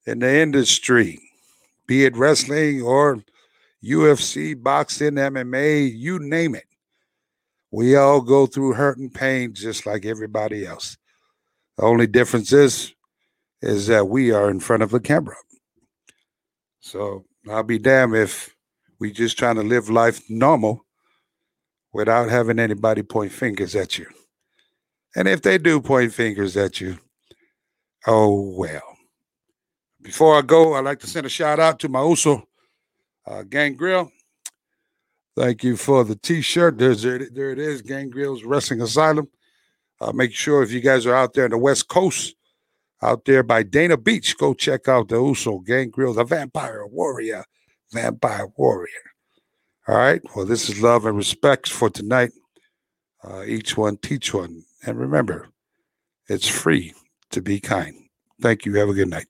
in 0.06 0.20
the 0.20 0.40
industry, 0.40 1.20
be 1.86 2.04
it 2.04 2.16
wrestling 2.16 2.82
or 2.82 3.22
UFC, 3.84 4.61
boxing, 4.61 5.12
MMA, 5.12 5.92
you 5.94 6.18
name 6.18 6.54
it. 6.54 6.64
We 7.70 7.96
all 7.96 8.20
go 8.20 8.46
through 8.46 8.72
hurt 8.72 8.98
and 8.98 9.12
pain 9.12 9.52
just 9.52 9.86
like 9.86 10.06
everybody 10.06 10.66
else. 10.66 10.96
The 11.78 11.84
only 11.84 12.08
difference 12.08 12.52
is 12.52 12.92
is 13.62 13.86
that 13.86 14.08
we 14.08 14.32
are 14.32 14.50
in 14.50 14.60
front 14.60 14.82
of 14.82 14.92
a 14.94 15.00
camera. 15.00 15.36
So 16.80 17.24
I'll 17.48 17.62
be 17.62 17.78
damned 17.78 18.16
if 18.16 18.54
we 18.98 19.12
just 19.12 19.38
trying 19.38 19.56
to 19.56 19.62
live 19.62 19.88
life 19.88 20.20
normal 20.28 20.84
without 21.92 22.30
having 22.30 22.58
anybody 22.58 23.02
point 23.02 23.32
fingers 23.32 23.74
at 23.74 23.96
you. 23.98 24.06
And 25.16 25.26
if 25.26 25.42
they 25.42 25.58
do 25.58 25.80
point 25.80 26.12
fingers 26.12 26.56
at 26.56 26.80
you, 26.80 26.98
oh 28.06 28.54
well. 28.56 28.96
Before 30.02 30.36
I 30.36 30.42
go, 30.42 30.74
I'd 30.74 30.84
like 30.84 31.00
to 31.00 31.06
send 31.06 31.26
a 31.26 31.30
shout 31.30 31.60
out 31.60 31.78
to 31.80 31.88
my 31.88 32.02
Uso 32.04 32.42
uh, 33.26 33.42
Gangrel. 33.42 34.10
Thank 35.36 35.62
you 35.62 35.76
for 35.76 36.02
the 36.02 36.16
T-shirt. 36.16 36.78
There's 36.78 37.02
there, 37.02 37.28
there 37.30 37.52
it 37.52 37.58
is, 37.60 37.82
Gangrel's 37.82 38.42
Wrestling 38.42 38.80
Asylum. 38.80 39.28
Uh, 40.01 40.12
make 40.12 40.32
sure 40.32 40.62
if 40.62 40.70
you 40.70 40.80
guys 40.80 41.07
are 41.07 41.14
out 41.14 41.34
there 41.34 41.44
in 41.44 41.51
the 41.51 41.59
West 41.59 41.88
Coast, 41.88 42.34
out 43.03 43.24
there 43.24 43.42
by 43.42 43.62
Dana 43.62 43.96
Beach, 43.96 44.36
go 44.36 44.55
check 44.55 44.88
out 44.88 45.09
the 45.09 45.16
Uso 45.16 45.59
Gangrel, 45.59 46.14
the 46.14 46.24
Vampire 46.24 46.86
Warrior, 46.86 47.44
Vampire 47.92 48.49
Warrior. 48.57 48.88
All 49.86 49.96
right. 49.96 50.20
Well, 50.34 50.44
this 50.44 50.68
is 50.68 50.82
love 50.82 51.07
and 51.07 51.16
respect 51.16 51.68
for 51.68 51.88
tonight. 51.88 52.32
Uh, 53.24 53.44
each 53.44 53.76
one 53.76 53.96
teach 53.96 54.32
one, 54.34 54.64
and 54.86 54.99
remember, 54.99 55.49
it's 56.28 56.46
free 56.46 56.94
to 57.30 57.40
be 57.40 57.59
kind. 57.59 57.94
Thank 58.40 58.64
you. 58.64 58.74
Have 58.74 58.90
a 58.90 58.94
good 58.94 59.09
night. 59.09 59.26